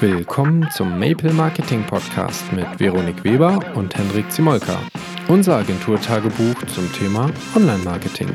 Willkommen 0.00 0.66
zum 0.70 0.98
Maple 0.98 1.30
Marketing 1.34 1.86
Podcast 1.86 2.50
mit 2.54 2.80
Veronik 2.80 3.22
Weber 3.22 3.76
und 3.76 3.94
Hendrik 3.94 4.32
Zimolka. 4.32 4.80
Unser 5.28 5.56
Agenturtagebuch 5.56 6.54
zum 6.68 6.90
Thema 6.94 7.30
Online-Marketing. 7.54 8.30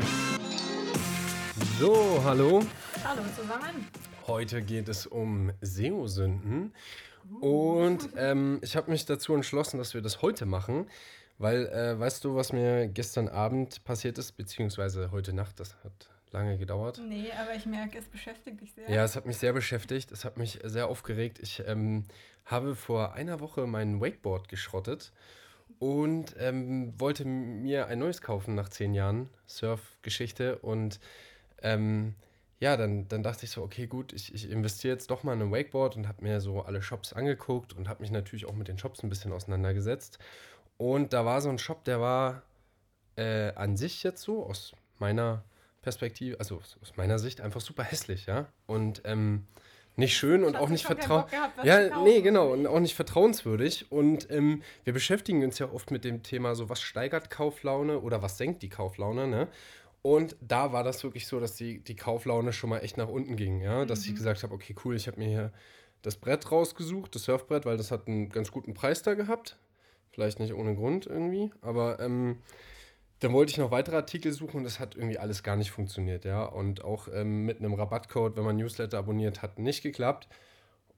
So, 1.80 2.22
hallo. 2.22 2.62
Hallo 3.02 3.22
zusammen. 3.34 3.88
Heute 4.28 4.62
geht 4.62 4.88
es 4.88 5.08
um 5.08 5.50
SEO-Sünden. 5.60 6.72
Und 7.40 8.10
ähm, 8.16 8.60
ich 8.62 8.76
habe 8.76 8.92
mich 8.92 9.04
dazu 9.04 9.34
entschlossen, 9.34 9.78
dass 9.78 9.92
wir 9.92 10.02
das 10.02 10.22
heute 10.22 10.46
machen, 10.46 10.86
weil, 11.38 11.66
äh, 11.66 11.98
weißt 11.98 12.24
du, 12.24 12.36
was 12.36 12.52
mir 12.52 12.86
gestern 12.86 13.28
Abend 13.28 13.82
passiert 13.82 14.18
ist, 14.18 14.36
beziehungsweise 14.36 15.10
heute 15.10 15.32
Nacht, 15.32 15.58
das 15.58 15.74
hat 15.82 16.10
lange 16.36 16.58
gedauert. 16.58 17.00
Nee, 17.02 17.32
aber 17.32 17.54
ich 17.54 17.66
merke, 17.66 17.98
es 17.98 18.06
beschäftigt 18.06 18.60
dich 18.60 18.72
sehr. 18.72 18.88
Ja, 18.90 19.04
es 19.04 19.16
hat 19.16 19.26
mich 19.26 19.38
sehr 19.38 19.52
beschäftigt, 19.52 20.12
es 20.12 20.24
hat 20.24 20.36
mich 20.36 20.60
sehr 20.62 20.88
aufgeregt. 20.88 21.38
Ich 21.40 21.62
ähm, 21.66 22.04
habe 22.44 22.76
vor 22.76 23.14
einer 23.14 23.40
Woche 23.40 23.66
mein 23.66 24.00
Wakeboard 24.00 24.48
geschrottet 24.48 25.12
und 25.78 26.36
ähm, 26.38 26.92
wollte 26.98 27.24
mir 27.24 27.86
ein 27.88 27.98
neues 27.98 28.20
kaufen 28.20 28.54
nach 28.54 28.68
zehn 28.68 28.94
Jahren 28.94 29.28
Surf-Geschichte 29.46 30.58
und 30.58 31.00
ähm, 31.62 32.14
ja, 32.58 32.76
dann, 32.76 33.08
dann 33.08 33.22
dachte 33.22 33.44
ich 33.44 33.50
so, 33.50 33.62
okay, 33.62 33.86
gut, 33.86 34.12
ich, 34.12 34.34
ich 34.34 34.50
investiere 34.50 34.94
jetzt 34.94 35.10
doch 35.10 35.22
mal 35.22 35.34
in 35.34 35.42
ein 35.42 35.52
Wakeboard 35.52 35.96
und 35.96 36.08
habe 36.08 36.22
mir 36.22 36.40
so 36.40 36.62
alle 36.62 36.80
Shops 36.80 37.12
angeguckt 37.12 37.74
und 37.74 37.88
habe 37.88 38.00
mich 38.02 38.10
natürlich 38.10 38.46
auch 38.46 38.54
mit 38.54 38.68
den 38.68 38.78
Shops 38.78 39.02
ein 39.02 39.10
bisschen 39.10 39.32
auseinandergesetzt. 39.32 40.18
Und 40.78 41.12
da 41.12 41.24
war 41.24 41.40
so 41.40 41.50
ein 41.50 41.58
Shop, 41.58 41.84
der 41.84 42.00
war 42.00 42.42
äh, 43.16 43.52
an 43.54 43.76
sich 43.76 44.02
jetzt 44.02 44.22
so, 44.22 44.44
aus 44.44 44.74
meiner 44.98 45.44
Perspektive, 45.86 46.40
also 46.40 46.56
aus 46.56 46.96
meiner 46.96 47.20
Sicht, 47.20 47.40
einfach 47.40 47.60
super 47.60 47.84
hässlich, 47.84 48.26
ja. 48.26 48.48
Und 48.66 49.02
ähm, 49.04 49.46
nicht 49.94 50.16
schön 50.16 50.42
und 50.42 50.56
auch 50.56 50.68
nicht 50.68 50.84
vertrauenswürdig. 50.84 51.64
Ja, 51.64 52.02
nee, 52.02 52.22
genau, 52.22 52.52
und 52.52 52.66
auch 52.66 52.80
nicht 52.80 52.96
vertrauenswürdig. 52.96 53.92
Und 53.92 54.28
ähm, 54.32 54.64
wir 54.82 54.92
beschäftigen 54.92 55.44
uns 55.44 55.60
ja 55.60 55.70
oft 55.70 55.92
mit 55.92 56.02
dem 56.02 56.24
Thema, 56.24 56.56
so 56.56 56.68
was 56.68 56.82
steigert 56.82 57.30
Kauflaune 57.30 58.00
oder 58.00 58.20
was 58.20 58.36
senkt 58.36 58.62
die 58.62 58.68
Kauflaune, 58.68 59.28
ne? 59.28 59.46
Und 60.02 60.34
da 60.40 60.72
war 60.72 60.82
das 60.82 61.04
wirklich 61.04 61.28
so, 61.28 61.38
dass 61.38 61.54
die, 61.54 61.78
die 61.78 61.94
Kauflaune 61.94 62.52
schon 62.52 62.70
mal 62.70 62.80
echt 62.80 62.96
nach 62.96 63.08
unten 63.08 63.36
ging, 63.36 63.60
ja. 63.60 63.84
Dass 63.84 64.00
mhm. 64.00 64.06
ich 64.10 64.16
gesagt 64.16 64.42
habe, 64.42 64.54
okay, 64.54 64.74
cool, 64.84 64.96
ich 64.96 65.06
habe 65.06 65.20
mir 65.20 65.28
hier 65.28 65.52
das 66.02 66.16
Brett 66.16 66.50
rausgesucht, 66.50 67.14
das 67.14 67.22
Surfbrett, 67.22 67.64
weil 67.64 67.76
das 67.76 67.92
hat 67.92 68.08
einen 68.08 68.28
ganz 68.28 68.50
guten 68.50 68.74
Preis 68.74 69.02
da 69.02 69.14
gehabt. 69.14 69.56
Vielleicht 70.10 70.40
nicht 70.40 70.52
ohne 70.52 70.74
Grund 70.74 71.06
irgendwie, 71.06 71.52
aber 71.62 72.00
ähm, 72.00 72.38
dann 73.20 73.32
wollte 73.32 73.50
ich 73.50 73.58
noch 73.58 73.70
weitere 73.70 73.96
Artikel 73.96 74.32
suchen 74.32 74.58
und 74.58 74.64
das 74.64 74.78
hat 74.78 74.94
irgendwie 74.94 75.18
alles 75.18 75.42
gar 75.42 75.56
nicht 75.56 75.70
funktioniert, 75.70 76.24
ja. 76.24 76.44
Und 76.44 76.84
auch 76.84 77.08
ähm, 77.12 77.44
mit 77.44 77.58
einem 77.58 77.74
Rabattcode, 77.74 78.36
wenn 78.36 78.44
man 78.44 78.56
Newsletter 78.56 78.98
abonniert, 78.98 79.42
hat 79.42 79.58
nicht 79.58 79.82
geklappt. 79.82 80.28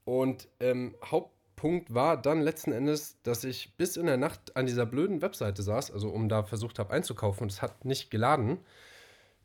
Und 0.04 0.48
ähm, 0.60 0.96
Hauptpunkt 1.04 1.94
war 1.94 2.20
dann 2.20 2.40
letzten 2.40 2.72
Endes, 2.72 3.22
dass 3.22 3.44
ich 3.44 3.76
bis 3.76 3.96
in 3.96 4.06
der 4.06 4.16
Nacht 4.16 4.56
an 4.56 4.66
dieser 4.66 4.86
blöden 4.86 5.22
Webseite 5.22 5.62
saß, 5.62 5.90
also 5.90 6.08
um 6.08 6.28
da 6.28 6.42
versucht 6.42 6.78
habe 6.78 6.92
einzukaufen 6.92 7.44
und 7.44 7.52
es 7.52 7.62
hat 7.62 7.84
nicht 7.84 8.10
geladen 8.10 8.58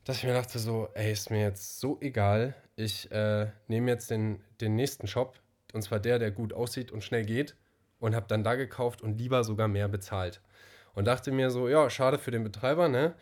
dass 0.04 0.18
ich 0.18 0.24
mir 0.24 0.34
dachte 0.34 0.58
so, 0.58 0.88
ey, 0.94 1.12
ist 1.12 1.30
mir 1.30 1.40
jetzt 1.40 1.80
so 1.80 1.98
egal. 2.00 2.54
Ich 2.76 3.10
äh, 3.10 3.50
nehme 3.68 3.90
jetzt 3.90 4.10
den, 4.10 4.40
den 4.60 4.76
nächsten 4.76 5.06
Shop, 5.06 5.38
und 5.72 5.82
zwar 5.82 5.98
der, 5.98 6.18
der 6.18 6.30
gut 6.30 6.52
aussieht 6.52 6.92
und 6.92 7.02
schnell 7.02 7.24
geht, 7.24 7.56
und 7.98 8.14
habe 8.14 8.26
dann 8.28 8.44
da 8.44 8.54
gekauft 8.54 9.00
und 9.00 9.18
lieber 9.18 9.44
sogar 9.44 9.66
mehr 9.66 9.88
bezahlt. 9.88 10.42
Und 10.94 11.06
dachte 11.06 11.32
mir 11.32 11.50
so, 11.50 11.68
ja, 11.68 11.90
schade 11.90 12.18
für 12.18 12.30
den 12.30 12.44
Betreiber, 12.44 12.88
ne? 12.88 13.14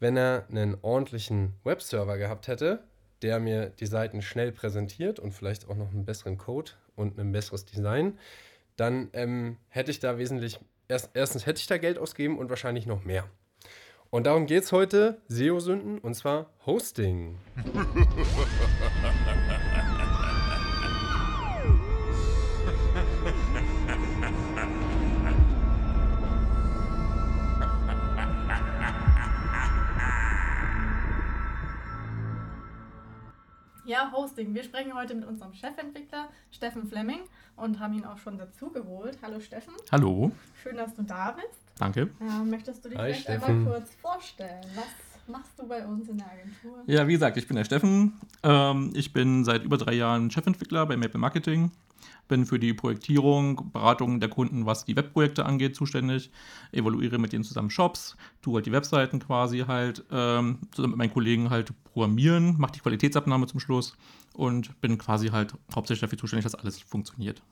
Wenn 0.00 0.16
er 0.16 0.46
einen 0.48 0.76
ordentlichen 0.82 1.54
Webserver 1.64 2.18
gehabt 2.18 2.48
hätte, 2.48 2.80
der 3.22 3.40
mir 3.40 3.70
die 3.70 3.86
Seiten 3.86 4.22
schnell 4.22 4.52
präsentiert 4.52 5.18
und 5.18 5.32
vielleicht 5.32 5.68
auch 5.68 5.74
noch 5.74 5.90
einen 5.90 6.04
besseren 6.04 6.38
Code 6.38 6.72
und 6.94 7.18
ein 7.18 7.32
besseres 7.32 7.64
Design, 7.64 8.18
dann 8.76 9.08
ähm, 9.12 9.56
hätte 9.68 9.90
ich 9.90 9.98
da 9.98 10.18
wesentlich, 10.18 10.60
erst, 10.86 11.10
erstens 11.14 11.46
hätte 11.46 11.60
ich 11.60 11.66
da 11.66 11.78
Geld 11.78 11.98
ausgeben 11.98 12.38
und 12.38 12.48
wahrscheinlich 12.48 12.86
noch 12.86 13.04
mehr. 13.04 13.24
Und 14.10 14.26
darum 14.26 14.46
geht 14.46 14.62
es 14.62 14.72
heute, 14.72 15.20
SEO-Sünden, 15.28 15.98
und 15.98 16.14
zwar 16.14 16.50
Hosting. 16.64 17.36
Ja, 33.88 34.12
Hosting. 34.12 34.54
Wir 34.54 34.62
sprechen 34.64 34.92
heute 34.92 35.14
mit 35.14 35.26
unserem 35.26 35.54
Chefentwickler 35.54 36.28
Steffen 36.52 36.86
Fleming 36.86 37.20
und 37.56 37.80
haben 37.80 37.94
ihn 37.94 38.04
auch 38.04 38.18
schon 38.18 38.36
dazu 38.36 38.70
geholt. 38.70 39.16
Hallo 39.22 39.40
Steffen. 39.40 39.72
Hallo. 39.90 40.30
Schön, 40.62 40.76
dass 40.76 40.94
du 40.94 41.04
da 41.04 41.30
bist. 41.30 41.58
Danke. 41.78 42.10
Äh, 42.20 42.44
möchtest 42.44 42.84
du 42.84 42.90
dich 42.90 42.98
Hi, 42.98 43.04
vielleicht 43.06 43.22
Steffen. 43.22 43.44
einmal 43.60 43.78
kurz 43.80 43.94
vorstellen? 43.94 44.62
Was 44.74 44.84
machst 45.28 45.58
du 45.58 45.66
bei 45.66 45.84
uns 45.86 46.08
in 46.08 46.18
der 46.18 46.30
Agentur? 46.30 46.82
Ja, 46.86 47.06
wie 47.06 47.12
gesagt, 47.12 47.36
ich 47.36 47.46
bin 47.46 47.56
der 47.56 47.64
Steffen. 47.64 48.14
Ähm, 48.42 48.90
ich 48.94 49.12
bin 49.12 49.44
seit 49.44 49.64
über 49.64 49.76
drei 49.76 49.94
Jahren 49.94 50.30
Chefentwickler 50.30 50.86
bei 50.86 50.96
Maple 50.96 51.18
Marketing. 51.18 51.70
Bin 52.28 52.44
für 52.44 52.58
die 52.58 52.74
Projektierung, 52.74 53.70
Beratung 53.72 54.20
der 54.20 54.28
Kunden, 54.28 54.66
was 54.66 54.84
die 54.84 54.94
Webprojekte 54.94 55.46
angeht, 55.46 55.74
zuständig. 55.74 56.30
Evaluiere 56.72 57.18
mit 57.18 57.32
denen 57.32 57.44
zusammen 57.44 57.70
Shops, 57.70 58.16
tue 58.42 58.56
halt 58.56 58.66
die 58.66 58.72
Webseiten 58.72 59.18
quasi 59.18 59.60
halt, 59.60 60.04
ähm, 60.10 60.58
zusammen 60.72 60.92
mit 60.92 60.98
meinen 60.98 61.12
Kollegen 61.12 61.48
halt 61.50 61.72
programmieren, 61.84 62.56
mache 62.58 62.72
die 62.72 62.80
Qualitätsabnahme 62.80 63.46
zum 63.46 63.60
Schluss 63.60 63.96
und 64.34 64.78
bin 64.80 64.98
quasi 64.98 65.28
halt 65.28 65.54
hauptsächlich 65.74 66.02
dafür 66.02 66.18
zuständig, 66.18 66.44
dass 66.44 66.54
alles 66.54 66.78
funktioniert. 66.80 67.42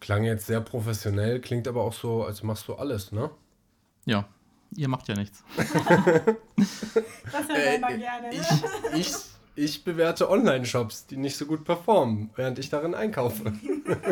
Klang 0.00 0.24
jetzt 0.24 0.46
sehr 0.46 0.60
professionell, 0.60 1.40
klingt 1.40 1.68
aber 1.68 1.82
auch 1.82 1.92
so, 1.92 2.24
als 2.24 2.42
machst 2.42 2.66
du 2.68 2.74
alles, 2.74 3.12
ne? 3.12 3.30
Ja, 4.04 4.28
ihr 4.74 4.88
macht 4.88 5.08
ja 5.08 5.14
nichts. 5.14 5.42
das 5.56 5.66
hören 7.48 7.48
wir 7.48 7.76
immer 7.76 7.94
gerne. 7.94 8.30
Ich, 8.30 8.46
ich, 8.94 9.14
ich 9.54 9.84
bewerte 9.84 10.30
Online-Shops, 10.30 11.06
die 11.06 11.16
nicht 11.16 11.36
so 11.36 11.46
gut 11.46 11.64
performen, 11.64 12.30
während 12.36 12.58
ich 12.58 12.68
darin 12.68 12.94
einkaufe. 12.94 13.52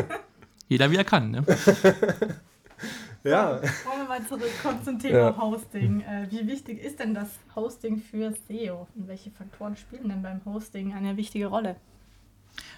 Jeder 0.68 0.90
wie 0.90 0.96
er 0.96 1.04
kann, 1.04 1.30
ne? 1.30 1.44
ja. 3.24 3.60
Wollen 3.60 3.98
wir 3.98 4.08
mal 4.08 4.26
zurückkommen 4.26 4.82
zum 4.82 4.98
Thema 4.98 5.18
ja. 5.18 5.36
Hosting. 5.36 6.00
Äh, 6.00 6.26
wie 6.30 6.46
wichtig 6.46 6.82
ist 6.82 6.98
denn 6.98 7.14
das 7.14 7.28
Hosting 7.54 7.98
für 7.98 8.34
SEO? 8.48 8.88
Und 8.94 9.08
welche 9.08 9.30
Faktoren 9.30 9.76
spielen 9.76 10.08
denn 10.08 10.22
beim 10.22 10.40
Hosting 10.44 10.94
eine 10.94 11.16
wichtige 11.16 11.46
Rolle? 11.46 11.76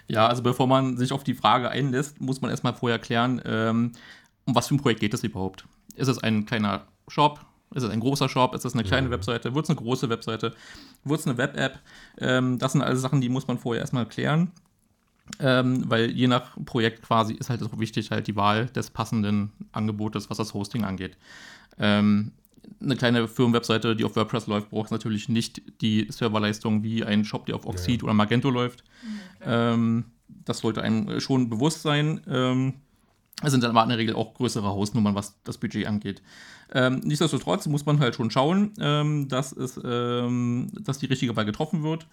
Ja, 0.09 0.27
also 0.27 0.43
bevor 0.43 0.67
man 0.67 0.97
sich 0.97 1.13
auf 1.13 1.25
die 1.25 1.35
Frage 1.35 1.71
einlässt, 1.71 2.21
muss 2.21 2.41
man 2.41 2.51
erstmal 2.51 2.75
vorher 2.75 2.99
klären, 2.99 3.41
ähm, 3.45 3.93
um 4.45 4.55
was 4.55 4.69
für 4.69 4.75
ein 4.75 4.81
Projekt 4.81 5.01
geht 5.01 5.15
es 5.15 5.23
überhaupt. 5.23 5.67
Ist 5.95 6.09
es 6.09 6.19
ein 6.19 6.47
kleiner 6.47 6.87
Shop? 7.09 7.41
Ist 7.75 7.83
es 7.83 7.91
ein 7.91 8.01
großer 8.01 8.29
Shop? 8.29 8.55
Ist 8.55 8.65
es 8.65 8.75
eine 8.75 8.85
kleine 8.85 9.09
mhm. 9.09 9.13
Webseite? 9.13 9.55
Wird 9.55 9.65
es 9.65 9.71
eine 9.71 9.79
große 9.79 10.09
Webseite? 10.09 10.55
Wird 11.05 11.21
es 11.21 11.27
eine 11.27 11.37
Web-App? 11.37 11.79
Ähm, 12.19 12.59
das 12.59 12.73
sind 12.73 12.83
alles 12.83 13.01
Sachen, 13.01 13.21
die 13.21 13.29
muss 13.29 13.49
man 13.49 13.59
vorher 13.59 13.81
erstmal 13.81 14.07
klären. 14.07 14.53
Ähm, 15.41 15.85
weil 15.89 16.11
je 16.11 16.29
nach 16.29 16.57
Projekt 16.65 17.03
quasi 17.03 17.35
ist 17.35 17.51
halt 17.51 17.63
auch 17.63 17.79
wichtig, 17.79 18.13
halt 18.13 18.29
die 18.29 18.37
Wahl 18.37 18.67
des 18.67 18.91
passenden 18.91 19.53
Angebotes, 19.73 20.31
was 20.31 20.39
das 20.39 20.55
Hosting 20.55 20.85
angeht. 20.85 21.17
Ähm, 21.79 22.33
eine 22.81 22.97
kleine 22.97 23.27
Firmenwebseite, 23.27 23.97
die 23.97 24.05
auf 24.05 24.17
WordPress 24.17 24.47
läuft, 24.47 24.71
braucht 24.71 24.91
natürlich 24.91 25.29
nicht 25.29 25.63
die 25.81 26.07
Serverleistung 26.11 26.83
wie 26.83 27.05
ein 27.05 27.25
Shop, 27.25 27.47
der 27.47 27.57
auf 27.57 27.67
Oxid 27.67 28.03
ja. 28.03 28.05
oder 28.05 28.15
Magento 28.15 28.51
läuft. 28.51 28.85
Okay. 29.41 29.75
Ähm, 29.75 30.05
das 30.45 30.59
sollte 30.59 30.83
einem 30.83 31.21
schon 31.21 31.49
bewusst 31.49 31.83
sein. 31.83 32.21
Es 33.43 33.53
sind 33.53 33.63
dann 33.63 33.71
aber 33.71 33.83
in 33.83 33.91
der 33.91 33.99
Regel 33.99 34.15
auch 34.15 34.33
größere 34.35 34.67
Hausnummern, 34.67 35.15
was 35.15 35.37
das 35.45 35.59
Budget 35.59 35.87
angeht. 35.87 36.23
Ähm, 36.73 37.01
nichtsdestotrotz 37.05 37.67
muss 37.67 37.85
man 37.85 38.01
halt 38.01 38.15
schon 38.15 38.31
schauen, 38.31 38.73
ähm, 38.81 39.29
dass, 39.29 39.53
es, 39.53 39.79
ähm, 39.85 40.73
dass 40.81 40.99
die 40.99 41.07
richtige 41.07 41.37
Wahl 41.37 41.45
getroffen 41.45 41.83
wird. 41.83 42.07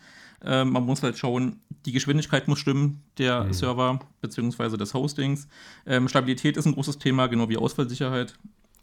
Ähm, 0.44 0.72
man 0.72 0.86
muss 0.86 1.02
halt 1.02 1.18
schauen, 1.18 1.62
die 1.86 1.94
Geschwindigkeit 1.94 2.50
muss 2.50 2.60
stimmen, 2.60 3.02
der 3.18 3.46
mhm. 3.46 3.54
Server 3.54 4.00
bzw. 4.22 4.76
des 4.76 4.94
Hostings. 4.94 5.48
Ähm, 5.86 6.10
Stabilität 6.10 6.58
ist 6.58 6.66
ein 6.66 6.74
großes 6.74 7.00
Thema, 7.00 7.28
genau 7.28 7.48
wie 7.48 7.58
Ausfallsicherheit. 7.58 8.34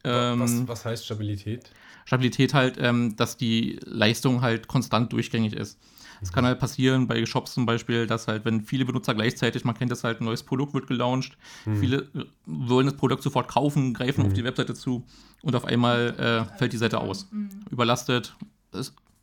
was, 0.02 0.50
ähm, 0.50 0.66
was 0.66 0.86
heißt 0.86 1.04
Stabilität? 1.04 1.70
Stabilität 2.06 2.54
halt, 2.54 2.78
dass 3.20 3.36
die 3.36 3.78
Leistung 3.84 4.40
halt 4.40 4.66
konstant 4.66 5.12
durchgängig 5.12 5.52
ist. 5.52 5.78
Es 6.22 6.32
kann 6.32 6.44
halt 6.44 6.58
passieren 6.58 7.06
bei 7.06 7.24
Shops 7.24 7.54
zum 7.54 7.66
Beispiel, 7.66 8.06
dass 8.06 8.28
halt, 8.28 8.44
wenn 8.44 8.62
viele 8.62 8.84
Benutzer 8.84 9.14
gleichzeitig, 9.14 9.64
man 9.64 9.74
kennt 9.74 9.90
das 9.90 10.04
halt, 10.04 10.20
ein 10.20 10.24
neues 10.24 10.42
Produkt 10.42 10.74
wird 10.74 10.86
gelauncht, 10.86 11.36
mhm. 11.64 11.76
viele 11.76 12.08
wollen 12.46 12.86
das 12.86 12.96
Produkt 12.96 13.22
sofort 13.22 13.48
kaufen, 13.48 13.94
greifen 13.94 14.22
mhm. 14.22 14.26
auf 14.28 14.32
die 14.34 14.44
Webseite 14.44 14.74
zu 14.74 15.06
und 15.42 15.54
auf 15.54 15.64
einmal 15.64 16.14
äh, 16.18 16.58
fällt 16.58 16.72
die 16.72 16.78
Seite 16.78 17.00
aus. 17.00 17.28
Mhm. 17.30 17.48
Überlastet, 17.70 18.34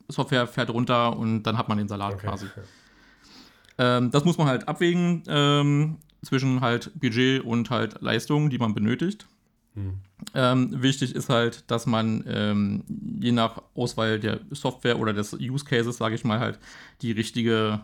Software 0.07 0.47
fährt 0.47 0.69
runter 0.69 1.17
und 1.17 1.43
dann 1.43 1.57
hat 1.57 1.69
man 1.69 1.77
den 1.77 1.87
Salat 1.87 2.15
okay. 2.15 2.27
quasi. 2.27 2.45
Ähm, 3.77 4.11
das 4.11 4.25
muss 4.25 4.37
man 4.37 4.47
halt 4.47 4.67
abwägen 4.67 5.23
ähm, 5.27 5.97
zwischen 6.23 6.61
halt 6.61 6.91
Budget 6.99 7.43
und 7.43 7.69
halt 7.69 8.01
Leistung, 8.01 8.49
die 8.49 8.57
man 8.57 8.73
benötigt. 8.73 9.27
Mhm. 9.77 9.93
Ähm, 10.33 10.81
wichtig 10.81 11.13
ist 11.13 11.29
halt, 11.29 11.69
dass 11.69 11.85
man 11.85 12.23
ähm, 12.27 12.83
je 13.21 13.31
nach 13.31 13.61
Auswahl 13.75 14.19
der 14.19 14.39
Software 14.51 14.99
oder 14.99 15.13
des 15.13 15.33
Use 15.33 15.63
Cases, 15.63 15.95
sage 15.95 16.15
ich 16.15 16.23
mal, 16.23 16.39
halt 16.39 16.59
die 17.01 17.11
richtige, 17.11 17.81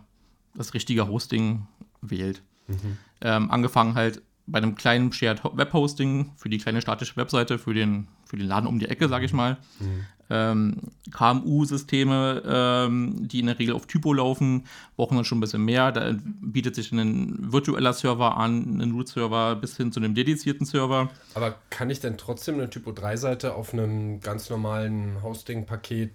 das 0.56 0.74
richtige 0.74 1.08
Hosting 1.08 1.68
wählt. 2.02 2.42
Mhm. 2.68 2.98
Ähm, 3.22 3.52
angefangen 3.52 3.94
halt 3.94 4.24
bei 4.48 4.58
einem 4.58 4.76
kleinen 4.76 5.14
Shared 5.14 5.42
Web 5.44 5.72
Hosting 5.72 6.32
für 6.36 6.50
die 6.50 6.58
kleine 6.58 6.82
statische 6.82 7.16
Webseite, 7.16 7.60
für 7.60 7.74
den, 7.74 8.08
für 8.26 8.38
den 8.38 8.48
Laden 8.48 8.68
um 8.68 8.80
die 8.80 8.90
Ecke, 8.90 9.08
sage 9.08 9.26
ich 9.26 9.34
mal. 9.34 9.58
Mhm. 9.80 10.06
Ähm, 10.34 10.78
KMU-Systeme, 11.12 12.42
ähm, 12.46 13.28
die 13.28 13.40
in 13.40 13.46
der 13.46 13.60
Regel 13.60 13.76
auf 13.76 13.86
Typo 13.86 14.14
laufen, 14.14 14.66
brauchen 14.96 15.16
dann 15.16 15.26
schon 15.26 15.38
ein 15.38 15.42
bisschen 15.42 15.64
mehr. 15.64 15.92
Da 15.92 16.16
bietet 16.42 16.74
sich 16.76 16.92
ein 16.92 17.52
virtueller 17.52 17.94
Server 17.94 18.38
an, 18.38 18.82
ein 18.82 18.92
Root-Server 18.92 19.56
bis 19.56 19.78
hin 19.78 19.92
zu 19.92 20.00
einem 20.00 20.16
dedizierten 20.16 20.66
Server. 20.66 21.10
Aber 21.36 21.56
kann 21.70 21.90
ich 21.90 22.00
denn 22.00 22.18
trotzdem 22.18 22.56
eine 22.56 22.70
Typo 22.70 22.92
3-Seite 22.92 23.54
auf 23.54 23.74
einem 23.74 24.22
ganz 24.22 24.50
normalen 24.50 25.22
Hosting-Paket 25.22 26.12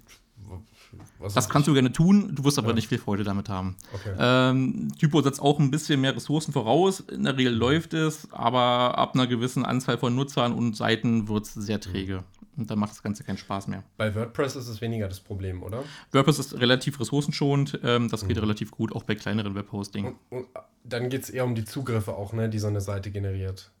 was 1.19 1.33
das 1.33 1.49
kannst 1.49 1.67
du 1.67 1.73
gerne 1.73 1.91
tun, 1.91 2.33
du 2.33 2.43
wirst 2.43 2.57
aber 2.57 2.69
ja. 2.69 2.75
nicht 2.75 2.87
viel 2.87 2.97
Freude 2.97 3.23
damit 3.23 3.49
haben. 3.49 3.75
Okay. 3.93 4.15
Ähm, 4.17 4.91
Typo 4.97 5.21
setzt 5.21 5.41
auch 5.41 5.59
ein 5.59 5.69
bisschen 5.69 6.01
mehr 6.01 6.15
Ressourcen 6.15 6.51
voraus. 6.51 7.01
In 7.01 7.25
der 7.25 7.37
Regel 7.37 7.53
läuft 7.53 7.93
es, 7.93 8.31
aber 8.31 8.97
ab 8.97 9.13
einer 9.13 9.27
gewissen 9.27 9.65
Anzahl 9.65 9.97
von 9.97 10.15
Nutzern 10.15 10.53
und 10.53 10.75
Seiten 10.75 11.27
wird 11.27 11.45
es 11.45 11.53
sehr 11.53 11.79
träge. 11.79 12.23
Und 12.59 12.69
dann 12.69 12.77
macht 12.77 12.91
das 12.91 13.01
Ganze 13.01 13.23
keinen 13.23 13.37
Spaß 13.37 13.67
mehr. 13.67 13.83
Bei 13.97 14.13
WordPress 14.13 14.55
ist 14.55 14.67
es 14.67 14.81
weniger 14.81 15.07
das 15.07 15.19
Problem, 15.19 15.63
oder? 15.63 15.83
WordPress 16.11 16.39
ist 16.39 16.59
relativ 16.59 16.99
ressourcenschonend. 16.99 17.79
Ähm, 17.83 18.09
das 18.09 18.27
geht 18.27 18.37
mhm. 18.37 18.43
relativ 18.43 18.71
gut, 18.71 18.93
auch 18.93 19.03
bei 19.03 19.15
kleineren 19.15 19.55
Webhosting. 19.55 20.17
Und, 20.29 20.39
und 20.39 20.47
dann 20.83 21.09
geht 21.09 21.23
es 21.23 21.29
eher 21.29 21.45
um 21.45 21.55
die 21.55 21.65
Zugriffe 21.65 22.15
auch, 22.15 22.33
ne, 22.33 22.49
die 22.49 22.59
so 22.59 22.67
eine 22.67 22.81
Seite 22.81 23.11
generiert. 23.11 23.71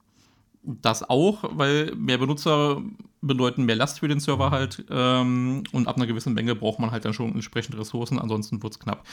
Das 0.61 1.09
auch, 1.09 1.43
weil 1.51 1.95
mehr 1.95 2.17
Benutzer 2.17 2.81
bedeuten 3.21 3.65
mehr 3.65 3.75
Last 3.75 3.99
für 3.99 4.07
den 4.07 4.19
Server 4.19 4.51
halt 4.51 4.85
ähm, 4.89 5.63
und 5.71 5.87
ab 5.87 5.95
einer 5.95 6.07
gewissen 6.07 6.33
Menge 6.33 6.55
braucht 6.55 6.79
man 6.79 6.91
halt 6.91 7.05
dann 7.05 7.13
schon 7.13 7.33
entsprechende 7.33 7.79
Ressourcen, 7.79 8.19
ansonsten 8.19 8.61
wird 8.61 8.73
es 8.73 8.79
knapp. 8.79 9.05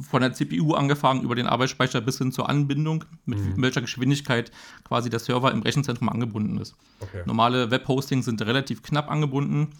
Von 0.00 0.22
der 0.22 0.32
CPU 0.32 0.74
angefangen 0.74 1.22
über 1.22 1.34
den 1.34 1.46
Arbeitsspeicher 1.46 2.00
bis 2.00 2.18
hin 2.18 2.32
zur 2.32 2.48
Anbindung, 2.48 3.04
mit 3.24 3.38
mhm. 3.38 3.62
welcher 3.62 3.80
Geschwindigkeit 3.80 4.50
quasi 4.84 5.10
der 5.10 5.20
Server 5.20 5.52
im 5.52 5.62
Rechenzentrum 5.62 6.08
angebunden 6.08 6.58
ist. 6.58 6.76
Okay. 7.00 7.22
Normale 7.24 7.70
Webhostings 7.70 8.24
sind 8.24 8.42
relativ 8.42 8.82
knapp 8.82 9.10
angebunden, 9.10 9.70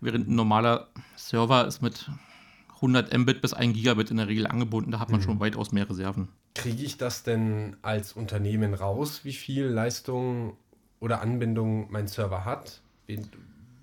während 0.00 0.28
ein 0.28 0.34
normaler 0.34 0.88
Server 1.16 1.66
ist 1.66 1.82
mit 1.82 2.10
100 2.76 3.16
Mbit 3.16 3.40
bis 3.40 3.52
1 3.52 3.74
Gigabit 3.74 4.10
in 4.10 4.16
der 4.16 4.28
Regel 4.28 4.46
angebunden. 4.46 4.90
Da 4.90 4.98
hat 4.98 5.10
man 5.10 5.20
mhm. 5.20 5.24
schon 5.24 5.40
weitaus 5.40 5.72
mehr 5.72 5.88
Reserven. 5.88 6.28
Kriege 6.54 6.82
ich 6.82 6.98
das 6.98 7.22
denn 7.22 7.76
als 7.82 8.12
Unternehmen 8.12 8.74
raus, 8.74 9.20
wie 9.24 9.32
viel 9.32 9.64
Leistung 9.66 10.56
oder 11.00 11.22
Anbindung 11.22 11.90
mein 11.90 12.08
Server 12.08 12.44
hat? 12.44 12.80
Wen, 13.06 13.26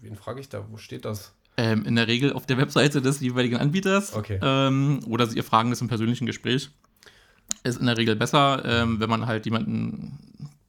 wen 0.01 0.16
frage 0.16 0.39
ich 0.39 0.50
da? 0.50 0.66
Wo 0.69 0.77
steht 0.77 1.06
das? 1.06 1.33
Ähm, 1.57 1.83
in 1.86 1.95
der 1.95 2.07
Regel 2.07 2.31
auf 2.31 2.45
der 2.45 2.57
Webseite 2.57 3.01
des 3.01 3.19
jeweiligen 3.19 3.57
Anbieters. 3.57 4.13
Okay. 4.13 4.39
Ähm, 4.42 5.01
oder 5.07 5.27
Sie 5.27 5.42
fragen 5.42 5.71
das 5.71 5.81
im 5.81 5.88
persönlichen 5.88 6.25
Gespräch. 6.25 6.69
Ist 7.63 7.80
in 7.80 7.88
der 7.88 7.98
Regel 7.98 8.16
besser, 8.16 8.63
ähm, 8.63 9.00
wenn 9.00 9.10
man 9.10 9.25
halt 9.25 9.45
jemanden 9.45 10.18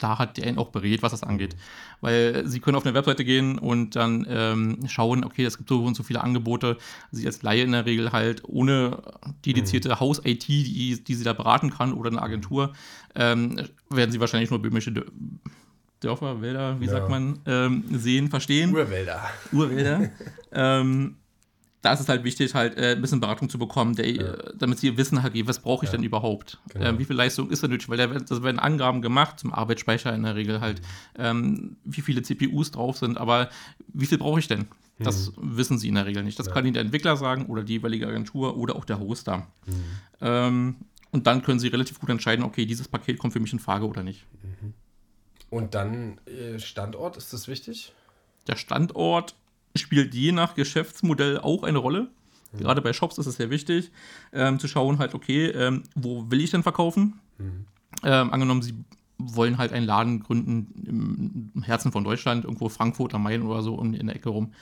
da 0.03 0.19
hat, 0.19 0.37
der 0.37 0.49
ihn 0.49 0.59
auch 0.59 0.71
berät, 0.71 1.03
was 1.03 1.13
das 1.13 1.23
angeht. 1.23 1.57
Weil 2.01 2.47
sie 2.47 2.61
können 2.61 2.77
auf 2.77 2.85
eine 2.85 2.95
Webseite 2.95 3.25
gehen 3.25 3.59
und 3.59 3.97
dann 3.97 4.27
ähm, 4.29 4.89
schauen, 4.89 5.25
okay, 5.25 5.45
es 5.45 5.57
gibt 5.57 5.69
so 5.69 5.85
und 5.85 5.95
so 5.95 6.03
viele 6.03 6.23
Angebote. 6.23 6.77
Sie 7.11 7.27
als 7.27 7.43
Laie 7.43 7.63
in 7.63 7.73
der 7.73 7.87
Regel 7.87 8.13
halt 8.13 8.43
ohne 8.45 9.03
dedizierte 9.45 9.89
mhm. 9.91 10.01
Haus-IT, 10.01 10.49
die, 10.49 11.03
die 11.03 11.15
sie 11.15 11.25
da 11.25 11.33
beraten 11.33 11.71
kann 11.71 11.93
oder 11.93 12.11
eine 12.11 12.23
Agentur, 12.23 12.73
ähm, 13.15 13.61
werden 13.89 14.11
sie 14.11 14.21
wahrscheinlich 14.21 14.51
nur 14.51 14.61
böhmische 14.61 14.93
Dörfer, 16.01 16.41
Wälder, 16.41 16.81
wie 16.81 16.87
ja. 16.87 16.93
sagt 16.93 17.11
man, 17.11 17.41
ähm, 17.47 17.85
sehen, 17.91 18.31
verstehen. 18.31 18.75
Urwälder. 18.75 19.23
Urwälder. 19.53 20.11
da 21.83 21.93
ist 21.93 22.01
es 22.01 22.09
halt 22.09 22.25
wichtig, 22.25 22.55
halt 22.55 22.77
äh, 22.77 22.93
ein 22.93 23.01
bisschen 23.01 23.21
Beratung 23.21 23.49
zu 23.49 23.59
bekommen, 23.59 23.95
der, 23.95 24.11
ja. 24.11 24.23
äh, 24.23 24.53
damit 24.57 24.79
sie 24.79 24.97
wissen, 24.97 25.23
halt, 25.23 25.35
was 25.47 25.61
brauche 25.61 25.85
ich 25.85 25.91
ja. 25.91 25.97
denn 25.97 26.05
überhaupt? 26.05 26.59
Genau. 26.69 26.87
Ähm, 26.87 26.99
wie 26.99 27.05
viel 27.05 27.17
Leistung 27.17 27.51
ist 27.51 27.63
da 27.63 27.69
nötig? 27.69 27.89
Weil 27.89 27.97
da 27.97 28.43
werden 28.43 28.59
Angaben 28.59 29.01
gemacht 29.01 29.39
zum 29.39 29.55
Arbeitsspeicher 29.55 30.15
in 30.15 30.23
der 30.23 30.35
Regel 30.35 30.61
halt, 30.61 30.83
ähm, 31.19 31.77
wie 31.85 32.03
viele 32.03 32.23
CPUs 32.23 32.71
drauf 32.73 32.99
sind, 32.99 33.17
aber 33.19 33.49
wie 33.89 34.07
viel 34.07 34.19
brauche 34.19 34.39
ich 34.41 34.49
denn? 34.49 34.69
Das 34.99 35.35
mhm. 35.35 35.57
wissen 35.57 35.79
sie 35.79 35.89
in 35.89 35.95
der 35.95 36.05
Regel 36.05 36.23
nicht. 36.23 36.39
Das 36.39 36.47
ja. 36.47 36.53
kann 36.53 36.67
ihnen 36.67 36.75
der 36.75 36.83
Entwickler 36.83 37.17
sagen 37.17 37.47
oder 37.47 37.63
die 37.63 37.75
jeweilige 37.75 38.07
Agentur 38.07 38.57
oder 38.59 38.77
auch 38.77 38.85
der 38.85 38.99
Hoster. 38.99 39.47
Mhm. 39.67 39.75
Ähm, 40.21 40.77
und 41.13 41.27
dann 41.27 41.43
können 41.43 41.59
sie 41.59 41.69
relativ 41.69 41.99
gut 41.99 42.11
entscheiden, 42.11 42.45
okay, 42.45 42.67
dieses 42.67 42.89
Paket 42.89 43.19
kommt 43.19 43.33
für 43.33 43.41
mich 43.41 43.53
in 43.53 43.59
Frage 43.59 43.87
oder 43.87 44.03
nicht. 44.03 44.27
Mhm. 44.43 44.75
Und 45.49 45.75
dann 45.75 46.21
äh, 46.27 46.59
Standort, 46.59 47.17
ist 47.17 47.33
das 47.33 47.49
wichtig? 47.49 47.93
Der 48.47 48.57
Standort 48.57 49.35
spielt 49.77 50.15
je 50.15 50.33
nach 50.33 50.55
Geschäftsmodell 50.55 51.39
auch 51.39 51.63
eine 51.63 51.79
Rolle. 51.79 52.09
Mhm. 52.53 52.59
Gerade 52.59 52.83
bei 52.83 52.93
Shops 52.93 53.19
ist 53.19 53.27
es 53.27 53.37
sehr 53.37 53.51
wichtig, 53.51 53.91
ähm, 54.33 54.59
zu 54.59 54.69
schauen 54.69 54.99
halt, 54.99 55.15
okay, 55.15 55.47
ähm, 55.47 55.85
wo 55.95 56.31
will 56.31 56.41
ich 56.41 56.51
denn 56.51 56.63
verkaufen? 56.63 57.21
Mhm. 57.39 57.67
Ähm, 58.03 58.33
angenommen, 58.33 58.63
Sie 58.63 58.75
wollen 59.19 59.59
halt 59.59 59.73
einen 59.73 59.87
Laden 59.87 60.21
gründen 60.21 61.53
im 61.55 61.63
Herzen 61.63 61.93
von 61.93 62.05
Deutschland, 62.05 62.45
irgendwo 62.45 62.69
Frankfurt 62.69 63.15
am 63.15 63.23
Main 63.23 63.43
oder 63.43 63.63
so 63.63 63.81
in 63.81 64.07
der 64.07 64.17
Ecke 64.17 64.31
rum. 64.31 64.53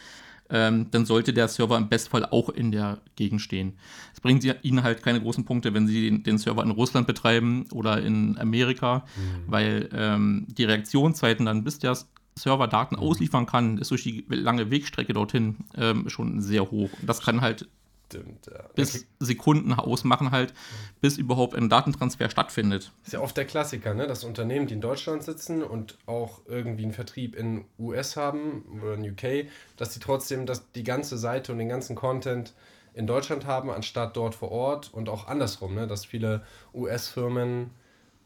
Ähm, 0.51 0.87
dann 0.91 1.05
sollte 1.05 1.33
der 1.35 1.47
Server 1.49 1.77
im 1.77 1.89
Bestfall 1.89 2.25
auch 2.25 2.49
in 2.49 2.73
der 2.73 2.99
Gegend 3.17 3.43
stehen. 3.43 3.75
Es 4.15 4.21
bringt 4.21 4.45
Ihnen 4.63 4.83
halt 4.83 5.03
keine 5.03 5.21
großen 5.21 5.45
Punkte, 5.45 5.75
wenn 5.75 5.87
Sie 5.87 6.09
den, 6.09 6.23
den 6.23 6.39
Server 6.39 6.63
in 6.63 6.71
Russland 6.71 7.07
betreiben 7.07 7.67
oder 7.73 8.03
in 8.03 8.39
Amerika, 8.39 9.05
mhm. 9.17 9.43
weil 9.47 9.89
ähm, 9.93 10.47
die 10.49 10.65
Reaktionszeiten 10.65 11.45
dann, 11.45 11.65
bis 11.65 11.79
der 11.79 11.99
Server 12.39 12.69
Daten 12.69 12.97
mhm. 12.97 13.03
ausliefern 13.03 13.47
kann, 13.47 13.79
ist 13.79 13.91
durch 13.91 14.03
die 14.03 14.25
lange 14.29 14.71
Wegstrecke 14.71 15.13
dorthin 15.13 15.57
ähm, 15.77 16.09
schon 16.09 16.41
sehr 16.41 16.71
hoch. 16.71 16.91
Und 17.01 17.09
das 17.09 17.21
kann 17.23 17.41
halt 17.41 17.69
Stimmt, 18.11 18.47
ja. 18.47 18.65
bis 18.75 19.07
Sekunden 19.19 19.75
ausmachen 19.75 20.31
halt, 20.31 20.55
bis 21.03 21.19
überhaupt 21.19 21.55
ein 21.55 21.69
Datentransfer 21.69 22.31
stattfindet. 22.31 22.91
Ist 23.05 23.13
ja 23.13 23.21
oft 23.21 23.37
der 23.37 23.45
Klassiker, 23.45 23.93
ne? 23.93 24.07
dass 24.07 24.25
Unternehmen, 24.25 24.67
die 24.67 24.75
in 24.75 24.81
Deutschland 24.81 25.23
sitzen 25.23 25.63
und 25.63 25.99
auch 26.07 26.41
irgendwie 26.47 26.85
einen 26.85 26.95
Vertrieb 26.95 27.37
in 27.37 27.67
US 27.79 28.17
haben 28.17 28.65
oder 28.83 28.95
in 28.95 29.11
UK, 29.11 29.51
dass 29.77 29.93
sie 29.93 30.01
trotzdem 30.01 30.47
das, 30.47 30.73
die 30.73 30.85
ganze 30.85 31.19
Seite 31.19 31.53
und 31.53 31.59
den 31.59 31.69
ganzen 31.69 31.97
Content 31.97 32.55
in 32.95 33.07
Deutschland 33.07 33.45
haben, 33.45 33.71
anstatt 33.71 34.17
dort 34.17 34.35
vor 34.35 34.53
Ort 34.53 34.89
und 34.93 35.11
auch 35.11 35.29
andersrum, 35.29 35.75
ne? 35.75 35.87
dass 35.87 36.07
viele 36.07 36.45
US-Firmen 36.73 37.71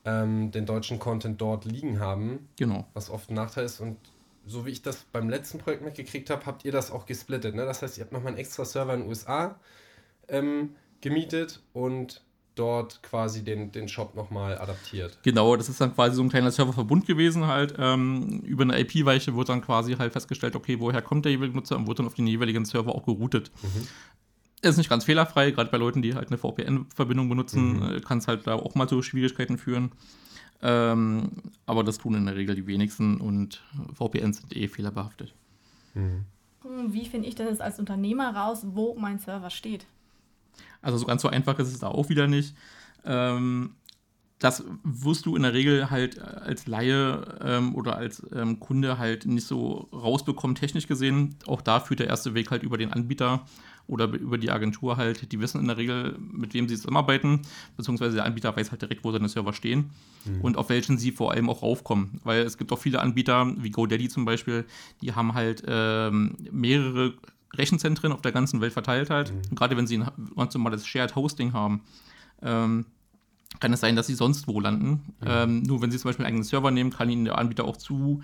ähm, 0.05 0.51
den 0.51 0.67
deutschen 0.67 0.99
Content 0.99 1.41
dort 1.41 1.65
liegen 1.65 2.01
haben. 2.01 2.49
Genau. 2.57 2.87
Was 2.95 3.11
oft 3.11 3.31
ein 3.31 3.35
Nachteil 3.35 3.65
ist. 3.65 3.81
Und 3.81 3.97
so 4.47 4.67
wie 4.67 4.71
ich 4.71 4.83
das 4.83 5.05
beim 5.13 5.29
letzten 5.29 5.59
Projekt 5.59 5.85
mitgekriegt 5.85 6.31
habe, 6.31 6.45
habt 6.47 6.65
ihr 6.65 6.73
das 6.73 6.91
auch 6.91 7.07
gesplittet. 7.07 7.55
Ne? 7.55 7.65
Das 7.65 7.83
heißt, 7.83 7.99
ihr 7.99 8.05
habt 8.05 8.13
nochmal 8.13 8.33
einen 8.33 8.39
extra 8.39 8.65
Server 8.65 8.95
in 8.95 9.01
den 9.01 9.09
USA 9.09 9.57
ähm, 10.29 10.71
gemietet 11.01 11.63
und 11.73 12.23
dort 12.55 13.03
quasi 13.03 13.43
den, 13.43 13.73
den 13.73 13.89
Shop 13.89 14.15
nochmal 14.15 14.59
adaptiert. 14.59 15.19
Genau, 15.23 15.57
das 15.57 15.71
ist 15.71 15.81
dann 15.81 15.95
quasi 15.95 16.17
so 16.17 16.23
ein 16.23 16.29
kleiner 16.29 16.51
Serververbund 16.51 17.07
gewesen 17.07 17.47
halt. 17.47 17.75
Ähm, 17.79 18.41
über 18.41 18.65
eine 18.65 18.79
IP-Weiche 18.79 19.35
wird 19.35 19.49
dann 19.49 19.63
quasi 19.63 19.95
halt 19.95 20.13
festgestellt, 20.13 20.55
okay, 20.55 20.79
woher 20.79 21.01
kommt 21.01 21.25
der 21.25 21.33
jeweilige 21.33 21.57
Nutzer 21.57 21.77
und 21.77 21.87
wird 21.87 22.01
dann 22.01 22.07
auf 22.07 22.15
den 22.15 22.27
jeweiligen 22.27 22.67
Server 22.67 22.95
auch 22.95 23.07
geroutet. 23.07 23.51
Mhm 23.63 23.87
ist 24.71 24.77
nicht 24.77 24.91
ganz 24.91 25.05
fehlerfrei, 25.05 25.51
gerade 25.51 25.71
bei 25.71 25.77
Leuten, 25.77 26.03
die 26.03 26.15
halt 26.15 26.29
eine 26.29 26.39
VPN-Verbindung 26.39 27.29
benutzen, 27.29 27.77
mhm. 27.77 27.97
Äh, 27.97 28.01
kann 28.01 28.19
es 28.19 28.29
halt 28.29 28.47
da 28.47 28.55
auch 28.55 28.75
mal 28.75 28.89
zu 28.89 29.03
Schwierigkeiten 29.03 29.59
führen. 29.59 29.93
Ähm, 30.63 31.31
aber 31.67 31.83
das 31.83 31.99
tun 31.99 32.15
in 32.15 32.27
der 32.27 32.37
Regel 32.37 32.55
die 32.55 32.67
wenigsten 32.67 33.21
und 33.21 33.63
VPNs 33.95 34.39
sind 34.39 34.57
eh 34.57 34.69
fehlerbehaftet. 34.69 35.35
Mhm. 35.95 36.25
Wie 36.89 37.07
finde 37.07 37.29
ich 37.29 37.35
denn 37.35 37.49
jetzt 37.49 37.61
als 37.61 37.81
Unternehmer 37.81 38.35
raus, 38.35 38.65
wo 38.65 38.95
mein 38.95 39.19
Server 39.19 39.51
steht? 39.51 39.87
Also 40.81 40.99
so 40.99 41.07
ganz 41.07 41.23
so 41.23 41.29
einfach 41.29 41.59
ist 41.59 41.69
es 41.69 41.81
da 41.81 41.89
auch 41.89 42.09
wieder 42.09 42.29
nicht. 42.29 42.55
Ähm, 43.05 43.75
das 44.39 44.65
wirst 44.83 45.27
du 45.27 45.37
in 45.37 45.43
der 45.43 45.53
Regel 45.53 45.91
halt 45.91 46.21
als 46.21 46.67
Laie 46.67 47.39
ähm, 47.43 47.75
oder 47.75 47.97
als 47.97 48.25
ähm, 48.33 48.59
Kunde 48.61 48.99
halt 48.99 49.27
nicht 49.27 49.47
so 49.47 49.89
rausbekommen, 49.93 50.57
technisch 50.57 50.87
gesehen. 50.87 51.37
Auch 51.47 51.63
da 51.63 51.81
führt 51.81 52.01
der 52.01 52.09
erste 52.09 52.35
Weg 52.35 52.51
halt 52.51 52.63
über 52.63 52.79
den 52.79 52.93
Anbieter 52.93 53.45
oder 53.87 54.07
über 54.07 54.39
die 54.39 54.51
Agentur 54.51 54.97
halt, 54.97 55.33
die 55.33 55.41
wissen 55.41 55.61
in 55.61 55.67
der 55.67 55.77
Regel, 55.77 56.17
mit 56.19 56.55
wem 56.55 56.69
sie 56.69 56.77
zusammenarbeiten, 56.77 57.43
beziehungsweise 57.77 58.17
der 58.17 58.25
Anbieter 58.25 58.57
weiß 58.57 58.71
halt 58.71 58.83
direkt, 58.83 59.05
wo 59.05 59.13
seine 59.13 59.29
Server 59.29 59.53
stehen 59.53 59.91
mhm. 60.25 60.41
und 60.41 60.57
auf 60.57 60.69
welchen 60.69 60.99
sie 60.99 61.13
vor 61.13 61.33
allem 61.33 61.51
auch 61.51 61.63
raufkommen. 61.63 62.21
Weil 62.25 62.43
es 62.43 62.59
gibt 62.59 62.73
auch 62.73 62.79
viele 62.79 63.01
Anbieter, 63.01 63.53
wie 63.59 63.71
GoDaddy 63.71 64.09
zum 64.09 64.25
Beispiel, 64.25 64.65
die 65.01 65.15
haben 65.15 65.35
halt 65.35 65.63
ähm, 65.67 66.37
mehrere 66.51 67.15
Rechenzentren 67.55 68.13
auf 68.13 68.23
der 68.23 68.33
ganzen 68.33 68.61
Welt 68.61 68.73
verteilt 68.73 69.11
halt. 69.11 69.33
Mhm. 69.33 69.55
Gerade 69.55 69.77
wenn 69.77 69.87
sie 69.87 69.99
ein 69.99 70.09
ganz 70.37 70.55
normales 70.55 70.87
Shared 70.87 71.15
Hosting 71.15 71.53
haben, 71.53 71.83
ähm, 72.43 72.87
kann 73.61 73.73
es 73.73 73.81
sein, 73.81 73.97
dass 73.97 74.07
sie 74.07 74.15
sonst 74.15 74.49
wo 74.49 74.61
landen. 74.61 75.15
Mhm. 75.21 75.27
Ähm, 75.27 75.63
nur 75.63 75.83
wenn 75.83 75.91
sie 75.91 75.99
zum 75.99 76.09
Beispiel 76.09 76.25
einen 76.25 76.35
eigenen 76.35 76.45
Server 76.45 76.71
nehmen, 76.71 76.91
kann 76.91 77.11
ihnen 77.11 77.25
der 77.25 77.39
Anbieter 77.39 77.65
auch 77.65 77.77
zu 77.77 78.23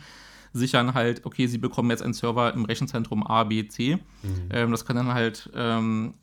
sichern 0.52 0.94
halt, 0.94 1.24
okay, 1.26 1.46
sie 1.46 1.58
bekommen 1.58 1.90
jetzt 1.90 2.02
einen 2.02 2.14
Server 2.14 2.52
im 2.54 2.64
Rechenzentrum 2.64 3.26
A, 3.26 3.44
B, 3.44 3.66
C. 3.68 3.96
Mhm. 4.22 4.48
Ähm, 4.50 4.70
das 4.70 4.84
kann 4.84 4.96
dann 4.96 5.12
halt 5.12 5.50
ähm, 5.54 6.14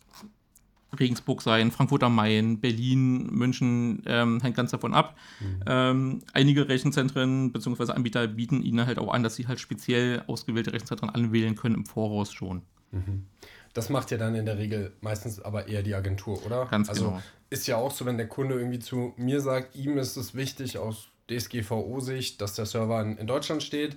Regensburg 1.00 1.42
sein, 1.42 1.72
Frankfurt 1.72 2.04
am 2.04 2.16
Main, 2.16 2.60
Berlin, 2.60 3.28
München, 3.28 4.04
ähm, 4.06 4.40
hängt 4.42 4.56
ganz 4.56 4.72
davon 4.72 4.94
ab. 4.94 5.18
Mhm. 5.40 5.64
Ähm, 5.68 6.20
einige 6.34 6.68
Rechenzentren 6.68 7.52
bzw. 7.52 7.92
Anbieter 7.92 8.28
bieten 8.28 8.62
ihnen 8.62 8.86
halt 8.86 9.00
auch 9.00 9.14
an, 9.14 9.24
dass 9.24 9.36
sie 9.36 9.48
halt 9.48 9.60
speziell 9.60 10.24
ausgewählte 10.28 10.74
Rechenzentren 10.74 11.10
anwählen 11.10 11.56
können 11.56 11.76
im 11.76 11.86
Voraus 11.86 12.34
schon. 12.34 12.62
Mhm. 12.92 13.26
das 13.74 13.90
macht 13.90 14.12
ja 14.12 14.18
dann 14.18 14.36
in 14.36 14.46
der 14.46 14.58
Regel 14.58 14.94
meistens 15.02 15.42
aber 15.42 15.68
eher 15.68 15.84
die 15.84 15.96
Agentur, 15.96 16.46
oder? 16.46 16.66
Ganz 16.68 16.88
also 16.88 17.08
genau. 17.08 17.22
ist 17.50 17.68
ja 17.68 17.76
auch 17.76 17.92
so, 17.92 18.06
wenn 18.06 18.16
der 18.16 18.30
Kunde 18.30 18.56
irgendwie 18.56 18.80
zu 18.80 19.14
mir 19.18 19.42
sagt, 19.42 19.76
ihm 19.76 19.98
ist 19.98 20.16
es 20.16 20.34
wichtig 20.34 20.78
aus 20.78 21.10
DSGVO-Sicht, 21.30 22.42
dass 22.42 22.54
der 22.54 22.66
Server 22.66 23.02
in, 23.02 23.28
Deutschland 23.28 23.64
steht. 23.64 23.96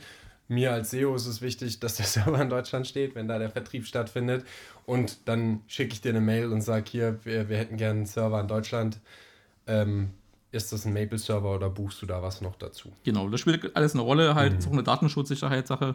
Mir 0.49 0.73
als 0.73 0.91
SEO 0.91 1.15
ist 1.15 1.27
es 1.27 1.43
wichtig, 1.43 1.81
dass 1.81 1.97
der 1.97 2.07
Server 2.07 2.41
in 2.41 2.49
Deutschland 2.49 2.87
steht, 2.87 3.15
wenn 3.15 3.29
da 3.29 3.39
der 3.39 3.51
Vertrieb 3.51 3.87
stattfindet. 3.87 4.45
Und 4.87 5.29
dann 5.29 5.63
schicke 5.67 5.93
ich 5.93 6.01
dir 6.01 6.11
eine 6.11 6.21
Mail 6.21 6.53
und 6.53 6.63
sage 6.63 6.85
hier, 6.91 7.19
wir, 7.25 7.49
wir 7.49 7.59
hätten 7.59 7.77
gerne 7.77 7.99
einen 7.99 8.07
Server 8.07 8.41
in 8.41 8.49
Deutschland. 8.49 9.01
Ähm, 9.67 10.11
ist 10.51 10.73
das 10.73 10.87
ein 10.87 10.95
Maple-Server 10.95 11.55
oder 11.55 11.69
buchst 11.69 12.01
du 12.01 12.07
da 12.07 12.23
was 12.23 12.41
noch 12.41 12.57
dazu? 12.57 12.91
Genau, 13.05 13.29
das 13.29 13.41
spielt 13.41 13.77
alles 13.77 13.93
eine 13.93 14.01
Rolle, 14.01 14.35
halt, 14.35 14.59
ist 14.59 14.67
auch 14.67 14.73
eine 14.73 14.83
Datenschutzsicherheitssache. 14.83 15.95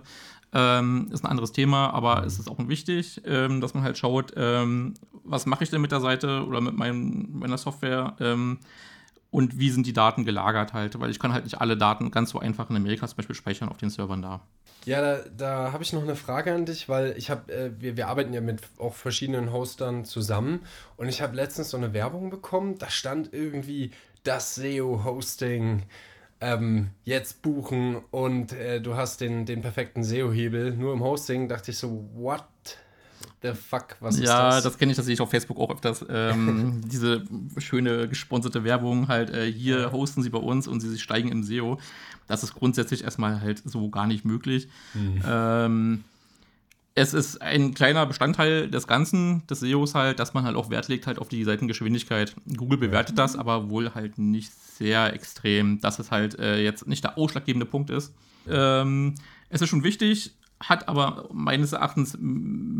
Ähm, 0.53 1.09
ist 1.11 1.23
ein 1.23 1.31
anderes 1.31 1.53
Thema, 1.53 1.89
aber 1.89 2.23
es 2.23 2.37
ist 2.37 2.47
auch 2.47 2.59
wichtig, 2.67 3.21
ähm, 3.25 3.61
dass 3.61 3.73
man 3.73 3.81
halt 3.81 3.97
schaut, 3.97 4.33
ähm, 4.35 4.93
was 5.23 5.47
mache 5.47 5.63
ich 5.63 5.71
denn 5.71 5.81
mit 5.81 5.91
der 5.91 6.01
Seite 6.01 6.45
oder 6.45 6.61
mit 6.61 6.77
meinem, 6.77 7.29
meiner 7.39 7.57
Software 7.57 8.15
ähm, 8.19 8.59
und 9.33 9.57
wie 9.57 9.71
sind 9.71 9.87
die 9.87 9.93
Daten 9.93 10.25
gelagert 10.25 10.73
halt, 10.73 10.99
weil 10.99 11.09
ich 11.09 11.19
kann 11.19 11.33
halt 11.33 11.45
nicht 11.45 11.59
alle 11.59 11.75
Daten 11.75 12.11
ganz 12.11 12.29
so 12.29 12.39
einfach 12.39 12.69
in 12.69 12.75
Amerika 12.75 13.07
zum 13.07 13.17
Beispiel 13.17 13.35
speichern 13.35 13.67
auf 13.67 13.77
den 13.77 13.89
Servern 13.89 14.21
da. 14.21 14.41
Ja, 14.85 15.01
da, 15.01 15.23
da 15.35 15.71
habe 15.71 15.81
ich 15.81 15.91
noch 15.91 16.03
eine 16.03 16.15
Frage 16.15 16.53
an 16.53 16.67
dich, 16.67 16.87
weil 16.87 17.15
ich 17.17 17.31
habe, 17.31 17.51
äh, 17.51 17.71
wir, 17.79 17.97
wir 17.97 18.09
arbeiten 18.09 18.31
ja 18.31 18.41
mit 18.41 18.61
auch 18.77 18.93
verschiedenen 18.93 19.51
Hostern 19.51 20.05
zusammen 20.05 20.59
und 20.97 21.09
ich 21.09 21.23
habe 21.23 21.35
letztens 21.35 21.71
so 21.71 21.77
eine 21.77 21.93
Werbung 21.93 22.29
bekommen, 22.29 22.77
da 22.77 22.91
stand 22.91 23.33
irgendwie 23.33 23.89
das 24.23 24.53
SEO-Hosting 24.53 25.81
ähm, 26.39 26.91
jetzt 27.03 27.41
buchen 27.41 28.03
und 28.11 28.53
äh, 28.53 28.81
du 28.81 28.95
hast 28.95 29.19
den, 29.19 29.47
den 29.47 29.61
perfekten 29.61 30.03
SEO-Hebel. 30.03 30.75
Nur 30.75 30.93
im 30.93 31.01
Hosting 31.01 31.49
dachte 31.49 31.71
ich 31.71 31.77
so, 31.79 32.07
what 32.13 32.43
the 33.43 33.53
fuck, 33.53 33.95
was 33.99 34.15
ist 34.15 34.23
Ja, 34.23 34.51
das? 34.51 34.63
das 34.63 34.77
kenne 34.77 34.91
ich 34.91 34.95
tatsächlich 34.95 35.21
auf 35.21 35.29
Facebook 35.29 35.57
auch 35.59 35.69
öfters. 35.71 36.05
Ähm, 36.09 36.81
diese 36.85 37.23
schöne 37.59 38.07
gesponserte 38.07 38.63
Werbung 38.63 39.07
halt, 39.07 39.29
äh, 39.29 39.51
hier 39.51 39.91
hosten 39.91 40.23
sie 40.23 40.29
bei 40.29 40.39
uns 40.39 40.67
und 40.67 40.79
sie 40.79 40.97
steigen 40.97 41.29
im 41.31 41.43
SEO. 41.43 41.79
Das 42.27 42.43
ist 42.43 42.53
grundsätzlich 42.55 43.03
erstmal 43.03 43.41
halt 43.41 43.61
so 43.65 43.89
gar 43.89 44.07
nicht 44.07 44.25
möglich. 44.25 44.67
Ähm, 45.27 46.03
es 46.95 47.13
ist 47.13 47.41
ein 47.41 47.73
kleiner 47.73 48.05
Bestandteil 48.05 48.69
des 48.69 48.85
Ganzen, 48.87 49.45
des 49.47 49.61
SEOs 49.61 49.95
halt, 49.95 50.19
dass 50.19 50.33
man 50.33 50.43
halt 50.45 50.55
auch 50.55 50.69
Wert 50.69 50.87
legt 50.87 51.07
halt 51.07 51.17
auf 51.19 51.27
die 51.27 51.43
Seitengeschwindigkeit. 51.43 52.35
Google 52.55 52.77
bewertet 52.77 53.17
das, 53.17 53.35
aber 53.35 53.69
wohl 53.69 53.93
halt 53.95 54.19
nicht 54.19 54.53
sehr 54.53 55.11
extrem, 55.13 55.81
dass 55.81 55.99
es 55.99 56.11
halt 56.11 56.37
äh, 56.39 56.61
jetzt 56.63 56.87
nicht 56.87 57.03
der 57.03 57.17
ausschlaggebende 57.17 57.65
Punkt 57.65 57.89
ist. 57.89 58.13
Ähm, 58.47 59.15
es 59.49 59.61
ist 59.61 59.69
schon 59.69 59.83
wichtig, 59.83 60.33
hat 60.59 60.87
aber 60.87 61.29
meines 61.33 61.73
Erachtens 61.73 62.15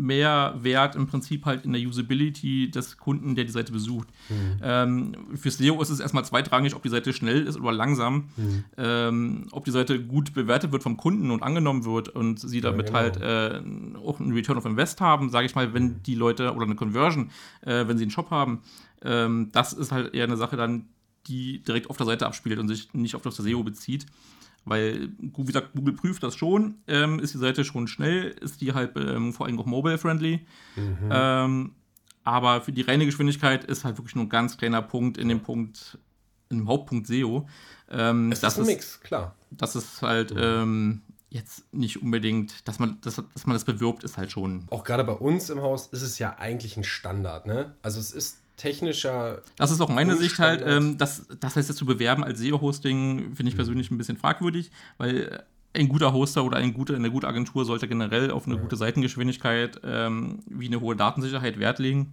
mehr 0.04 0.54
Wert 0.60 0.94
im 0.96 1.06
Prinzip 1.06 1.44
halt 1.44 1.64
in 1.64 1.72
der 1.72 1.82
Usability 1.82 2.70
des 2.70 2.98
Kunden, 2.98 3.34
der 3.34 3.44
die 3.44 3.50
Seite 3.50 3.72
besucht. 3.72 4.08
Ähm, 4.62 5.12
für 5.34 5.50
SEO 5.50 5.80
ist 5.82 5.90
es 5.90 6.00
erstmal 6.00 6.24
zweitrangig, 6.24 6.74
ob 6.74 6.82
die 6.82 6.88
Seite 6.88 7.12
schnell 7.12 7.46
ist 7.46 7.58
oder 7.58 7.72
langsam, 7.72 8.28
ähm, 8.76 9.46
ob 9.50 9.64
die 9.64 9.70
Seite 9.70 10.00
gut 10.00 10.34
bewertet 10.34 10.72
wird 10.72 10.82
vom 10.82 10.96
Kunden 10.96 11.30
und 11.30 11.42
angenommen 11.42 11.84
wird 11.84 12.08
und 12.08 12.38
sie 12.38 12.60
damit 12.60 12.86
genau. 12.86 12.98
halt 12.98 13.16
äh, 13.20 13.60
auch 14.04 14.20
einen 14.20 14.32
Return 14.32 14.58
of 14.58 14.64
Invest 14.64 15.00
haben, 15.00 15.30
sage 15.30 15.46
ich 15.46 15.54
mal, 15.54 15.74
wenn 15.74 16.02
die 16.02 16.14
Leute 16.14 16.54
oder 16.54 16.66
eine 16.66 16.74
Conversion, 16.74 17.30
äh, 17.62 17.86
wenn 17.86 17.98
sie 17.98 18.04
einen 18.04 18.10
Shop 18.10 18.30
haben. 18.30 18.60
Ähm, 19.02 19.50
das 19.52 19.72
ist 19.72 19.92
halt 19.92 20.14
eher 20.14 20.24
eine 20.24 20.36
Sache 20.36 20.56
dann, 20.56 20.86
die 21.26 21.62
direkt 21.62 21.90
auf 21.90 21.96
der 21.96 22.06
Seite 22.06 22.26
abspielt 22.26 22.58
und 22.58 22.68
sich 22.68 22.92
nicht 22.92 23.14
auf 23.14 23.22
das 23.22 23.36
SEO 23.36 23.62
bezieht. 23.62 24.06
Weil, 24.64 25.10
wie 25.18 25.44
gesagt, 25.44 25.72
Google 25.74 25.94
prüft 25.94 26.22
das 26.22 26.36
schon. 26.36 26.76
Ähm, 26.86 27.18
ist 27.18 27.34
die 27.34 27.38
Seite 27.38 27.64
schon 27.64 27.86
schnell? 27.86 28.28
Ist 28.40 28.60
die 28.60 28.72
halt 28.72 28.92
ähm, 28.96 29.32
vor 29.32 29.46
allem 29.46 29.58
auch 29.60 29.66
mobile-friendly? 29.66 30.46
Ähm, 31.10 31.72
aber 32.22 32.62
für 32.62 32.72
die 32.72 32.80
reine 32.82 33.04
Geschwindigkeit 33.04 33.64
ist 33.64 33.84
halt 33.84 33.98
wirklich 33.98 34.14
nur 34.14 34.24
ein 34.24 34.30
ganz 34.30 34.56
kleiner 34.56 34.80
Punkt 34.80 35.18
in 35.18 35.28
dem 35.28 35.40
Punkt, 35.40 35.98
in 36.48 36.58
dem 36.58 36.68
Hauptpunkt 36.68 37.06
SEO. 37.06 37.46
Ähm, 37.90 38.32
Es 38.32 38.40
das 38.40 38.54
ist 38.54 38.60
ein 38.60 38.66
Mix, 38.66 39.00
klar. 39.00 39.34
Das 39.50 39.76
ist 39.76 40.00
halt 40.00 40.32
ähm, 40.36 41.02
jetzt 41.28 41.70
nicht 41.74 42.00
unbedingt, 42.00 42.66
dass 42.66 42.78
man, 42.78 42.98
dass, 43.02 43.16
dass 43.16 43.46
man 43.46 43.54
das 43.54 43.64
bewirbt, 43.64 44.04
ist 44.04 44.16
halt 44.16 44.30
schon. 44.32 44.64
Auch 44.70 44.84
gerade 44.84 45.04
bei 45.04 45.12
uns 45.12 45.50
im 45.50 45.60
Haus 45.60 45.88
ist 45.88 46.02
es 46.02 46.18
ja 46.18 46.36
eigentlich 46.38 46.76
ein 46.78 46.84
Standard, 46.84 47.46
ne? 47.46 47.74
Also 47.82 48.00
es 48.00 48.12
ist 48.12 48.38
technischer 48.56 49.42
Das 49.56 49.70
ist 49.70 49.80
auch 49.80 49.88
meine 49.88 50.16
Sicht 50.16 50.38
halt, 50.38 50.62
ähm, 50.64 50.96
das, 50.98 51.26
das 51.40 51.56
heißt 51.56 51.68
jetzt 51.68 51.78
zu 51.78 51.86
bewerben 51.86 52.24
als 52.24 52.38
SEO-Hosting, 52.38 53.34
finde 53.34 53.50
ich 53.50 53.56
persönlich 53.56 53.90
ein 53.90 53.98
bisschen 53.98 54.16
fragwürdig, 54.16 54.70
weil 54.98 55.44
ein 55.74 55.88
guter 55.88 56.12
Hoster 56.12 56.44
oder 56.44 56.58
ein 56.58 56.72
guter, 56.72 56.94
eine 56.94 57.10
gute 57.10 57.26
Agentur 57.26 57.64
sollte 57.64 57.88
generell 57.88 58.30
auf 58.30 58.46
eine 58.46 58.58
gute 58.58 58.76
Seitengeschwindigkeit 58.76 59.80
ähm, 59.84 60.38
wie 60.46 60.66
eine 60.66 60.80
hohe 60.80 60.94
Datensicherheit 60.94 61.58
Wert 61.58 61.80
legen. 61.80 62.12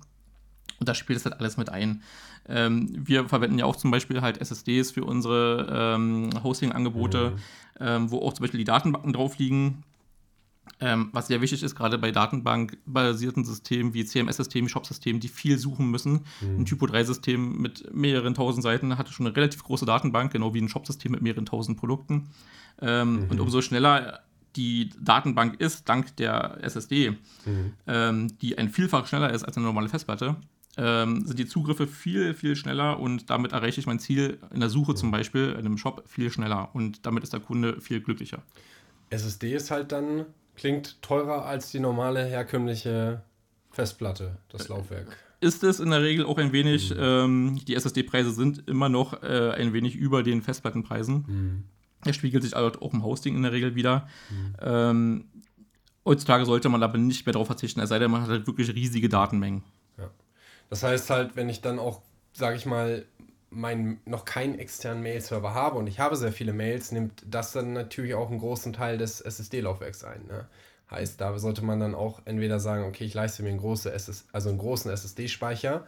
Und 0.79 0.89
da 0.89 0.95
spielt 0.95 1.19
es 1.19 1.25
halt 1.25 1.39
alles 1.39 1.57
mit 1.57 1.69
ein. 1.69 2.01
Ähm, 2.50 2.89
wir 2.91 3.29
verwenden 3.29 3.60
ja 3.60 3.65
auch 3.65 3.75
zum 3.75 3.91
Beispiel 3.91 4.21
halt 4.21 4.39
SSDs 4.41 4.91
für 4.91 5.05
unsere 5.05 5.67
ähm, 5.95 6.31
Hosting-Angebote, 6.43 7.33
ähm, 7.79 8.10
wo 8.10 8.19
auch 8.19 8.33
zum 8.33 8.43
Beispiel 8.43 8.57
die 8.57 8.65
Datenbanken 8.65 9.13
drauf 9.13 9.38
liegen. 9.38 9.83
Ähm, 10.79 11.09
was 11.11 11.27
sehr 11.27 11.41
wichtig 11.41 11.61
ist, 11.61 11.75
gerade 11.75 11.97
bei 11.97 12.11
datenbankbasierten 12.11 13.45
Systemen 13.45 13.93
wie 13.93 14.05
CMS-Systemen, 14.05 14.69
Shop-Systemen, 14.69 15.19
die 15.19 15.27
viel 15.27 15.57
suchen 15.59 15.91
müssen. 15.91 16.21
Ein 16.41 16.65
Typo-3-System 16.65 17.61
mit 17.61 17.93
mehreren 17.93 18.33
tausend 18.33 18.63
Seiten 18.63 18.97
hat 18.97 19.09
schon 19.09 19.27
eine 19.27 19.35
relativ 19.35 19.63
große 19.63 19.85
Datenbank, 19.85 20.31
genau 20.31 20.53
wie 20.53 20.61
ein 20.61 20.69
Shop-System 20.69 21.11
mit 21.11 21.21
mehreren 21.21 21.45
tausend 21.45 21.77
Produkten. 21.77 22.29
Ähm, 22.81 23.27
Und 23.29 23.39
umso 23.39 23.61
schneller 23.61 24.21
die 24.55 24.89
Datenbank 24.99 25.59
ist, 25.61 25.87
dank 25.87 26.15
der 26.17 26.57
SSD, 26.61 27.15
ähm, 27.87 28.27
die 28.41 28.57
ein 28.57 28.69
Vielfach 28.69 29.07
schneller 29.07 29.31
ist 29.31 29.43
als 29.43 29.55
eine 29.57 29.65
normale 29.65 29.87
Festplatte, 29.87 30.35
ähm, 30.77 31.25
sind 31.25 31.37
die 31.37 31.45
Zugriffe 31.45 31.85
viel, 31.87 32.33
viel 32.33 32.55
schneller 32.55 32.99
und 32.99 33.29
damit 33.29 33.51
erreiche 33.51 33.79
ich 33.79 33.87
mein 33.87 33.99
Ziel 33.99 34.39
in 34.53 34.59
der 34.59 34.69
Suche 34.69 34.95
zum 34.95 35.11
Beispiel, 35.11 35.51
in 35.51 35.65
einem 35.65 35.77
Shop, 35.77 36.03
viel 36.07 36.31
schneller. 36.31 36.69
Und 36.73 37.05
damit 37.05 37.23
ist 37.23 37.33
der 37.33 37.39
Kunde 37.39 37.79
viel 37.81 38.01
glücklicher. 38.01 38.41
SSD 39.09 39.53
ist 39.53 39.71
halt 39.71 39.91
dann, 39.91 40.25
klingt 40.55 41.01
teurer 41.01 41.46
als 41.46 41.72
die 41.72 41.79
normale 41.79 42.24
herkömmliche 42.25 43.22
Festplatte, 43.72 44.38
das 44.50 44.67
Laufwerk. 44.67 45.17
ist 45.39 45.63
es 45.63 45.79
in 45.79 45.89
der 45.89 46.01
Regel 46.01 46.25
auch 46.25 46.38
ein 46.38 46.51
wenig, 46.51 46.93
ähm, 46.98 47.60
die 47.67 47.75
SSD-Preise 47.75 48.31
sind 48.31 48.67
immer 48.67 48.89
noch 48.89 49.24
äh, 49.24 49.51
ein 49.51 49.74
wenig 49.74 49.96
über 49.96 50.24
den 50.24 50.41
Festplattenpreisen. 50.41 51.65
Er 52.05 52.13
spiegelt 52.13 52.43
sich 52.43 52.53
halt 52.53 52.81
auch 52.81 52.93
im 52.93 53.03
Hosting 53.03 53.36
in 53.36 53.43
der 53.43 53.51
Regel 53.51 53.75
wieder. 53.75 54.08
Ähm, 54.62 55.25
heutzutage 56.05 56.46
sollte 56.46 56.70
man 56.70 56.84
aber 56.84 56.98
nicht 56.98 57.25
mehr 57.25 57.34
darauf 57.34 57.48
verzichten, 57.48 57.79
es 57.79 57.89
sei 57.89 58.00
denn, 58.00 58.12
man 58.12 58.22
hat 58.22 58.29
halt 58.29 58.48
wirklich 58.48 58.74
riesige 58.74 59.10
Datenmengen. 59.10 59.63
Das 60.70 60.84
heißt 60.84 61.10
halt, 61.10 61.36
wenn 61.36 61.50
ich 61.50 61.62
dann 61.62 61.79
auch, 61.79 62.01
sage 62.31 62.55
ich 62.55 62.65
mal, 62.65 63.05
mein, 63.51 64.00
noch 64.05 64.25
keinen 64.25 64.58
externen 64.58 65.03
Mail-Server 65.03 65.53
habe 65.53 65.77
und 65.77 65.88
ich 65.88 66.00
habe 66.00 66.15
sehr 66.15 66.31
viele 66.31 66.53
Mails, 66.53 66.91
nimmt 66.91 67.24
das 67.29 67.51
dann 67.51 67.74
natürlich 67.74 68.15
auch 68.15 68.29
einen 68.29 68.39
großen 68.39 68.74
Teil 68.74 68.98
des 68.98 69.22
SSD-Laufwerks 69.22 70.03
ein. 70.03 70.25
Ne? 70.25 70.48
Heißt, 70.89 71.22
da 71.22 71.38
sollte 71.38 71.63
man 71.63 71.79
dann 71.79 71.93
auch 71.93 72.22
entweder 72.25 72.60
sagen, 72.60 72.86
okay, 72.86 73.03
ich 73.03 73.13
leiste 73.13 73.43
mir 73.43 73.50
einen, 73.50 73.60
große 73.60 73.91
SS, 73.91 74.25
also 74.31 74.50
einen 74.50 74.58
großen 74.58 74.89
SSD-Speicher 74.89 75.86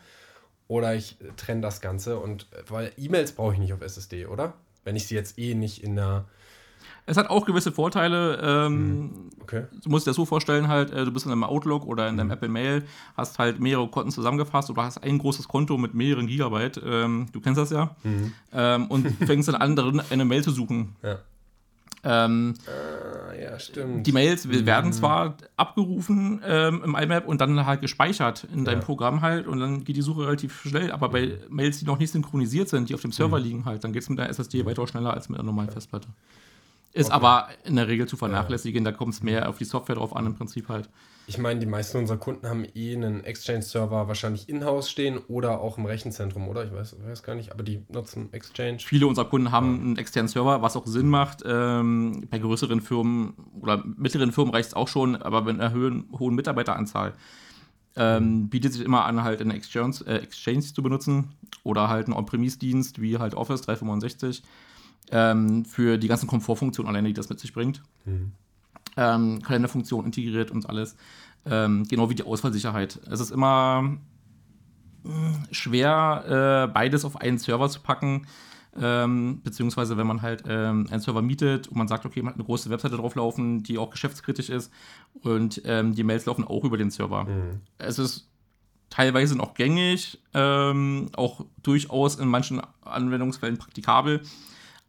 oder 0.67 0.93
ich 0.93 1.17
trenne 1.38 1.62
das 1.62 1.82
Ganze 1.82 2.20
und 2.20 2.48
weil 2.67 2.91
E-Mails 2.98 3.32
brauche 3.32 3.53
ich 3.53 3.60
nicht 3.60 3.74
auf 3.74 3.82
SSD, 3.82 4.25
oder? 4.27 4.53
Wenn 4.84 4.96
ich 4.96 5.08
sie 5.08 5.15
jetzt 5.15 5.39
eh 5.39 5.55
nicht 5.55 5.84
in 5.84 5.96
der. 5.96 6.25
Es 7.05 7.17
hat 7.17 7.29
auch 7.29 7.45
gewisse 7.45 7.71
Vorteile. 7.71 8.39
Ähm, 8.41 9.11
Okay. 9.43 9.65
Du 9.83 9.89
musst 9.89 10.07
dir 10.07 10.11
das 10.11 10.15
so 10.15 10.25
vorstellen, 10.25 10.69
halt, 10.69 10.91
äh, 10.91 11.03
du 11.03 11.11
bist 11.11 11.25
in 11.25 11.31
einem 11.33 11.43
Outlook 11.43 11.85
oder 11.85 12.07
in 12.07 12.15
deinem 12.15 12.31
Apple 12.31 12.47
Mail, 12.47 12.83
hast 13.17 13.39
halt 13.39 13.59
mehrere 13.59 13.89
Konten 13.89 14.09
zusammengefasst 14.09 14.69
oder 14.69 14.83
hast 14.83 15.03
ein 15.03 15.17
großes 15.17 15.49
Konto 15.49 15.77
mit 15.77 15.93
mehreren 15.93 16.27
Gigabyte. 16.27 16.81
Ähm, 16.85 17.25
du 17.33 17.41
kennst 17.41 17.59
das 17.59 17.69
ja. 17.69 17.93
Ähm, 18.53 18.87
und 18.87 19.05
fängst 19.25 19.49
dann 19.49 19.55
an, 19.55 19.75
darin 19.75 20.01
eine 20.09 20.23
Mail 20.23 20.43
zu 20.43 20.51
suchen. 20.51 20.95
Ja. 21.03 21.17
Ähm, 22.05 22.53
Ah, 22.67 23.33
ja, 23.33 23.59
stimmt. 23.59 24.05
die 24.07 24.11
Mails 24.11 24.47
werden 24.65 24.91
zwar 24.93 25.37
abgerufen 25.55 26.41
ähm, 26.45 26.81
im 26.83 26.95
IMAP 26.95 27.27
und 27.27 27.39
dann 27.41 27.65
halt 27.65 27.81
gespeichert 27.81 28.45
in 28.53 28.65
deinem 28.65 28.79
Ja. 28.79 28.85
Programm 28.85 29.21
halt 29.21 29.47
und 29.47 29.59
dann 29.59 29.83
geht 29.85 29.95
die 29.95 30.01
Suche 30.01 30.25
relativ 30.25 30.61
schnell, 30.63 30.91
aber 30.91 31.09
bei 31.09 31.37
Mails, 31.49 31.79
die 31.79 31.85
noch 31.85 31.99
nicht 31.99 32.11
synchronisiert 32.11 32.67
sind, 32.69 32.89
die 32.89 32.93
auf 32.95 33.01
dem 33.01 33.11
Server 33.13 33.39
liegen 33.39 33.63
halt, 33.65 33.83
dann 33.85 33.93
geht 33.93 34.03
es 34.03 34.09
mit 34.09 34.19
der 34.19 34.29
SSD 34.29 34.65
weitaus 34.65 34.89
schneller 34.89 35.13
als 35.13 35.29
mit 35.29 35.39
einer 35.39 35.45
normalen 35.45 35.69
Festplatte. 35.69 36.07
Ist 36.93 37.07
Okay. 37.07 37.15
aber 37.15 37.47
in 37.65 37.75
der 37.75 37.88
Regel 37.88 38.07
zu 38.07 38.17
vernachlässigen, 38.17 38.83
da 38.83 38.91
kommt 38.91 39.15
es 39.15 39.23
mehr 39.23 39.50
auf 39.50 39.57
die 39.57 39.65
Software 39.65 39.95
drauf 39.95 40.15
an 40.15 40.27
im 40.27 40.35
Prinzip 40.35 40.69
halt. 40.69 40.89
Ich 41.25 41.38
meine, 41.38 41.59
die 41.59 41.65
meisten 41.65 41.97
unserer 41.97 42.17
Kunden 42.17 42.47
haben 42.47 42.65
eh 42.75 42.93
einen 42.95 43.23
Exchange-Server 43.23 44.07
wahrscheinlich 44.09 44.47
in-house 44.50 44.91
stehen 44.91 45.17
oder 45.29 45.62
auch 45.62 45.77
im 45.77 45.85
Rechenzentrum, 45.85 46.50
oder? 46.50 46.65
Ich 46.65 46.73
weiß, 46.73 46.97
weiß 47.01 47.23
gar 47.23 47.33
nicht, 47.33 47.51
aber 47.51 47.63
die 47.63 47.81
nutzen 47.89 48.31
Exchange. 48.33 48.79
Viele 48.79 49.07
unserer 49.07 49.25
Kunden 49.25 49.51
haben 49.51 49.79
einen 49.79 49.97
externen 49.97 50.27
Server, 50.27 50.62
was 50.62 50.75
auch 50.75 50.85
Sinn 50.85 51.07
macht. 51.07 51.41
Ähm, 51.45 52.27
bei 52.29 52.38
größeren 52.39 52.81
Firmen 52.81 53.33
oder 53.62 53.83
mittleren 53.97 54.31
Firmen 54.33 54.53
reicht 54.53 54.69
es 54.69 54.73
auch 54.75 54.89
schon, 54.89 55.15
aber 55.15 55.41
mit 55.41 55.59
einer 55.59 55.73
hohen, 55.73 56.05
hohen 56.19 56.35
Mitarbeiteranzahl 56.35 57.13
ähm, 57.95 58.50
bietet 58.50 58.73
sich 58.73 58.83
immer 58.83 59.05
an, 59.05 59.23
halt 59.23 59.39
eine 59.41 59.53
Exchange, 59.55 59.95
äh, 60.05 60.17
Exchange 60.17 60.62
zu 60.62 60.83
benutzen 60.83 61.31
oder 61.63 61.88
halt 61.89 62.07
einen 62.07 62.15
On-Premise-Dienst 62.15 63.01
wie 63.01 63.17
halt 63.17 63.33
Office 63.33 63.62
365 63.62 64.43
ähm, 65.12 65.65
für 65.65 65.98
die 65.98 66.07
ganzen 66.07 66.27
Komfortfunktionen 66.27 66.89
alleine, 66.89 67.10
die 67.10 67.13
das 67.13 67.29
mit 67.29 67.39
sich 67.39 67.53
bringt. 67.53 67.83
ähm, 68.98 69.41
Kalenderfunktion 69.41 70.05
integriert 70.05 70.51
und 70.51 70.67
alles. 70.69 70.95
Ähm, 71.45 71.86
genau 71.88 72.10
wie 72.10 72.15
die 72.15 72.24
Ausfallsicherheit. 72.24 73.00
Es 73.10 73.19
ist 73.19 73.31
immer 73.31 73.81
mh, 73.81 73.98
hm, 75.03 75.43
schwer, 75.51 76.67
äh, 76.69 76.74
beides 76.74 77.05
auf 77.05 77.19
einen 77.19 77.38
Server 77.38 77.69
zu 77.69 77.81
packen. 77.81 78.27
Ähm, 78.75 79.41
beziehungsweise 79.43 79.98
wenn 79.98 80.07
man 80.07 80.24
halt 80.24 80.45
ähm, 80.48 80.88
einen 80.89 81.00
Server 81.00 81.22
mietet 81.22 81.67
und 81.67 81.77
man 81.77 81.88
sagt, 81.88 82.07
okay, 82.07 82.24
man 82.24 82.29
hat 82.29 82.39
eine 82.39 82.45
große 82.45 82.72
Webseite 82.72 82.98
drauflaufen, 82.98 83.62
die 83.62 83.77
auch 83.77 83.91
geschäftskritisch 83.91 84.50
ist 84.50 84.72
und 85.22 85.62
ähm, 85.65 85.93
die 85.93 86.03
Mails 86.03 86.25
laufen 86.25 86.43
auch 86.43 86.63
über 86.63 86.75
den 86.75 86.89
Server. 86.89 87.25
Mhm. 87.25 87.62
Es 87.77 88.00
ist 88.00 88.31
teilweise 88.89 89.38
noch 89.38 89.53
gängig, 89.53 90.19
ähm, 90.33 91.10
auch 91.15 91.45
durchaus 91.62 92.15
in 92.15 92.27
manchen 92.27 92.62
Anwendungsfällen 92.81 93.60
praktikabel. 93.60 94.24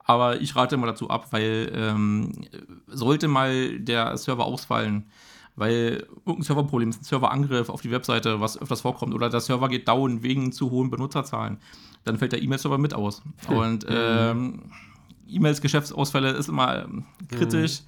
Aber 0.05 0.41
ich 0.41 0.55
rate 0.55 0.75
immer 0.75 0.87
dazu 0.87 1.09
ab, 1.09 1.29
weil 1.33 1.73
ähm, 1.75 2.33
sollte 2.87 3.27
mal 3.27 3.79
der 3.81 4.17
Server 4.19 4.45
ausfallen, 4.45 5.07
weil 5.57 6.07
irgendein 6.27 6.43
Serverproblem 6.43 6.91
ist, 6.91 7.01
ein 7.01 7.05
Serverangriff 7.05 7.69
auf 7.71 7.81
die 7.81 7.91
Webseite, 7.91 8.41
was 8.41 8.61
öfters 8.61 8.83
vorkommt, 8.83 9.15
oder 9.15 9.31
der 9.31 9.41
Server 9.41 9.69
geht 9.69 9.89
down 9.89 10.23
wegen 10.23 10.53
zu 10.53 10.71
hohen 10.71 10.91
Benutzerzahlen, 10.91 11.59
dann 12.05 12.19
fällt 12.19 12.33
der 12.33 12.43
E-Mail-Server 12.43 12.77
mit 12.77 12.93
aus. 12.93 13.23
Und 13.49 13.87
ähm, 13.89 14.71
E-Mails, 15.27 15.61
Geschäftsausfälle 15.61 16.33
ist 16.33 16.49
immer 16.49 16.85
ähm, 16.85 17.05
kritisch. 17.31 17.81
Mhm. 17.81 17.87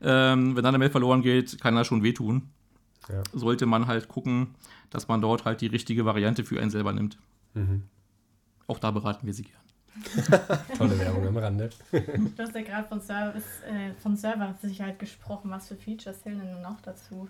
Ähm, 0.00 0.56
wenn 0.56 0.62
dann 0.62 0.74
eine 0.74 0.78
Mail 0.78 0.90
verloren 0.90 1.22
geht, 1.22 1.60
kann 1.60 1.74
das 1.74 1.86
schon 1.86 2.02
wehtun. 2.02 2.48
Ja. 3.08 3.22
Sollte 3.32 3.66
man 3.66 3.86
halt 3.86 4.08
gucken, 4.08 4.54
dass 4.90 5.08
man 5.08 5.20
dort 5.20 5.44
halt 5.44 5.60
die 5.60 5.66
richtige 5.66 6.04
Variante 6.04 6.44
für 6.44 6.60
einen 6.60 6.70
selber 6.70 6.92
nimmt. 6.92 7.18
Mhm. 7.54 7.82
Auch 8.66 8.78
da 8.78 8.90
beraten 8.90 9.26
wir 9.26 9.34
Sie 9.34 9.42
gern. 9.42 9.60
Tolle 10.78 10.98
Werbung 10.98 11.26
am 11.26 11.36
Rande. 11.36 11.70
du 11.90 12.32
hast 12.38 12.54
ja 12.54 12.62
gerade 12.62 12.88
von, 12.88 13.00
Service, 13.00 13.62
äh, 13.66 13.92
von 14.00 14.16
Serversicherheit 14.16 14.98
gesprochen. 14.98 15.50
Was 15.50 15.68
für 15.68 15.76
Features 15.76 16.22
zählen 16.22 16.38
denn 16.38 16.62
noch 16.62 16.80
dazu? 16.80 17.28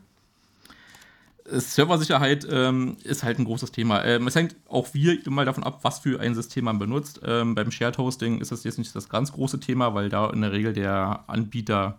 Serversicherheit 1.51 2.47
ähm, 2.51 2.97
ist 3.05 3.23
halt 3.23 3.39
ein 3.39 3.45
großes 3.45 3.73
Thema. 3.73 4.05
Ähm, 4.05 4.27
es 4.27 4.35
hängt 4.35 4.57
auch 4.69 4.93
wir 4.93 5.27
immer 5.27 5.45
davon 5.45 5.65
ab, 5.65 5.81
was 5.83 6.01
für 6.01 6.21
ein 6.21 6.35
System 6.35 6.67
man 6.67 6.79
benutzt. 6.79 7.21
Ähm, 7.25 7.55
beim 7.55 7.71
Shared 7.71 7.99
Hosting 7.99 8.41
ist 8.41 8.53
das 8.53 8.65
jetzt 8.65 8.79
nicht 8.79 8.95
das 8.95 9.09
ganz 9.09 9.33
große 9.33 9.61
Thema, 9.61 9.95
weil 9.95 10.09
da 10.11 10.31
in 10.31 10.43
der 10.43 10.53
Regel 10.53 10.73
der 10.73 11.25
Anbieter 11.27 11.99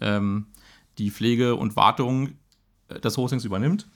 ähm, 0.00 0.46
die 0.98 1.10
Pflege 1.10 1.56
und 1.56 1.76
Wartung 1.76 2.32
äh, 2.88 3.00
des 3.00 3.16
Hostings 3.16 3.44
übernimmt. 3.44 3.88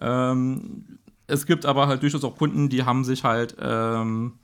Ähm, 0.00 0.98
es 1.26 1.46
gibt 1.46 1.66
aber 1.66 1.88
halt 1.88 2.02
durchaus 2.02 2.24
auch 2.24 2.36
Kunden, 2.36 2.68
die 2.68 2.84
haben 2.84 3.04
sich 3.04 3.24
halt 3.24 3.56
ähm, 3.60 4.34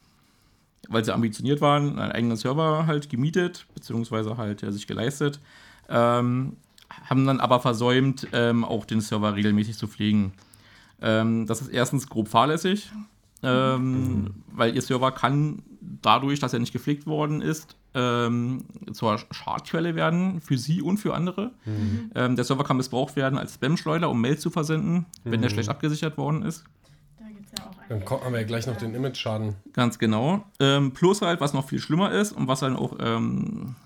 weil 0.88 1.04
sie 1.04 1.12
ambitioniert 1.12 1.60
waren, 1.60 1.98
einen 1.98 2.12
eigenen 2.12 2.36
Server 2.36 2.86
halt 2.86 3.08
gemietet, 3.08 3.66
beziehungsweise 3.74 4.36
halt 4.36 4.62
ja, 4.62 4.70
sich 4.70 4.86
geleistet, 4.86 5.40
ähm, 5.88 6.56
haben 7.08 7.26
dann 7.26 7.40
aber 7.40 7.60
versäumt, 7.60 8.28
ähm, 8.32 8.64
auch 8.64 8.84
den 8.84 9.00
Server 9.00 9.34
regelmäßig 9.34 9.76
zu 9.76 9.86
pflegen. 9.86 10.32
Ähm, 11.02 11.46
das 11.46 11.60
ist 11.60 11.68
erstens 11.68 12.08
grob 12.08 12.28
fahrlässig, 12.28 12.90
mhm. 13.42 14.30
weil 14.52 14.74
ihr 14.74 14.82
Server 14.82 15.12
kann 15.12 15.62
dadurch, 16.02 16.40
dass 16.40 16.52
er 16.52 16.60
nicht 16.60 16.72
gepflegt 16.72 17.06
worden 17.06 17.42
ist, 17.42 17.76
ähm, 17.94 18.64
zur 18.92 19.18
Schadquelle 19.30 19.94
werden 19.94 20.40
für 20.40 20.58
sie 20.58 20.82
und 20.82 20.98
für 20.98 21.14
andere. 21.14 21.52
Mhm. 21.64 22.10
Ähm, 22.14 22.36
der 22.36 22.44
Server 22.44 22.64
kann 22.64 22.76
missbraucht 22.76 23.16
werden 23.16 23.38
als 23.38 23.54
Spam-Schleuder, 23.54 24.10
um 24.10 24.20
Mails 24.20 24.40
zu 24.40 24.50
versenden, 24.50 25.06
wenn 25.24 25.40
der 25.40 25.50
mhm. 25.50 25.54
schlecht 25.54 25.68
abgesichert 25.68 26.16
worden 26.16 26.42
ist. 26.42 26.64
Dann 27.88 28.04
haben 28.08 28.32
wir 28.32 28.40
ja 28.40 28.46
gleich 28.46 28.66
noch 28.66 28.76
den 28.76 28.94
Image-Schaden. 28.94 29.56
Ganz 29.72 29.98
genau. 29.98 30.44
Ähm, 30.60 30.92
plus 30.92 31.22
halt, 31.22 31.40
was 31.40 31.52
noch 31.52 31.68
viel 31.68 31.78
schlimmer 31.78 32.12
ist 32.12 32.32
und 32.32 32.48
was 32.48 32.60
dann 32.60 32.76
auch 32.76 32.96
ähm, 33.00 33.76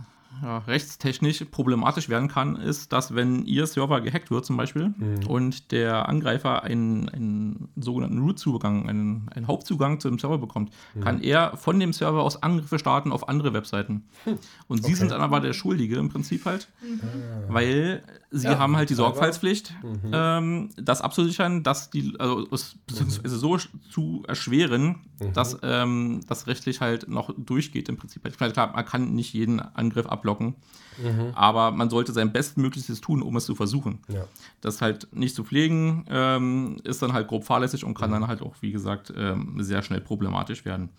ja, 0.42 0.58
rechtstechnisch 0.58 1.44
problematisch 1.50 2.08
werden 2.08 2.28
kann, 2.28 2.56
ist, 2.56 2.92
dass 2.92 3.14
wenn 3.14 3.44
Ihr 3.44 3.66
Server 3.66 4.00
gehackt 4.00 4.30
wird 4.30 4.44
zum 4.44 4.56
Beispiel 4.56 4.94
mhm. 4.96 5.26
und 5.26 5.72
der 5.72 6.08
Angreifer 6.08 6.62
einen, 6.62 7.08
einen 7.08 7.68
sogenannten 7.76 8.18
Root-Zugang, 8.18 8.88
einen, 8.88 9.28
einen, 9.34 9.46
Hauptzugang 9.48 10.00
zu 10.00 10.08
dem 10.08 10.18
Server 10.18 10.38
bekommt, 10.38 10.72
mhm. 10.94 11.00
kann 11.00 11.20
er 11.22 11.56
von 11.56 11.80
dem 11.80 11.92
Server 11.92 12.22
aus 12.22 12.42
Angriffe 12.42 12.78
starten 12.78 13.12
auf 13.12 13.28
andere 13.28 13.52
Webseiten. 13.52 14.04
Hm. 14.24 14.38
Und 14.68 14.80
okay. 14.80 14.88
Sie 14.88 14.94
sind 14.94 15.10
dann 15.10 15.20
aber 15.20 15.40
der 15.40 15.52
Schuldige 15.52 15.96
im 15.96 16.08
Prinzip 16.08 16.44
halt, 16.44 16.68
mhm. 16.82 17.00
weil 17.48 18.02
Sie 18.30 18.46
ja, 18.46 18.58
haben 18.58 18.76
halt 18.76 18.90
die 18.90 18.94
Sorgfaltspflicht, 18.94 19.74
mhm. 19.82 20.10
ähm, 20.12 20.68
das 20.76 21.00
abzusichern, 21.00 21.62
dass 21.62 21.88
die, 21.88 22.14
also 22.18 22.46
beziehungsweise 22.86 23.38
so 23.38 23.56
zu 23.90 24.22
erschweren, 24.28 25.00
mhm. 25.20 25.32
dass 25.32 25.58
ähm, 25.62 26.20
das 26.28 26.46
rechtlich 26.46 26.80
halt 26.80 27.08
noch 27.08 27.34
durchgeht 27.36 27.88
im 27.88 27.96
Prinzip. 27.96 28.22
Klar, 28.36 28.72
man 28.74 28.84
kann 28.84 29.14
nicht 29.14 29.32
jeden 29.32 29.60
Angriff 29.60 30.06
ablocken 30.06 30.28
ablocken. 30.28 30.54
Mhm. 31.02 31.32
Aber 31.34 31.70
man 31.70 31.90
sollte 31.90 32.12
sein 32.12 32.32
Bestmöglichstes 32.32 33.00
tun, 33.00 33.22
um 33.22 33.36
es 33.36 33.46
zu 33.46 33.54
versuchen. 33.54 34.00
Ja. 34.08 34.26
Das 34.60 34.80
halt 34.82 35.08
nicht 35.12 35.34
zu 35.34 35.44
pflegen, 35.44 36.04
ähm, 36.10 36.76
ist 36.84 37.02
dann 37.02 37.12
halt 37.12 37.28
grob 37.28 37.44
fahrlässig 37.44 37.84
und 37.84 37.94
kann 37.94 38.10
mhm. 38.10 38.14
dann 38.14 38.26
halt 38.26 38.42
auch, 38.42 38.54
wie 38.60 38.72
gesagt, 38.72 39.12
ähm, 39.16 39.56
sehr 39.60 39.82
schnell 39.82 40.00
problematisch 40.00 40.64
werden. 40.64 40.90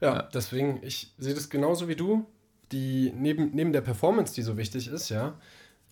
Ja, 0.00 0.20
äh, 0.20 0.28
deswegen, 0.32 0.80
ich 0.82 1.12
sehe 1.18 1.34
das 1.34 1.50
genauso 1.50 1.88
wie 1.88 1.96
du. 1.96 2.26
Die, 2.70 3.12
neben, 3.14 3.50
neben 3.54 3.72
der 3.72 3.82
Performance, 3.82 4.34
die 4.34 4.42
so 4.42 4.56
wichtig 4.56 4.88
ist, 4.88 5.10
ja, 5.10 5.34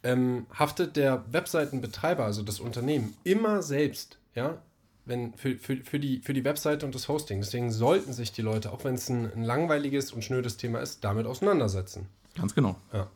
ähm, 0.03 0.47
haftet 0.53 0.97
der 0.97 1.25
Webseitenbetreiber, 1.33 2.25
also 2.25 2.43
das 2.43 2.61
Unternehmen, 2.61 3.17
immer 3.25 3.63
selbst, 3.63 4.19
ja, 4.35 4.59
wenn, 5.05 5.35
für, 5.35 5.57
für, 5.57 5.77
für, 5.77 5.99
die, 5.99 6.21
für 6.21 6.33
die 6.33 6.45
Webseite 6.45 6.87
und 6.87 6.95
das 6.95 7.09
Hosting. 7.09 7.41
Deswegen 7.41 7.71
sollten 7.71 8.13
sich 8.13 8.33
die 8.33 8.43
Leute, 8.43 8.73
auch 8.73 8.85
wenn 8.85 8.95
es 8.95 9.09
ein, 9.09 9.31
ein 9.33 9.45
langweiliges 9.45 10.13
und 10.13 10.23
schnödes 10.23 10.57
Thema 10.57 10.81
ist, 10.81 11.05
damit 11.05 11.27
auseinandersetzen. 11.27 12.07
Ganz 12.37 12.55
genau. 12.55 12.77
Ja, 12.93 13.09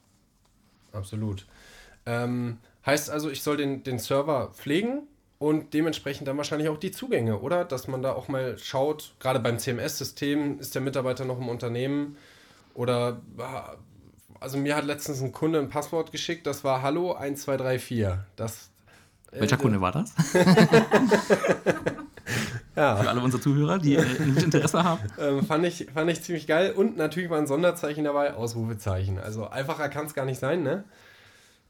absolut. 0.92 1.46
Ähm, 2.06 2.58
heißt 2.84 3.10
also, 3.10 3.30
ich 3.30 3.42
soll 3.42 3.56
den, 3.56 3.82
den 3.84 3.98
Server 3.98 4.50
pflegen 4.54 5.04
und 5.38 5.74
dementsprechend 5.74 6.28
dann 6.28 6.36
wahrscheinlich 6.36 6.68
auch 6.68 6.78
die 6.78 6.90
Zugänge, 6.90 7.38
oder? 7.40 7.64
Dass 7.64 7.88
man 7.88 8.02
da 8.02 8.12
auch 8.12 8.28
mal 8.28 8.58
schaut, 8.58 9.14
gerade 9.20 9.40
beim 9.40 9.58
CMS-System, 9.58 10.58
ist 10.58 10.74
der 10.74 10.82
Mitarbeiter 10.82 11.24
noch 11.24 11.38
im 11.38 11.48
Unternehmen 11.48 12.16
oder 12.74 13.20
also 14.44 14.58
mir 14.58 14.76
hat 14.76 14.84
letztens 14.84 15.22
ein 15.22 15.32
Kunde 15.32 15.58
ein 15.58 15.70
Passwort 15.70 16.12
geschickt, 16.12 16.46
das 16.46 16.62
war 16.62 16.82
Hallo 16.82 17.14
1234. 17.14 18.06
Das, 18.36 18.68
Welcher 19.32 19.56
äh, 19.56 19.58
Kunde 19.58 19.80
war 19.80 19.92
das? 19.92 20.12
Ja. 22.76 22.96
Für 22.96 23.08
alle 23.08 23.20
unsere 23.20 23.40
Zuhörer, 23.40 23.78
die 23.78 23.94
äh, 23.94 24.02
Interesse 24.02 24.82
haben. 24.82 25.00
Ähm, 25.16 25.46
fand, 25.46 25.64
ich, 25.64 25.86
fand 25.94 26.10
ich 26.10 26.22
ziemlich 26.22 26.48
geil. 26.48 26.72
Und 26.72 26.96
natürlich 26.96 27.30
war 27.30 27.38
ein 27.38 27.46
Sonderzeichen 27.46 28.02
dabei, 28.02 28.34
Ausrufezeichen. 28.34 29.20
Also 29.20 29.46
einfacher 29.48 29.88
kann 29.88 30.06
es 30.06 30.14
gar 30.14 30.24
nicht 30.24 30.40
sein, 30.40 30.64
ne? 30.64 30.82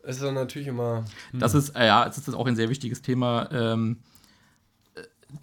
ist 0.02 0.22
dann 0.22 0.34
natürlich 0.34 0.68
immer. 0.68 1.04
Hm. 1.32 1.40
Das 1.40 1.54
ist, 1.54 1.76
äh, 1.76 1.86
ja, 1.86 2.04
das 2.06 2.16
ist 2.16 2.34
auch 2.34 2.46
ein 2.46 2.56
sehr 2.56 2.70
wichtiges 2.70 3.02
Thema. 3.02 3.48
Ähm, 3.52 3.98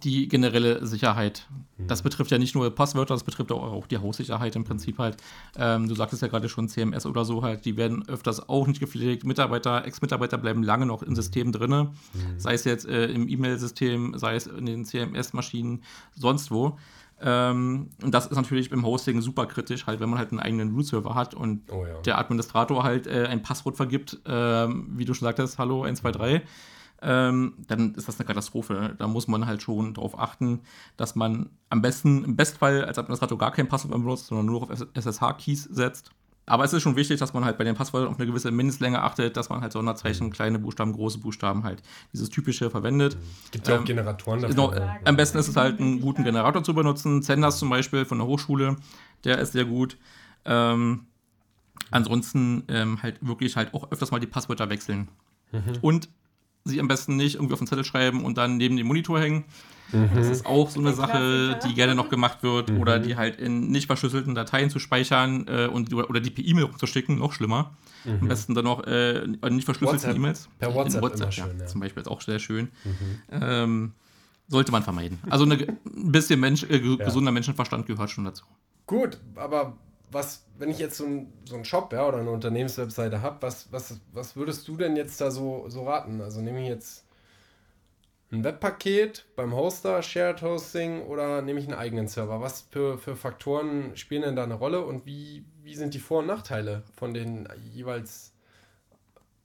die 0.02 0.28
generelle 0.28 0.86
Sicherheit. 0.86 1.46
Mhm. 1.78 1.86
Das 1.86 2.02
betrifft 2.02 2.30
ja 2.30 2.38
nicht 2.38 2.54
nur 2.54 2.70
Passwörter, 2.74 3.14
das 3.14 3.24
betrifft 3.24 3.52
auch 3.52 3.86
die 3.86 3.98
Haussicherheit 3.98 4.56
im 4.56 4.64
Prinzip 4.64 4.98
halt. 4.98 5.16
Ähm, 5.56 5.88
du 5.88 5.94
sagtest 5.94 6.22
ja 6.22 6.28
gerade 6.28 6.48
schon 6.48 6.68
CMS 6.68 7.06
oder 7.06 7.24
so 7.24 7.42
halt, 7.42 7.64
die 7.64 7.76
werden 7.76 8.08
öfters 8.08 8.48
auch 8.48 8.66
nicht 8.66 8.80
gepflegt. 8.80 9.24
Mitarbeiter, 9.24 9.84
Ex-Mitarbeiter 9.84 10.38
bleiben 10.38 10.62
lange 10.62 10.86
noch 10.86 11.02
in 11.02 11.14
Systemen 11.14 11.52
drin, 11.52 11.70
mhm. 11.70 11.90
sei 12.38 12.54
es 12.54 12.64
jetzt 12.64 12.86
äh, 12.86 13.06
im 13.06 13.28
E-Mail-System, 13.28 14.18
sei 14.18 14.36
es 14.36 14.46
in 14.46 14.66
den 14.66 14.84
CMS-Maschinen, 14.84 15.82
sonst 16.14 16.50
wo. 16.50 16.78
Ähm, 17.24 17.90
und 18.02 18.12
das 18.12 18.26
ist 18.26 18.36
natürlich 18.36 18.70
beim 18.70 18.84
Hosting 18.84 19.20
super 19.20 19.46
kritisch, 19.46 19.86
halt, 19.86 20.00
wenn 20.00 20.10
man 20.10 20.18
halt 20.18 20.32
einen 20.32 20.40
eigenen 20.40 20.74
Root-Server 20.74 21.14
hat 21.14 21.34
und 21.34 21.70
oh 21.70 21.86
ja. 21.86 22.00
der 22.00 22.18
Administrator 22.18 22.82
halt 22.82 23.06
äh, 23.06 23.26
ein 23.26 23.42
Passwort 23.42 23.76
vergibt, 23.76 24.20
äh, 24.26 24.30
wie 24.68 25.04
du 25.04 25.14
schon 25.14 25.26
sagtest, 25.26 25.58
hallo 25.58 25.84
123 25.84 26.42
ähm, 27.02 27.54
dann 27.66 27.94
ist 27.94 28.08
das 28.08 28.18
eine 28.18 28.26
Katastrophe. 28.26 28.94
Da 28.98 29.06
muss 29.06 29.28
man 29.28 29.46
halt 29.46 29.62
schon 29.62 29.94
darauf 29.94 30.18
achten, 30.18 30.60
dass 30.96 31.14
man 31.14 31.50
am 31.68 31.82
besten, 31.82 32.24
im 32.24 32.36
Bestfall 32.36 32.84
als 32.84 32.98
Administrator 32.98 33.38
gar 33.38 33.52
kein 33.52 33.68
Passwort 33.68 33.90
mehr 33.90 33.98
benutzt, 33.98 34.26
sondern 34.26 34.46
nur 34.46 34.62
auf 34.62 34.70
SSH-Keys 34.94 35.64
setzt. 35.64 36.10
Aber 36.44 36.64
es 36.64 36.72
ist 36.72 36.82
schon 36.82 36.96
wichtig, 36.96 37.20
dass 37.20 37.34
man 37.34 37.44
halt 37.44 37.56
bei 37.56 37.64
den 37.64 37.76
Passwörtern 37.76 38.10
auf 38.10 38.18
eine 38.18 38.26
gewisse 38.26 38.50
Mindestlänge 38.50 39.00
achtet, 39.00 39.36
dass 39.36 39.48
man 39.48 39.60
halt 39.60 39.72
Sonderzeichen, 39.72 40.26
mhm. 40.26 40.32
kleine 40.32 40.58
Buchstaben, 40.58 40.92
große 40.92 41.18
Buchstaben 41.18 41.62
halt 41.62 41.82
dieses 42.12 42.30
typische 42.30 42.68
verwendet. 42.68 43.16
Gibt 43.52 43.68
ja 43.68 43.74
ähm, 43.74 43.80
auch 43.80 43.84
Generatoren 43.84 44.40
dafür. 44.40 44.54
Genau, 44.54 44.74
ja. 44.74 44.96
am 45.04 45.16
besten 45.16 45.38
ist 45.38 45.48
es 45.48 45.56
halt, 45.56 45.80
einen 45.80 46.00
guten 46.00 46.24
Generator 46.24 46.64
zu 46.64 46.74
benutzen. 46.74 47.22
Zenders 47.22 47.58
zum 47.58 47.70
Beispiel 47.70 48.04
von 48.04 48.18
der 48.18 48.26
Hochschule, 48.26 48.76
der 49.24 49.38
ist 49.38 49.52
sehr 49.52 49.64
gut. 49.64 49.96
Ähm, 50.44 51.06
ansonsten 51.92 52.64
ähm, 52.68 53.02
halt 53.02 53.24
wirklich 53.24 53.56
halt 53.56 53.72
auch 53.72 53.92
öfters 53.92 54.10
mal 54.10 54.18
die 54.18 54.26
Passwörter 54.26 54.68
wechseln. 54.68 55.08
Mhm. 55.52 55.78
Und 55.80 56.08
sie 56.64 56.80
am 56.80 56.88
besten 56.88 57.16
nicht 57.16 57.36
irgendwie 57.36 57.54
auf 57.54 57.60
den 57.60 57.66
Zettel 57.66 57.84
schreiben 57.84 58.24
und 58.24 58.38
dann 58.38 58.56
neben 58.56 58.76
dem 58.76 58.86
Monitor 58.86 59.20
hängen. 59.20 59.44
Mhm. 59.92 60.10
Das 60.14 60.28
ist 60.28 60.46
auch 60.46 60.70
so 60.70 60.80
eine 60.80 60.92
Sache, 60.92 61.58
die 61.64 61.74
gerne 61.74 61.94
noch 61.94 62.08
gemacht 62.08 62.42
wird. 62.42 62.70
Mhm. 62.70 62.80
Oder 62.80 62.98
die 62.98 63.16
halt 63.16 63.38
in 63.38 63.68
nicht 63.68 63.86
verschlüsselten 63.86 64.34
Dateien 64.34 64.70
zu 64.70 64.78
speichern 64.78 65.46
äh, 65.48 65.66
und, 65.66 65.92
oder 65.92 66.20
die 66.20 66.30
per 66.30 66.44
E-Mail 66.44 66.64
rumzuschicken, 66.64 67.18
noch 67.18 67.32
schlimmer. 67.32 67.76
Mhm. 68.04 68.18
Am 68.22 68.28
besten 68.28 68.54
dann 68.54 68.64
noch 68.64 68.84
äh, 68.84 69.26
nicht 69.50 69.64
verschlüsselte 69.64 70.10
E-Mails. 70.10 70.48
Per 70.58 70.74
WhatsApp, 70.74 71.02
WhatsApp 71.02 71.32
schön, 71.32 71.58
ja. 71.58 71.66
Zum 71.66 71.80
Beispiel 71.80 72.02
ist 72.02 72.08
auch 72.08 72.20
sehr 72.20 72.38
schön. 72.38 72.68
Mhm. 72.84 72.92
Ähm, 73.30 73.92
sollte 74.48 74.72
man 74.72 74.82
vermeiden. 74.82 75.18
Also 75.30 75.44
eine, 75.44 75.54
ein 75.54 76.12
bisschen 76.12 76.40
Mensch, 76.40 76.64
äh, 76.64 76.80
gesunder 76.80 77.30
ja. 77.30 77.32
Menschenverstand 77.32 77.86
gehört 77.86 78.10
schon 78.10 78.24
dazu. 78.24 78.44
Gut, 78.86 79.18
aber 79.36 79.76
was, 80.12 80.46
wenn 80.58 80.70
ich 80.70 80.78
jetzt 80.78 80.96
so, 80.96 81.04
ein, 81.04 81.32
so 81.44 81.54
einen 81.54 81.64
Shop 81.64 81.92
ja, 81.92 82.06
oder 82.06 82.18
eine 82.18 82.30
Unternehmenswebseite 82.30 83.22
habe, 83.22 83.42
was, 83.42 83.72
was, 83.72 84.00
was 84.12 84.36
würdest 84.36 84.68
du 84.68 84.76
denn 84.76 84.96
jetzt 84.96 85.20
da 85.20 85.30
so, 85.30 85.68
so 85.68 85.84
raten? 85.84 86.20
Also 86.20 86.40
nehme 86.40 86.62
ich 86.62 86.68
jetzt 86.68 87.04
ein 88.30 88.44
Webpaket 88.44 89.26
beim 89.36 89.54
Hoster, 89.54 90.02
Shared 90.02 90.42
Hosting 90.42 91.02
oder 91.02 91.42
nehme 91.42 91.60
ich 91.60 91.66
einen 91.66 91.78
eigenen 91.78 92.08
Server? 92.08 92.40
Was 92.40 92.62
für, 92.62 92.98
für 92.98 93.16
Faktoren 93.16 93.96
spielen 93.96 94.22
denn 94.22 94.36
da 94.36 94.44
eine 94.44 94.54
Rolle 94.54 94.84
und 94.84 95.04
wie, 95.06 95.44
wie 95.62 95.74
sind 95.74 95.94
die 95.94 95.98
Vor- 95.98 96.20
und 96.20 96.26
Nachteile 96.26 96.82
von 96.94 97.12
den 97.12 97.48
jeweils 97.72 98.31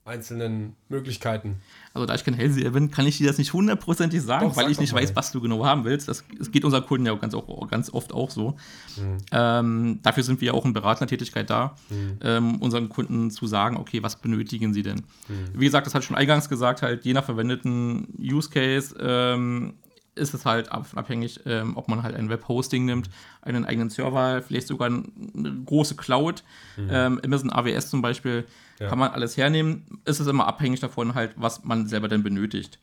einzelnen 0.08 0.76
Möglichkeiten. 0.89 1.58
Also 1.93 2.06
da 2.06 2.15
ich 2.15 2.24
kein 2.24 2.34
Hellseher 2.34 2.72
bin, 2.72 2.91
kann 2.91 3.06
ich 3.06 3.17
dir 3.17 3.28
das 3.28 3.38
nicht 3.38 3.54
hundertprozentig 3.54 4.22
sagen, 4.22 4.50
Doch, 4.50 4.56
weil 4.56 4.65
sag 4.65 4.72
ich 4.72 4.80
nicht 4.80 4.93
weiß, 4.93 5.15
was 5.15 5.32
du 5.32 5.41
genau 5.41 5.65
haben 5.65 5.84
willst. 5.84 6.08
Das, 6.08 6.24
das 6.38 6.52
geht 6.52 6.63
unseren 6.63 6.86
Kunden 6.86 7.06
ja 7.06 7.15
ganz, 7.15 7.34
auch, 7.34 7.67
ganz 7.70 7.93
oft 7.93 8.13
auch 8.13 8.30
so. 8.30 8.52
Mhm. 8.98 9.17
Ähm, 9.32 10.00
dafür 10.04 10.24
sind 10.24 10.41
wir 10.41 10.54
auch 10.54 10.65
in 10.65 10.74
beratender 10.74 11.08
Tätigkeit 11.08 11.50
da, 11.50 11.76
mhm. 11.89 12.17
ähm, 12.22 12.56
unseren 12.62 12.89
Kunden 12.89 13.32
zu 13.32 13.48
sagen, 13.48 13.78
okay, 13.78 14.04
was 14.04 14.15
benötigen 14.15 14.74
sie 14.74 14.84
denn? 14.84 15.04
Mhm. 15.28 15.50
Wie 15.54 15.65
gesagt, 15.65 15.88
das 15.88 15.96
hat 15.96 16.04
schon 16.04 16.15
eingangs 16.15 16.50
gesagt, 16.50 16.82
halt 16.82 17.06
je 17.06 17.13
nach 17.13 17.26
verwendeten 17.26 18.08
Use 18.20 18.50
Case 18.50 18.96
ähm, 19.00 19.74
ist 20.18 20.34
es 20.34 20.46
halt 20.46 20.72
abhängig, 20.72 21.42
ähm, 21.46 21.78
ob 21.78 21.88
man 21.88 22.04
halt 22.04 22.16
ein 22.16 22.30
Webhosting 22.30 22.86
nimmt, 22.86 23.10
einen 23.42 23.66
eigenen 23.66 23.90
Server, 23.90 24.42
vielleicht 24.42 24.68
sogar 24.68 24.88
eine 24.90 25.64
große 25.66 25.96
Cloud. 25.96 26.44
Mhm. 26.76 26.90
Ähm, 26.92 27.22
Amazon 27.24 27.52
AWS 27.52 27.90
zum 27.90 28.02
Beispiel 28.02 28.46
ja. 28.80 28.90
kann 28.90 29.00
man 29.00 29.12
alles 29.12 29.38
hernehmen. 29.38 30.02
Es 30.06 30.20
ist 30.20 30.28
immer 30.28 30.48
abhängig 30.48 30.80
davon 30.80 31.16
halt, 31.16 31.34
was 31.36 31.64
man 31.64 31.88
selber 31.88 32.08
denn 32.08 32.24
benötigt. 32.24 32.80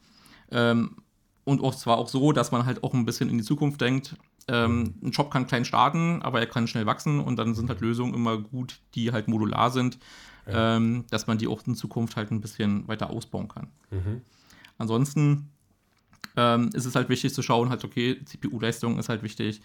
Ähm, 0.50 0.96
und 1.44 1.62
auch 1.62 1.74
zwar 1.74 1.98
auch 1.98 2.08
so, 2.08 2.32
dass 2.32 2.52
man 2.52 2.64
halt 2.64 2.82
auch 2.82 2.94
ein 2.94 3.04
bisschen 3.04 3.28
in 3.28 3.38
die 3.38 3.44
Zukunft 3.44 3.80
denkt. 3.80 4.16
Ähm, 4.46 4.78
mhm. 4.78 4.94
ein 5.08 5.12
Shop 5.12 5.30
kann 5.30 5.46
klein 5.46 5.64
starten, 5.64 6.20
aber 6.22 6.40
er 6.40 6.46
kann 6.46 6.66
schnell 6.66 6.86
wachsen 6.86 7.20
und 7.20 7.36
dann 7.36 7.54
sind 7.54 7.68
halt 7.68 7.80
Lösungen 7.80 8.12
immer 8.12 8.36
gut, 8.38 8.80
die 8.94 9.10
halt 9.10 9.26
modular 9.26 9.70
sind, 9.70 9.98
ja. 10.46 10.76
ähm, 10.76 11.04
dass 11.10 11.26
man 11.26 11.38
die 11.38 11.48
auch 11.48 11.66
in 11.66 11.74
Zukunft 11.74 12.16
halt 12.16 12.30
ein 12.30 12.42
bisschen 12.42 12.86
weiter 12.86 13.08
ausbauen 13.10 13.48
kann. 13.48 13.68
Mhm. 13.90 14.20
Ansonsten 14.76 15.50
ähm, 16.36 16.70
ist 16.72 16.84
es 16.84 16.94
halt 16.94 17.08
wichtig 17.08 17.34
zu 17.34 17.42
schauen, 17.42 17.70
halt, 17.70 17.84
okay, 17.84 18.22
CPU-Leistung 18.24 18.98
ist 18.98 19.08
halt 19.08 19.22
wichtig, 19.22 19.60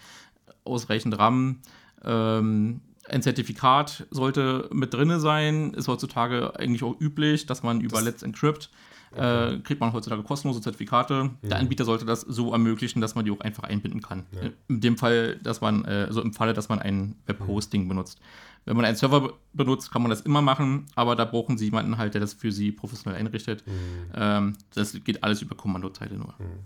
ausreichend 0.63 1.17
RAM, 1.17 1.59
ähm, 2.03 2.81
ein 3.07 3.21
Zertifikat 3.21 4.05
sollte 4.11 4.69
mit 4.71 4.93
drin 4.93 5.19
sein, 5.19 5.73
ist 5.73 5.87
heutzutage 5.87 6.57
eigentlich 6.59 6.83
auch 6.83 6.99
üblich, 6.99 7.45
dass 7.45 7.63
man 7.63 7.81
über 7.81 7.97
das 7.97 8.05
Let's 8.05 8.23
Encrypt 8.23 8.69
okay. 9.11 9.55
äh, 9.55 9.59
kriegt 9.59 9.81
man 9.81 9.93
heutzutage 9.93 10.23
kostenlose 10.23 10.61
Zertifikate. 10.61 11.25
Mhm. 11.25 11.49
Der 11.49 11.59
Anbieter 11.59 11.85
sollte 11.85 12.05
das 12.05 12.21
so 12.21 12.51
ermöglichen, 12.51 13.01
dass 13.01 13.15
man 13.15 13.25
die 13.25 13.31
auch 13.31 13.41
einfach 13.41 13.63
einbinden 13.63 14.01
kann. 14.01 14.25
Ja. 14.31 14.49
In 14.67 14.81
dem 14.81 14.97
Fall, 14.97 15.37
dass 15.37 15.61
man, 15.61 15.85
äh, 15.85 16.05
also 16.07 16.21
im 16.21 16.33
Falle, 16.33 16.53
dass 16.53 16.69
man 16.69 16.79
ein 16.79 17.15
Webhosting 17.25 17.83
mhm. 17.85 17.89
benutzt. 17.89 18.19
Wenn 18.65 18.75
man 18.75 18.85
einen 18.85 18.95
Server 18.95 19.33
benutzt, 19.53 19.91
kann 19.91 20.01
man 20.01 20.09
das 20.11 20.21
immer 20.21 20.41
machen, 20.41 20.85
aber 20.95 21.15
da 21.15 21.25
brauchen 21.25 21.57
Sie 21.57 21.65
jemanden 21.65 21.97
halt, 21.97 22.13
der 22.13 22.21
das 22.21 22.33
für 22.33 22.51
Sie 22.51 22.71
professionell 22.71 23.19
einrichtet. 23.19 23.65
Mhm. 23.65 24.11
Ähm, 24.15 24.57
das 24.75 24.93
geht 25.03 25.23
alles 25.23 25.41
über 25.41 25.55
Kommandozeile 25.55 26.15
nur. 26.15 26.35
Mhm. 26.37 26.59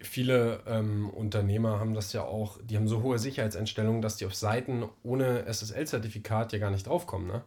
Viele 0.00 0.62
ähm, 0.66 1.10
Unternehmer 1.10 1.78
haben 1.78 1.92
das 1.92 2.12
ja 2.14 2.22
auch, 2.22 2.58
die 2.62 2.76
haben 2.76 2.88
so 2.88 3.02
hohe 3.02 3.18
Sicherheitseinstellungen, 3.18 4.00
dass 4.00 4.16
die 4.16 4.24
auf 4.24 4.34
Seiten 4.34 4.84
ohne 5.02 5.44
SSL-Zertifikat 5.46 6.52
ja 6.52 6.58
gar 6.58 6.70
nicht 6.70 6.86
draufkommen, 6.86 7.26
ne? 7.26 7.42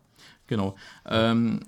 Genau. 0.45 0.75
Ähm, 1.05 1.61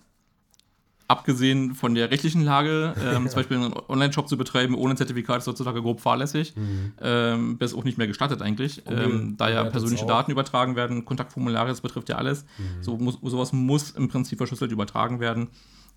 abgesehen 1.09 1.73
von 1.73 1.95
der 1.95 2.11
rechtlichen 2.11 2.43
Lage, 2.43 2.93
ähm, 3.03 3.27
zum 3.27 3.35
Beispiel 3.35 3.57
einen 3.57 3.73
Online-Shop 3.73 4.29
zu 4.29 4.37
betreiben 4.37 4.75
ohne 4.75 4.95
Zertifikat 4.95 5.39
ist 5.39 5.47
heutzutage 5.47 5.81
grob 5.81 5.99
fahrlässig. 5.99 6.55
Mhm. 6.55 6.93
Ähm, 7.01 7.57
das 7.59 7.71
ist 7.71 7.77
auch 7.77 7.83
nicht 7.83 7.97
mehr 7.97 8.07
gestattet 8.07 8.41
eigentlich, 8.41 8.83
ähm, 8.85 9.35
da 9.35 9.49
ja 9.49 9.63
persönliche 9.65 10.05
Daten 10.05 10.31
übertragen 10.31 10.75
werden, 10.75 11.03
Kontaktformulare, 11.05 11.67
das 11.67 11.81
betrifft 11.81 12.09
ja 12.09 12.15
alles. 12.15 12.45
Mhm. 12.57 12.83
So 12.83 12.97
muss, 12.97 13.17
sowas 13.21 13.51
muss 13.51 13.91
im 13.91 14.07
Prinzip 14.07 14.37
verschlüsselt 14.37 14.71
übertragen 14.71 15.19
werden. 15.19 15.49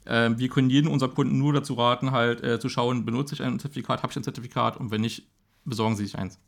Ähm, 0.07 0.39
wir 0.39 0.49
können 0.49 0.71
jeden 0.71 0.89
unserer 0.89 1.11
Kunden 1.11 1.39
nur 1.39 1.53
dazu 1.53 1.75
raten, 1.75 2.11
halt 2.11 2.43
äh, 2.43 2.59
zu 2.59 2.69
schauen, 2.69 3.05
benutze 3.05 3.35
ich 3.35 3.43
ein 3.43 3.59
Zertifikat, 3.61 4.03
habe 4.03 4.11
ich 4.11 4.17
ein 4.17 4.25
Zertifikat 4.25 4.79
und 4.79 4.91
wenn 4.91 5.03
nicht, 5.03 5.29
besorgen 5.65 5.95
Sie 5.95 6.05
sich 6.05 6.19
eins. 6.19 6.39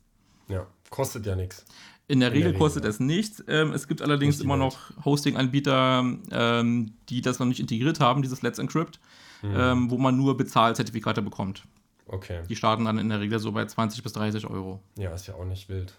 Ja, 0.47 0.65
kostet 0.89 1.25
ja 1.25 1.35
nichts. 1.35 1.65
In 2.07 2.19
der, 2.19 2.29
In 2.29 2.33
Regel, 2.33 2.43
der 2.43 2.49
Regel 2.53 2.59
kostet 2.59 2.83
ja. 2.83 2.89
es 2.89 2.99
nichts. 2.99 3.43
Ähm, 3.47 3.73
es 3.73 3.87
gibt 3.87 4.01
allerdings 4.01 4.39
immer 4.39 4.57
noch 4.57 4.77
Hosting-Anbieter, 5.03 6.03
ähm, 6.31 6.93
die 7.09 7.21
das 7.21 7.39
noch 7.39 7.47
nicht 7.47 7.59
integriert 7.59 7.99
haben, 7.99 8.21
dieses 8.21 8.41
Let's 8.41 8.59
Encrypt, 8.59 8.99
mhm. 9.41 9.55
ähm, 9.57 9.91
wo 9.91 9.97
man 9.97 10.15
nur 10.15 10.37
Bezahlzertifikate 10.37 11.21
bekommt. 11.21 11.63
Okay. 12.07 12.43
Die 12.47 12.55
starten 12.55 12.85
dann 12.85 12.99
in 12.99 13.09
der 13.09 13.19
Regel 13.19 13.39
so 13.39 13.51
bei 13.51 13.65
20 13.65 14.03
bis 14.03 14.13
30 14.13 14.47
Euro. 14.47 14.81
Ja, 14.97 15.13
ist 15.13 15.25
ja 15.27 15.33
auch 15.33 15.45
nicht 15.45 15.69
wild. 15.69 15.95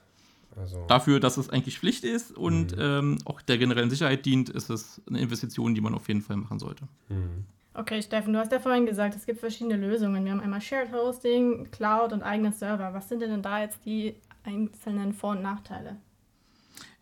Also 0.57 0.85
Dafür, 0.87 1.21
dass 1.21 1.37
es 1.37 1.51
eigentlich 1.51 1.79
Pflicht 1.79 2.05
ist 2.05 2.35
und 2.35 2.77
mhm. 2.77 2.81
ähm, 2.81 3.19
auch 3.25 3.42
der 3.42 3.59
generellen 3.59 3.90
Sicherheit 3.90 4.25
dient, 4.25 4.49
ist 4.49 4.71
es 4.71 5.03
eine 5.09 5.21
Investition, 5.21 5.75
die 5.75 5.81
man 5.81 5.95
auf 5.95 6.09
jeden 6.09 6.23
Fall 6.23 6.37
machen 6.37 6.59
sollte. 6.59 6.85
Mhm. 7.09 7.45
Okay, 7.75 8.01
Steffen, 8.01 8.33
du 8.33 8.38
hast 8.38 8.53
ja 8.53 8.59
vorhin 8.59 8.87
gesagt, 8.87 9.14
es 9.16 9.27
gibt 9.27 9.40
verschiedene 9.40 9.77
Lösungen. 9.77 10.25
Wir 10.25 10.33
haben 10.33 10.40
einmal 10.40 10.62
Shared 10.62 10.92
Hosting, 10.92 11.71
Cloud 11.73 12.14
und 12.14 12.23
eigene 12.23 12.53
Server. 12.53 12.95
Was 12.95 13.11
sind 13.11 13.21
denn 13.21 13.42
da 13.42 13.61
jetzt 13.61 13.85
die 13.85 14.14
einzelnen 14.46 15.12
Vor- 15.12 15.32
und 15.32 15.42
Nachteile? 15.42 15.96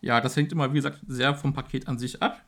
Ja, 0.01 0.21
das 0.21 0.35
hängt 0.35 0.51
immer, 0.51 0.71
wie 0.71 0.77
gesagt, 0.77 0.99
sehr 1.07 1.35
vom 1.35 1.53
Paket 1.53 1.87
an 1.87 1.97
sich 1.97 2.21
ab 2.21 2.41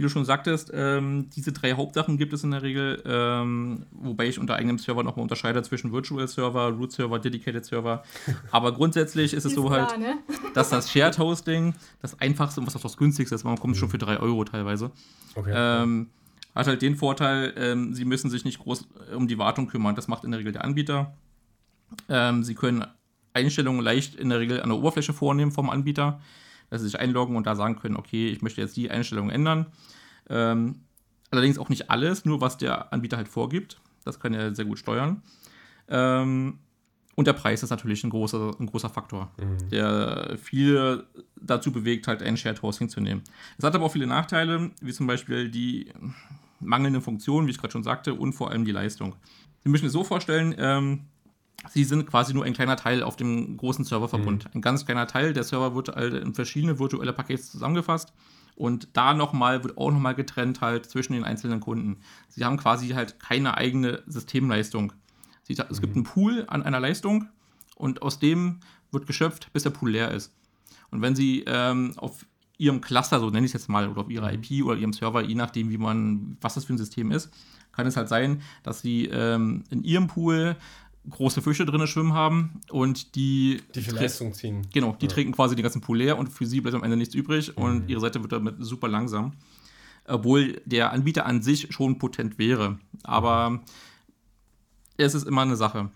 wie 0.00 0.02
du 0.02 0.08
schon 0.08 0.24
sagtest, 0.24 0.70
ähm, 0.72 1.28
diese 1.36 1.52
drei 1.52 1.74
Hauptsachen 1.74 2.16
gibt 2.16 2.32
es 2.32 2.42
in 2.42 2.52
der 2.52 2.62
Regel, 2.62 3.02
ähm, 3.04 3.84
wobei 3.90 4.28
ich 4.28 4.38
unter 4.38 4.56
eigenem 4.56 4.78
Server 4.78 5.02
nochmal 5.02 5.24
unterscheide 5.24 5.62
zwischen 5.62 5.92
Virtual 5.92 6.26
Server, 6.26 6.68
Root 6.68 6.92
Server, 6.92 7.18
Dedicated 7.18 7.66
Server. 7.66 8.02
Aber 8.50 8.72
grundsätzlich 8.72 9.34
ist 9.34 9.44
es 9.44 9.54
so 9.54 9.70
halt, 9.70 9.98
ne? 9.98 10.16
dass 10.54 10.70
das 10.70 10.90
Shared 10.90 11.18
Hosting 11.18 11.74
das 12.00 12.18
einfachste 12.18 12.60
und 12.60 12.66
was 12.66 12.74
auch 12.76 12.80
das 12.80 12.96
günstigste 12.96 13.34
ist. 13.34 13.44
Man 13.44 13.58
kommt 13.58 13.74
mhm. 13.74 13.78
schon 13.78 13.90
für 13.90 13.98
drei 13.98 14.18
Euro 14.18 14.42
teilweise. 14.44 14.90
Okay. 15.34 15.52
Ähm, 15.54 16.08
hat 16.54 16.66
halt 16.66 16.80
den 16.80 16.96
Vorteil, 16.96 17.52
ähm, 17.58 17.92
sie 17.92 18.06
müssen 18.06 18.30
sich 18.30 18.46
nicht 18.46 18.58
groß 18.60 18.88
um 19.14 19.28
die 19.28 19.36
Wartung 19.36 19.66
kümmern. 19.66 19.96
Das 19.96 20.08
macht 20.08 20.24
in 20.24 20.30
der 20.30 20.40
Regel 20.40 20.52
der 20.52 20.64
Anbieter. 20.64 21.12
Ähm, 22.08 22.42
sie 22.42 22.54
können 22.54 22.86
Einstellungen 23.32 23.82
leicht 23.82 24.14
in 24.14 24.28
der 24.28 24.40
Regel 24.40 24.62
an 24.62 24.68
der 24.68 24.78
Oberfläche 24.78 25.12
vornehmen 25.12 25.52
vom 25.52 25.70
Anbieter 25.70 26.20
dass 26.70 26.80
sie 26.80 26.88
sich 26.88 26.98
einloggen 26.98 27.36
und 27.36 27.46
da 27.46 27.56
sagen 27.56 27.76
können, 27.76 27.96
okay, 27.96 28.28
ich 28.28 28.40
möchte 28.40 28.60
jetzt 28.60 28.76
die 28.76 28.90
Einstellungen 28.90 29.30
ändern. 29.30 29.66
Ähm, 30.30 30.76
allerdings 31.30 31.58
auch 31.58 31.68
nicht 31.68 31.90
alles, 31.90 32.24
nur 32.24 32.40
was 32.40 32.56
der 32.56 32.92
Anbieter 32.92 33.16
halt 33.16 33.28
vorgibt. 33.28 33.80
Das 34.04 34.20
kann 34.20 34.32
er 34.32 34.54
sehr 34.54 34.64
gut 34.64 34.78
steuern. 34.78 35.22
Ähm, 35.88 36.58
und 37.16 37.26
der 37.26 37.32
Preis 37.34 37.62
ist 37.62 37.70
natürlich 37.70 38.02
ein 38.04 38.10
großer, 38.10 38.52
ein 38.58 38.66
großer 38.66 38.88
Faktor, 38.88 39.30
mhm. 39.36 39.68
der 39.68 40.38
viele 40.40 41.06
dazu 41.36 41.72
bewegt, 41.72 42.06
halt 42.06 42.22
ein 42.22 42.36
Shared 42.36 42.62
Hosting 42.62 42.88
zu 42.88 43.00
nehmen. 43.00 43.22
Es 43.58 43.64
hat 43.64 43.74
aber 43.74 43.84
auch 43.84 43.92
viele 43.92 44.06
Nachteile, 44.06 44.70
wie 44.80 44.92
zum 44.92 45.06
Beispiel 45.06 45.50
die 45.50 45.92
mangelnde 46.60 47.00
Funktion, 47.00 47.46
wie 47.46 47.50
ich 47.50 47.58
gerade 47.58 47.72
schon 47.72 47.82
sagte, 47.82 48.14
und 48.14 48.32
vor 48.32 48.50
allem 48.50 48.64
die 48.64 48.72
Leistung. 48.72 49.16
Sie 49.64 49.68
müssen 49.68 49.86
es 49.86 49.92
so 49.92 50.04
vorstellen, 50.04 50.54
ähm, 50.56 51.06
Sie 51.68 51.84
sind 51.84 52.06
quasi 52.06 52.32
nur 52.32 52.44
ein 52.44 52.54
kleiner 52.54 52.76
Teil 52.76 53.02
auf 53.02 53.16
dem 53.16 53.56
großen 53.56 53.84
Serververbund. 53.84 54.46
Mhm. 54.46 54.50
Ein 54.54 54.60
ganz 54.62 54.86
kleiner 54.86 55.06
Teil. 55.06 55.32
Der 55.32 55.44
Server 55.44 55.74
wird 55.74 55.88
halt 55.88 56.14
in 56.14 56.34
verschiedene 56.34 56.78
virtuelle 56.78 57.12
Pakete 57.12 57.42
zusammengefasst. 57.42 58.12
Und 58.56 58.88
da 58.92 59.14
nochmal 59.14 59.62
wird 59.62 59.78
auch 59.78 59.90
nochmal 59.90 60.14
getrennt 60.14 60.60
halt 60.60 60.86
zwischen 60.86 61.12
den 61.12 61.24
einzelnen 61.24 61.60
Kunden. 61.60 61.98
Sie 62.28 62.44
haben 62.44 62.56
quasi 62.56 62.88
halt 62.88 63.20
keine 63.20 63.56
eigene 63.56 64.02
Systemleistung. 64.06 64.92
Sie, 65.42 65.54
mhm. 65.54 65.64
Es 65.70 65.80
gibt 65.80 65.94
mhm. 65.94 66.00
einen 66.00 66.12
Pool 66.12 66.44
an 66.48 66.62
einer 66.62 66.80
Leistung 66.80 67.28
und 67.74 68.02
aus 68.02 68.18
dem 68.18 68.60
wird 68.90 69.06
geschöpft, 69.06 69.52
bis 69.52 69.62
der 69.62 69.70
Pool 69.70 69.92
leer 69.92 70.10
ist. 70.10 70.34
Und 70.90 71.02
wenn 71.02 71.14
Sie 71.14 71.44
ähm, 71.46 71.94
auf 71.96 72.26
Ihrem 72.58 72.82
Cluster, 72.82 73.20
so 73.20 73.30
nenne 73.30 73.46
ich 73.46 73.54
es 73.54 73.62
jetzt 73.62 73.68
mal, 73.68 73.88
oder 73.88 74.02
auf 74.02 74.10
Ihrer 74.10 74.30
mhm. 74.30 74.42
IP 74.42 74.64
oder 74.64 74.76
Ihrem 74.76 74.92
Server, 74.92 75.22
je 75.22 75.34
nachdem, 75.34 75.70
wie 75.70 75.78
man, 75.78 76.36
was 76.40 76.54
das 76.54 76.64
für 76.64 76.74
ein 76.74 76.78
System 76.78 77.10
ist, 77.12 77.30
kann 77.72 77.86
es 77.86 77.96
halt 77.96 78.08
sein, 78.08 78.42
dass 78.62 78.82
Sie 78.82 79.06
ähm, 79.06 79.64
in 79.70 79.84
Ihrem 79.84 80.08
Pool 80.08 80.56
große 81.08 81.42
Fische 81.42 81.64
drin 81.64 81.86
schwimmen 81.86 82.12
haben 82.12 82.60
und 82.70 83.14
die. 83.14 83.62
Die 83.74 83.80
für 83.80 83.94
Leistung 83.94 84.34
ziehen. 84.34 84.66
Genau, 84.72 84.96
die 85.00 85.06
ja. 85.06 85.12
trinken 85.12 85.32
quasi 85.32 85.56
den 85.56 85.62
ganzen 85.62 85.80
Pool 85.80 85.98
leer 85.98 86.18
und 86.18 86.28
für 86.28 86.46
sie 86.46 86.60
bleibt 86.60 86.76
am 86.76 86.82
Ende 86.82 86.96
nichts 86.96 87.14
übrig 87.14 87.56
mhm. 87.56 87.62
und 87.62 87.90
ihre 87.90 88.00
Seite 88.00 88.20
wird 88.22 88.32
damit 88.32 88.56
super 88.58 88.88
langsam. 88.88 89.32
Obwohl 90.06 90.60
der 90.64 90.92
Anbieter 90.92 91.26
an 91.26 91.42
sich 91.42 91.72
schon 91.72 91.98
potent 91.98 92.38
wäre. 92.38 92.78
Aber 93.02 93.60
es 94.96 95.14
ist 95.14 95.26
immer 95.26 95.42
eine 95.42 95.56
Sache. 95.56 95.90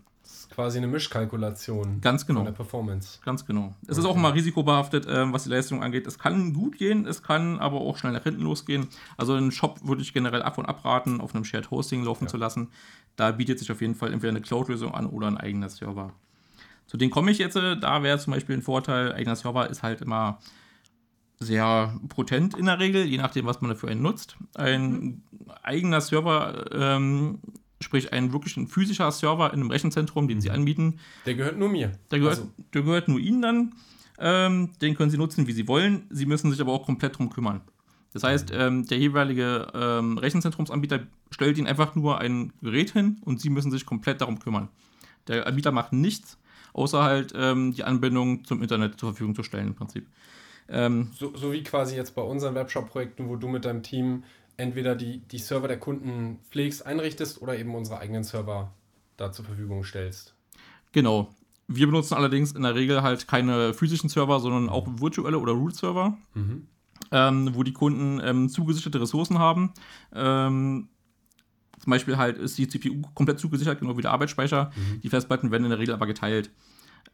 Quasi 0.55 0.79
eine 0.79 0.87
Mischkalkulation. 0.87 2.01
Ganz 2.01 2.27
genau. 2.27 2.41
Von 2.41 2.47
der 2.47 2.53
Performance. 2.53 3.19
Ganz 3.25 3.45
genau. 3.45 3.75
Es 3.83 3.91
okay. 3.91 4.01
ist 4.01 4.05
auch 4.07 4.17
immer 4.17 4.35
risikobehaftet, 4.35 5.07
äh, 5.07 5.33
was 5.33 5.45
die 5.45 5.51
Leistung 5.51 5.83
angeht. 5.83 6.07
Es 6.07 6.19
kann 6.19 6.53
gut 6.53 6.79
gehen, 6.79 7.07
es 7.07 7.23
kann 7.23 7.59
aber 7.59 7.81
auch 7.81 7.97
schnell 7.97 8.13
nach 8.13 8.23
hinten 8.23 8.43
losgehen. 8.43 8.89
Also 9.17 9.35
einen 9.35 9.51
Shop 9.51 9.81
würde 9.83 10.03
ich 10.03 10.13
generell 10.13 10.43
ab 10.43 10.59
und 10.59 10.67
abraten, 10.67 11.21
auf 11.21 11.35
einem 11.35 11.45
Shared 11.45 11.71
Hosting 11.71 12.05
laufen 12.05 12.25
ja. 12.25 12.31
zu 12.31 12.37
lassen 12.37 12.69
da 13.17 13.31
bietet 13.33 13.59
sich 13.59 13.71
auf 13.71 13.81
jeden 13.81 13.95
Fall 13.95 14.13
entweder 14.13 14.31
eine 14.31 14.41
Cloud-Lösung 14.41 14.95
an 14.95 15.07
oder 15.07 15.29
ein 15.29 15.39
eigener 15.39 15.69
Server. 15.69 16.13
Zu 16.87 16.97
denen 16.97 17.11
komme 17.11 17.31
ich 17.31 17.39
jetzt. 17.39 17.57
Da 17.57 18.03
wäre 18.03 18.19
zum 18.19 18.33
Beispiel 18.33 18.57
ein 18.57 18.63
Vorteil, 18.63 19.13
eigener 19.13 19.37
Server 19.37 19.71
ist 19.71 19.83
halt 19.83 20.03
immer 20.03 20.39
sehr 21.41 21.99
potent 22.09 22.57
in 22.57 22.67
der 22.67 22.79
Regel, 22.79 23.05
je 23.05 23.19
nachdem, 23.19 23.47
was 23.47 23.61
man 23.61 23.71
dafür 23.71 23.91
einen 23.91 24.03
nutzt. 24.03 24.37
Ein 24.55 24.91
mhm. 24.91 25.23
eigener 25.63 26.01
Server, 26.01 26.65
ähm, 26.73 27.39
sprich 27.81 28.13
ein 28.13 28.33
wirklich 28.33 28.57
ein 28.57 28.67
physischer 28.67 29.11
Server 29.11 29.53
in 29.53 29.61
einem 29.61 29.71
Rechenzentrum, 29.71 30.29
den 30.29 30.41
sie 30.41 30.49
mhm. 30.49 30.55
anbieten. 30.55 30.99
Der 31.27 31.35
gehört 31.35 31.59
nur 31.59 31.69
mir. 31.69 31.93
Der 32.11 32.19
gehört, 32.19 32.39
also. 32.39 32.51
der 32.73 32.83
gehört 32.83 33.09
nur 33.09 33.19
Ihnen 33.19 33.43
dann. 33.43 33.75
Ähm, 34.19 34.71
den 34.81 34.95
können 34.95 35.11
Sie 35.11 35.19
nutzen, 35.19 35.47
wie 35.47 35.53
Sie 35.53 35.67
wollen. 35.67 36.07
Sie 36.11 36.27
müssen 36.27 36.51
sich 36.51 36.61
aber 36.61 36.73
auch 36.73 36.87
komplett 36.87 37.19
drum 37.19 37.31
kümmern. 37.31 37.63
Das 38.13 38.23
heißt, 38.23 38.53
ähm, 38.55 38.87
der 38.87 38.99
jeweilige 38.99 39.67
ähm, 39.75 40.19
Rechenzentrumsanbieter 40.19 41.01
stellt 41.33 41.59
Ihnen 41.59 41.67
einfach 41.67 41.97
nur 41.97 42.19
ein 42.19 42.53
Gerät 42.63 42.93
hin 42.93 43.21
und 43.25 43.41
Sie 43.41 43.51
müssen 43.51 43.73
sich 43.73 43.85
komplett 43.85 44.21
darum 44.21 44.39
kümmern. 44.39 44.69
Der 45.27 45.49
Anbieter 45.49 45.73
macht 45.73 45.93
nichts, 45.93 46.39
außer 46.75 47.03
halt 47.03 47.33
ähm, 47.37 47.75
die 47.75 47.83
Anbindung 47.83 48.45
zum 48.45 48.63
Internet 48.63 49.01
zur 49.01 49.11
Verfügung 49.11 49.35
zu 49.35 49.43
stellen 49.43 49.69
im 49.69 49.75
Prinzip. 49.75 50.07
Ähm, 50.69 51.11
so, 51.13 51.35
so, 51.37 51.53
wie 51.53 51.63
quasi 51.63 51.97
jetzt 51.97 52.15
bei 52.15 52.23
unseren 52.23 52.55
Webshop-Projekten, 52.55 53.29
wo 53.29 53.37
du 53.37 53.49
mit 53.49 53.65
deinem 53.65 53.83
Team 53.83 54.23
entweder 54.57 54.95
die, 54.95 55.21
die 55.21 55.39
Server 55.39 55.69
der 55.69 55.79
Kunden 55.79 56.39
pflegst, 56.51 56.87
einrichtest 56.87 57.41
oder 57.43 57.59
eben 57.59 57.75
unsere 57.75 57.99
eigenen 57.99 58.25
Server 58.25 58.73
da 59.17 59.33
zur 59.33 59.45
Verfügung 59.45 59.85
stellst. 59.85 60.35
Genau. 60.93 61.31
Wir 61.67 61.87
benutzen 61.87 62.15
allerdings 62.15 62.53
in 62.53 62.63
der 62.63 62.75
Regel 62.75 63.03
halt 63.03 63.27
keine 63.27 63.73
physischen 63.73 64.09
Server, 64.09 64.39
sondern 64.39 64.69
auch 64.69 64.87
virtuelle 64.87 65.39
oder 65.39 65.53
Root-Server, 65.53 66.17
mhm. 66.35 66.67
ähm, 67.11 67.51
wo 67.55 67.63
die 67.63 67.73
Kunden 67.73 68.21
ähm, 68.23 68.49
zugesicherte 68.49 69.01
Ressourcen 69.01 69.39
haben. 69.39 69.73
Ähm, 70.15 70.89
zum 71.81 71.91
Beispiel 71.91 72.17
halt 72.17 72.39
ist 72.39 72.59
die 72.59 72.69
CPU 72.69 73.03
komplett 73.15 73.39
zugesichert, 73.39 73.81
genau 73.81 73.97
wie 73.97 74.03
der 74.03 74.13
Arbeitsspeicher. 74.13 74.71
Mhm. 74.77 75.01
Die 75.01 75.09
Festplatten 75.09 75.51
werden 75.51 75.65
in 75.65 75.71
der 75.71 75.79
Regel 75.79 75.95
aber 75.95 76.07
geteilt. 76.07 76.51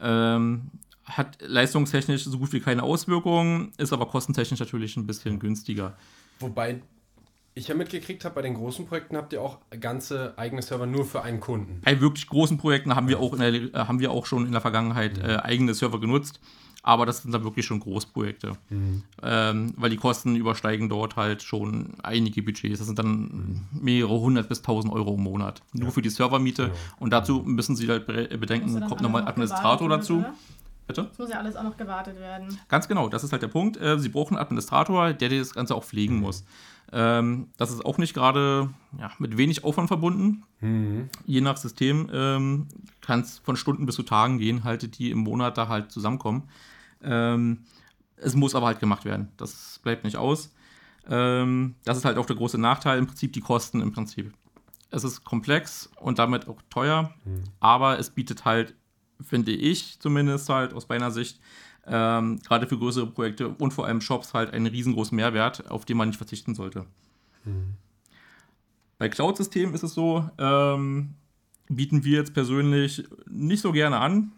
Ähm, 0.00 0.70
hat 1.04 1.38
leistungstechnisch 1.40 2.24
so 2.24 2.38
gut 2.38 2.52
wie 2.52 2.60
keine 2.60 2.82
Auswirkungen, 2.82 3.72
ist 3.78 3.92
aber 3.92 4.06
kostentechnisch 4.06 4.60
natürlich 4.60 4.96
ein 4.96 5.06
bisschen 5.06 5.38
günstiger. 5.38 5.96
Wobei 6.38 6.82
ich 7.54 7.68
ja 7.68 7.74
mitgekriegt 7.74 8.24
habe, 8.24 8.36
bei 8.36 8.42
den 8.42 8.54
großen 8.54 8.86
Projekten 8.86 9.16
habt 9.16 9.32
ihr 9.32 9.42
auch 9.42 9.58
ganze 9.80 10.34
eigene 10.36 10.62
Server 10.62 10.86
nur 10.86 11.04
für 11.04 11.22
einen 11.22 11.40
Kunden. 11.40 11.80
Bei 11.84 12.00
wirklich 12.00 12.26
großen 12.26 12.58
Projekten 12.58 12.94
haben 12.94 13.08
wir 13.08 13.18
auch, 13.18 13.36
der, 13.36 13.52
äh, 13.52 13.70
haben 13.74 14.00
wir 14.00 14.10
auch 14.12 14.26
schon 14.26 14.46
in 14.46 14.52
der 14.52 14.60
Vergangenheit 14.60 15.18
mhm. 15.18 15.24
äh, 15.24 15.36
eigene 15.38 15.74
Server 15.74 16.00
genutzt. 16.00 16.40
Aber 16.82 17.04
das 17.04 17.22
sind 17.22 17.32
dann 17.32 17.44
wirklich 17.44 17.66
schon 17.66 17.78
Großprojekte. 17.78 18.52
Mhm. 18.70 19.02
Ähm, 19.22 19.74
weil 19.76 19.90
die 19.90 19.98
Kosten 19.98 20.34
übersteigen 20.34 20.88
dort 20.88 21.16
halt 21.16 21.42
schon 21.42 21.92
einige 22.02 22.42
Budgets. 22.42 22.78
Das 22.78 22.86
sind 22.86 22.98
dann 22.98 23.18
mhm. 23.20 23.60
mehrere 23.72 24.18
hundert 24.18 24.48
bis 24.48 24.62
tausend 24.62 24.90
Euro 24.94 25.14
im 25.14 25.22
Monat. 25.22 25.60
Nur 25.74 25.88
ja. 25.88 25.90
für 25.90 26.00
die 26.00 26.08
Servermiete. 26.08 26.62
Ja. 26.62 26.70
Und 26.98 27.12
dazu 27.12 27.42
müssen 27.44 27.76
Sie 27.76 27.86
halt 27.88 28.06
bedenken, 28.06 28.80
kommt 28.88 29.02
nochmal 29.02 29.28
Administrator 29.28 29.90
dazu. 29.90 30.20
Oder? 30.20 30.34
Bitte? 30.86 31.04
Das 31.04 31.18
muss 31.18 31.30
ja 31.30 31.38
alles 31.38 31.54
auch 31.54 31.62
noch 31.62 31.76
gewartet 31.76 32.18
werden. 32.18 32.58
Ganz 32.68 32.88
genau, 32.88 33.08
das 33.08 33.24
ist 33.24 33.32
halt 33.32 33.42
der 33.42 33.48
Punkt. 33.48 33.76
Äh, 33.76 33.98
Sie 33.98 34.08
brauchen 34.08 34.36
einen 34.36 34.42
Administrator, 34.42 35.12
der 35.12 35.28
das 35.28 35.52
Ganze 35.52 35.74
auch 35.74 35.84
pflegen 35.84 36.16
mhm. 36.16 36.22
muss. 36.22 36.44
Ähm, 36.92 37.48
das 37.56 37.70
ist 37.70 37.84
auch 37.84 37.98
nicht 37.98 38.14
gerade 38.14 38.70
ja, 38.98 39.10
mit 39.18 39.36
wenig 39.36 39.64
Aufwand 39.64 39.88
verbunden. 39.88 40.44
Mhm. 40.60 41.08
Je 41.24 41.40
nach 41.40 41.56
System 41.56 42.10
ähm, 42.12 42.68
kann 43.00 43.20
es 43.20 43.38
von 43.38 43.56
Stunden 43.56 43.86
bis 43.86 43.94
zu 43.94 44.02
Tagen 44.02 44.38
gehen, 44.38 44.64
halt, 44.64 44.98
die 44.98 45.10
im 45.10 45.18
Monat 45.18 45.56
da 45.56 45.68
halt 45.68 45.92
zusammenkommen. 45.92 46.48
Ähm, 47.02 47.64
es 48.16 48.34
muss 48.34 48.54
aber 48.54 48.66
halt 48.66 48.80
gemacht 48.80 49.04
werden. 49.04 49.28
Das 49.36 49.80
bleibt 49.82 50.04
nicht 50.04 50.16
aus. 50.16 50.52
Ähm, 51.08 51.76
das 51.84 51.96
ist 51.96 52.04
halt 52.04 52.18
auch 52.18 52.26
der 52.26 52.36
große 52.36 52.58
Nachteil, 52.58 52.98
im 52.98 53.06
Prinzip 53.06 53.32
die 53.32 53.40
Kosten 53.40 53.80
im 53.80 53.92
Prinzip. 53.92 54.32
Es 54.90 55.04
ist 55.04 55.24
komplex 55.24 55.88
und 56.00 56.18
damit 56.18 56.48
auch 56.48 56.60
teuer, 56.68 57.14
mhm. 57.24 57.44
aber 57.60 57.98
es 57.98 58.10
bietet 58.10 58.44
halt 58.44 58.74
finde 59.22 59.52
ich 59.52 60.00
zumindest 60.00 60.48
halt 60.48 60.74
aus 60.74 60.88
meiner 60.88 61.10
Sicht, 61.10 61.40
ähm, 61.86 62.40
gerade 62.46 62.66
für 62.66 62.78
größere 62.78 63.06
Projekte 63.06 63.48
und 63.48 63.72
vor 63.72 63.86
allem 63.86 64.00
Shops 64.00 64.34
halt 64.34 64.52
einen 64.52 64.66
riesengroßen 64.66 65.16
Mehrwert, 65.16 65.70
auf 65.70 65.84
den 65.84 65.96
man 65.96 66.08
nicht 66.08 66.18
verzichten 66.18 66.54
sollte. 66.54 66.86
Mhm. 67.44 67.74
Bei 68.98 69.08
Cloud-Systemen 69.08 69.74
ist 69.74 69.82
es 69.82 69.94
so, 69.94 70.28
ähm, 70.38 71.14
bieten 71.68 72.04
wir 72.04 72.18
jetzt 72.18 72.34
persönlich 72.34 73.04
nicht 73.28 73.62
so 73.62 73.72
gerne 73.72 73.98
an. 73.98 74.32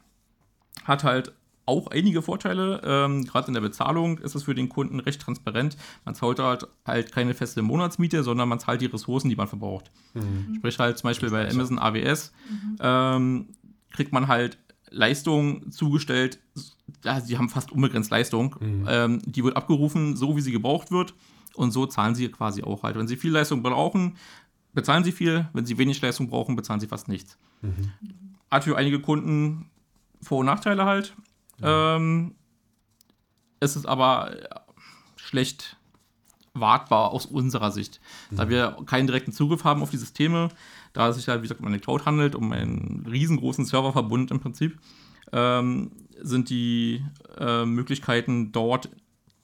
Hat 0.85 1.03
halt 1.03 1.33
auch 1.67 1.89
einige 1.89 2.23
Vorteile. 2.23 2.81
Ähm, 2.85 3.25
Gerade 3.25 3.49
in 3.49 3.55
der 3.55 3.61
Bezahlung 3.61 4.19
ist 4.19 4.35
es 4.35 4.45
für 4.45 4.55
den 4.55 4.69
Kunden 4.69 5.01
recht 5.01 5.21
transparent. 5.21 5.77
Man 6.05 6.15
zahlt 6.15 6.39
halt, 6.39 6.67
halt 6.87 7.13
keine 7.13 7.35
feste 7.35 7.63
Monatsmiete, 7.63 8.23
sondern 8.23 8.49
man 8.49 8.61
zahlt 8.61 8.81
die 8.81 8.87
Ressourcen, 8.87 9.29
die 9.29 9.37
man 9.37 9.49
verbraucht. 9.49 9.91
Mhm. 10.15 10.55
Sprich 10.57 10.79
halt 10.79 10.99
zum 10.99 11.09
Beispiel 11.09 11.31
bei 11.31 11.49
Amazon 11.49 11.79
AWS 11.79 12.33
mhm. 12.49 12.77
ähm, 12.81 13.49
kriegt 13.91 14.13
man 14.13 14.29
halt 14.29 14.59
Leistung 14.91 15.71
zugestellt. 15.71 16.39
Ja, 17.05 17.21
sie 17.21 17.39
haben 17.39 17.49
fast 17.49 17.73
unbegrenzt 17.73 18.11
Leistung. 18.11 18.57
Mhm. 18.61 18.87
Ähm, 18.89 19.23
die 19.25 19.45
wird 19.45 19.57
abgerufen, 19.57 20.17
so 20.17 20.37
wie 20.37 20.41
sie 20.41 20.53
gebraucht 20.53 20.91
wird. 20.91 21.15
Und 21.55 21.71
so 21.71 21.87
zahlen 21.87 22.15
sie 22.15 22.29
quasi 22.29 22.63
auch 22.63 22.83
halt. 22.83 22.97
Wenn 22.97 23.09
sie 23.09 23.17
viel 23.17 23.33
Leistung 23.33 23.63
brauchen, 23.63 24.17
bezahlen 24.73 25.05
sie 25.05 25.13
viel. 25.13 25.49
Wenn 25.53 25.67
sie 25.67 25.79
wenig 25.79 26.01
Leistung 26.01 26.29
brauchen, 26.29 26.57
bezahlen 26.57 26.81
sie 26.81 26.87
fast 26.87 27.09
nichts. 27.09 27.37
Mhm. 27.61 27.93
Hat 28.51 28.65
für 28.65 28.77
einige 28.77 29.01
Kunden 29.01 29.71
Vor- 30.23 30.39
und 30.39 30.47
Nachteile 30.47 30.85
halt. 30.85 31.15
Mhm. 31.59 31.65
Ähm, 31.65 32.35
es 33.61 33.77
ist 33.77 33.87
aber 33.87 34.35
schlecht 35.17 35.77
wartbar 36.55 37.13
aus 37.13 37.25
unserer 37.25 37.71
Sicht, 37.71 37.99
da 38.31 38.45
mhm. 38.45 38.51
wir 38.51 38.77
keinen 38.85 39.07
direkten 39.07 39.33
Zugriff 39.33 39.65
haben 39.65 39.81
auf 39.81 39.89
die 39.89 39.97
Systeme 39.97 40.51
da 40.93 41.09
es 41.09 41.17
sich 41.17 41.29
halt, 41.29 41.41
wie 41.41 41.43
gesagt, 41.43 41.61
um 41.61 41.67
eine 41.67 41.79
Cloud 41.79 42.07
handelt, 42.07 42.35
um 42.35 42.53
einen 42.53 43.05
riesengroßen 43.09 43.65
Serververbund 43.65 44.31
im 44.31 44.41
Prinzip, 44.41 44.79
ähm, 45.33 45.91
sind 46.21 46.51
die 46.51 47.05
äh, 47.39 47.65
Möglichkeiten 47.65 48.53
dort, 48.53 48.89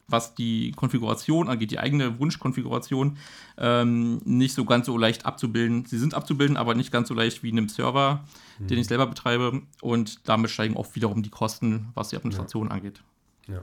was 0.09 0.35
die 0.35 0.73
Konfiguration 0.73 1.49
angeht, 1.49 1.71
die 1.71 1.79
eigene 1.79 2.19
Wunschkonfiguration, 2.19 3.19
ähm, 3.59 4.21
nicht 4.25 4.55
so 4.55 4.65
ganz 4.65 4.87
so 4.87 4.97
leicht 4.97 5.27
abzubilden. 5.27 5.85
Sie 5.85 5.99
sind 5.99 6.15
abzubilden, 6.15 6.57
aber 6.57 6.75
nicht 6.75 6.91
ganz 6.91 7.09
so 7.09 7.15
leicht 7.15 7.43
wie 7.43 7.51
in 7.51 7.59
einem 7.59 7.69
Server, 7.69 8.25
mhm. 8.59 8.67
den 8.69 8.79
ich 8.79 8.87
selber 8.87 9.07
betreibe. 9.07 9.63
Und 9.83 10.27
damit 10.27 10.51
steigen 10.51 10.77
auch 10.77 10.95
wiederum 10.95 11.23
die 11.23 11.31
Kosten, 11.31 11.89
was 11.95 12.09
die 12.09 12.17
Administration 12.17 12.69
ja. 12.69 12.73
angeht. 12.73 13.03
Ja. 13.47 13.63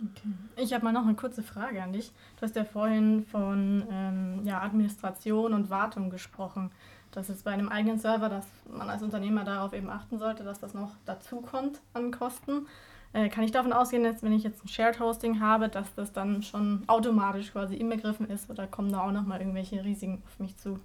Okay. 0.00 0.28
Ich 0.56 0.72
habe 0.72 0.84
mal 0.84 0.92
noch 0.92 1.04
eine 1.04 1.16
kurze 1.16 1.42
Frage 1.42 1.82
an 1.82 1.92
dich. 1.92 2.12
Du 2.36 2.42
hast 2.42 2.56
ja 2.56 2.64
vorhin 2.64 3.24
von 3.26 3.84
ähm, 3.90 4.40
ja, 4.44 4.62
Administration 4.62 5.52
und 5.52 5.70
Wartung 5.70 6.08
gesprochen 6.08 6.70
das 7.12 7.30
ist 7.30 7.44
bei 7.44 7.52
einem 7.52 7.68
eigenen 7.68 7.98
Server, 7.98 8.28
dass 8.28 8.46
man 8.70 8.88
als 8.88 9.02
Unternehmer 9.02 9.44
darauf 9.44 9.72
eben 9.72 9.90
achten 9.90 10.18
sollte, 10.18 10.44
dass 10.44 10.60
das 10.60 10.74
noch 10.74 10.92
dazukommt 11.06 11.80
an 11.94 12.10
Kosten. 12.10 12.66
Äh, 13.12 13.28
kann 13.28 13.44
ich 13.44 13.52
davon 13.52 13.72
ausgehen, 13.72 14.04
dass 14.04 14.22
wenn 14.22 14.32
ich 14.32 14.42
jetzt 14.42 14.64
ein 14.64 14.68
Shared 14.68 15.00
Hosting 15.00 15.40
habe, 15.40 15.68
dass 15.68 15.94
das 15.94 16.12
dann 16.12 16.42
schon 16.42 16.82
automatisch 16.86 17.52
quasi 17.52 17.74
inbegriffen 17.74 18.28
ist 18.28 18.50
oder 18.50 18.66
kommen 18.66 18.92
da 18.92 19.00
auch 19.00 19.12
nochmal 19.12 19.40
irgendwelche 19.40 19.82
Risiken 19.82 20.22
auf 20.26 20.38
mich 20.38 20.56
zu? 20.58 20.78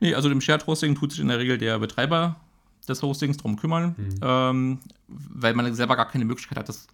Nee, 0.00 0.14
also 0.14 0.28
dem 0.28 0.40
Shared 0.40 0.66
Hosting 0.66 0.94
tut 0.94 1.12
sich 1.12 1.20
in 1.20 1.28
der 1.28 1.38
Regel 1.38 1.58
der 1.58 1.78
Betreiber 1.78 2.36
des 2.88 3.02
Hostings 3.02 3.36
drum 3.36 3.56
kümmern, 3.56 3.94
mhm. 3.96 4.20
ähm, 4.22 4.78
weil 5.08 5.54
man 5.54 5.72
selber 5.74 5.96
gar 5.96 6.08
keine 6.08 6.24
Möglichkeit 6.24 6.58
hat, 6.58 6.68
das 6.68 6.88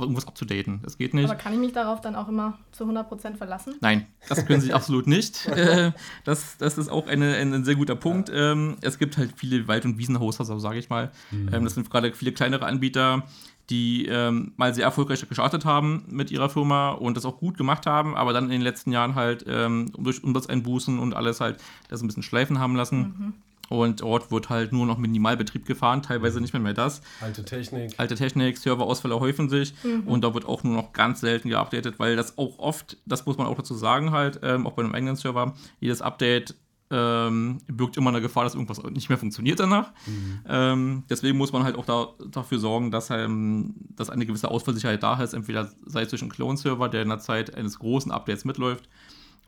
irgendwas 0.00 0.26
abzudaten. 0.26 0.80
Das 0.82 0.98
geht 0.98 1.14
nicht. 1.14 1.24
Aber 1.24 1.36
kann 1.36 1.52
ich 1.52 1.58
mich 1.58 1.72
darauf 1.72 2.00
dann 2.00 2.14
auch 2.14 2.28
immer 2.28 2.58
zu 2.72 2.84
100% 2.84 3.36
verlassen? 3.36 3.74
Nein, 3.80 4.06
das 4.28 4.46
können 4.46 4.60
Sie 4.60 4.72
absolut 4.72 5.06
nicht. 5.06 5.48
Äh, 5.60 5.92
das, 6.24 6.56
das 6.56 6.78
ist 6.78 6.88
auch 6.88 7.06
eine, 7.06 7.34
ein 7.34 7.64
sehr 7.64 7.74
guter 7.74 7.94
Punkt. 7.94 8.30
Ja. 8.30 8.52
Ähm, 8.52 8.76
es 8.80 8.98
gibt 8.98 9.18
halt 9.18 9.32
viele 9.36 9.68
Wald- 9.68 9.84
und 9.84 9.98
Wiesenhoster, 9.98 10.44
so 10.44 10.58
sage 10.58 10.78
ich 10.78 10.88
mal. 10.88 11.10
Mhm. 11.30 11.50
Ähm, 11.52 11.64
das 11.64 11.74
sind 11.74 11.90
gerade 11.90 12.14
viele 12.14 12.32
kleinere 12.32 12.64
Anbieter, 12.64 13.24
die 13.68 14.06
ähm, 14.06 14.52
mal 14.56 14.74
sehr 14.74 14.84
erfolgreich 14.84 15.26
gestartet 15.28 15.64
haben 15.64 16.04
mit 16.08 16.30
ihrer 16.30 16.48
Firma 16.48 16.90
und 16.90 17.16
das 17.16 17.24
auch 17.24 17.38
gut 17.38 17.58
gemacht 17.58 17.86
haben, 17.86 18.16
aber 18.16 18.32
dann 18.32 18.44
in 18.44 18.50
den 18.50 18.62
letzten 18.62 18.90
Jahren 18.90 19.14
halt 19.14 19.44
ähm, 19.46 19.92
durch 19.98 20.24
Umsatzeinbußen 20.24 20.98
und 20.98 21.14
alles 21.14 21.40
halt 21.40 21.58
das 21.88 22.02
ein 22.02 22.06
bisschen 22.06 22.22
schleifen 22.22 22.58
haben 22.58 22.74
lassen. 22.74 22.98
Mhm. 22.98 23.32
Und 23.70 24.00
dort 24.00 24.32
wird 24.32 24.48
halt 24.50 24.72
nur 24.72 24.84
noch 24.84 24.98
Minimalbetrieb 24.98 25.64
gefahren, 25.64 26.02
teilweise 26.02 26.40
nicht 26.40 26.52
mehr, 26.52 26.60
mehr 26.60 26.74
das. 26.74 27.02
Alte 27.20 27.44
Technik. 27.44 27.94
Alte 27.98 28.16
Technik, 28.16 28.58
Serverausfälle 28.58 29.20
häufen 29.20 29.48
sich 29.48 29.74
mhm. 29.84 30.08
und 30.08 30.24
da 30.24 30.34
wird 30.34 30.44
auch 30.44 30.64
nur 30.64 30.74
noch 30.74 30.92
ganz 30.92 31.20
selten 31.20 31.48
geupdatet, 31.48 32.00
weil 32.00 32.16
das 32.16 32.36
auch 32.36 32.58
oft, 32.58 32.96
das 33.06 33.26
muss 33.26 33.38
man 33.38 33.46
auch 33.46 33.54
dazu 33.54 33.74
sagen, 33.74 34.10
halt, 34.10 34.40
ähm, 34.42 34.66
auch 34.66 34.72
bei 34.72 34.82
einem 34.82 34.92
eigenen 34.92 35.14
Server, 35.14 35.54
jedes 35.78 36.02
Update 36.02 36.56
ähm, 36.90 37.58
birgt 37.68 37.96
immer 37.96 38.10
eine 38.10 38.20
Gefahr, 38.20 38.42
dass 38.42 38.54
irgendwas 38.54 38.82
nicht 38.90 39.08
mehr 39.08 39.18
funktioniert 39.18 39.60
danach. 39.60 39.92
Mhm. 40.04 40.40
Ähm, 40.48 41.02
deswegen 41.08 41.38
muss 41.38 41.52
man 41.52 41.62
halt 41.62 41.76
auch 41.76 41.86
da, 41.86 42.08
dafür 42.28 42.58
sorgen, 42.58 42.90
dass, 42.90 43.10
ähm, 43.10 43.76
dass 43.94 44.10
eine 44.10 44.26
gewisse 44.26 44.50
Ausfallsicherheit 44.50 45.00
da 45.04 45.22
ist, 45.22 45.32
entweder 45.32 45.70
sei 45.86 46.02
es 46.02 46.08
durch 46.08 46.22
einen 46.22 46.32
Clone-Server, 46.32 46.88
der 46.88 47.02
in 47.02 47.08
der 47.08 47.20
Zeit 47.20 47.54
eines 47.54 47.78
großen 47.78 48.10
Updates 48.10 48.44
mitläuft, 48.44 48.88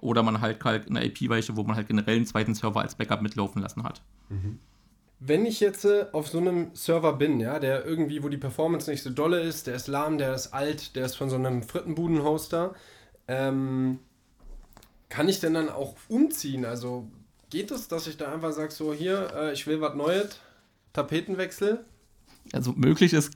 oder 0.03 0.23
man 0.23 0.41
halt, 0.41 0.63
halt 0.65 0.91
eine 0.91 1.05
IP-Weiche, 1.07 1.57
wo 1.57 1.63
man 1.63 1.77
halt 1.77 1.89
generell 1.89 2.17
einen 2.17 2.27
zweiten 2.27 2.55
Server 2.55 2.81
als 2.81 2.97
Backup 2.97 3.23
mitlaufen 3.23 3.63
lassen 3.63 3.85
hat. 3.85 4.03
Mhm. 4.29 4.59
Wenn 5.21 5.47
ich 5.47 5.61
jetzt 5.61 5.85
äh, 5.85 6.07
auf 6.13 6.29
so 6.29 6.39
einem 6.39 6.73
Server 6.75 7.13
bin, 7.13 7.39
ja, 7.39 7.61
der 7.61 7.87
irgendwie, 7.87 8.23
wo 8.25 8.29
die 8.29 8.37
Performance 8.37 8.91
nicht 8.91 9.03
so 9.03 9.11
dolle 9.11 9.41
ist, 9.41 9.69
der 9.69 9.77
ist 9.77 9.87
lahm, 9.87 10.19
der 10.19 10.35
ist 10.35 10.53
alt, 10.53 10.97
der 10.97 11.07
ist 11.07 11.15
von 11.15 11.31
so 11.31 11.37
einem 11.37 11.63
Frittenbuden-Hoster, 11.63 12.75
ähm, 13.29 14.01
kann 15.09 15.29
ich 15.29 15.39
denn 15.39 15.55
dann 15.55 15.69
auch 15.69 15.95
umziehen? 16.09 16.65
Also 16.65 17.09
geht 17.51 17.71
es, 17.71 17.87
dass 17.87 18.09
ich 18.09 18.17
da 18.17 18.33
einfach 18.33 18.53
sage, 18.53 18.73
so 18.73 18.93
hier, 18.93 19.33
äh, 19.35 19.53
ich 19.53 19.69
will 19.69 19.81
was 19.81 19.95
Neues, 19.95 20.41
Tapetenwechsel? 20.93 21.85
Also 22.53 22.73
möglich 22.73 23.13
ist 23.13 23.33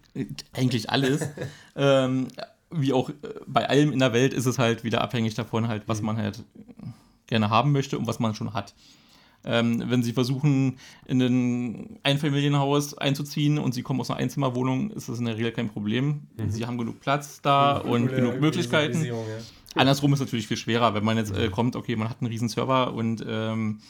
eigentlich 0.52 0.90
alles. 0.90 1.20
ähm, 1.76 2.26
wie 2.70 2.92
auch 2.92 3.10
äh, 3.10 3.14
bei 3.46 3.68
allem 3.68 3.92
in 3.92 3.98
der 3.98 4.12
Welt 4.12 4.32
ist 4.32 4.46
es 4.46 4.58
halt 4.58 4.84
wieder 4.84 5.00
abhängig 5.00 5.34
davon, 5.34 5.68
halt, 5.68 5.84
was 5.86 6.00
mhm. 6.00 6.06
man 6.06 6.16
halt 6.18 6.44
gerne 7.26 7.50
haben 7.50 7.72
möchte 7.72 7.98
und 7.98 8.06
was 8.06 8.18
man 8.18 8.34
schon 8.34 8.54
hat. 8.54 8.74
Ähm, 9.44 9.82
wenn 9.86 10.02
sie 10.02 10.12
versuchen, 10.12 10.78
in 11.06 11.20
ein 11.20 11.98
Einfamilienhaus 12.02 12.98
einzuziehen 12.98 13.58
und 13.58 13.74
sie 13.74 13.82
kommen 13.82 14.00
aus 14.00 14.10
einer 14.10 14.18
Einzimmerwohnung, 14.18 14.90
ist 14.90 15.08
das 15.08 15.20
in 15.20 15.26
der 15.26 15.36
Regel 15.36 15.52
kein 15.52 15.68
Problem. 15.68 16.22
Mhm. 16.36 16.50
Sie 16.50 16.66
haben 16.66 16.78
genug 16.78 17.00
Platz 17.00 17.40
da 17.42 17.82
mhm. 17.84 17.90
und 17.90 18.08
genug 18.08 18.40
Möglichkeiten. 18.40 19.04
Ja. 19.04 19.14
Andersrum 19.76 20.12
ist 20.12 20.20
es 20.20 20.26
natürlich 20.26 20.48
viel 20.48 20.56
schwerer, 20.56 20.94
wenn 20.94 21.04
man 21.04 21.16
jetzt 21.16 21.36
äh, 21.36 21.48
kommt, 21.48 21.76
okay, 21.76 21.94
man 21.94 22.08
hat 22.08 22.20
einen 22.20 22.30
riesen 22.30 22.48
Server 22.48 22.92
und 22.92 23.24
ähm, 23.28 23.80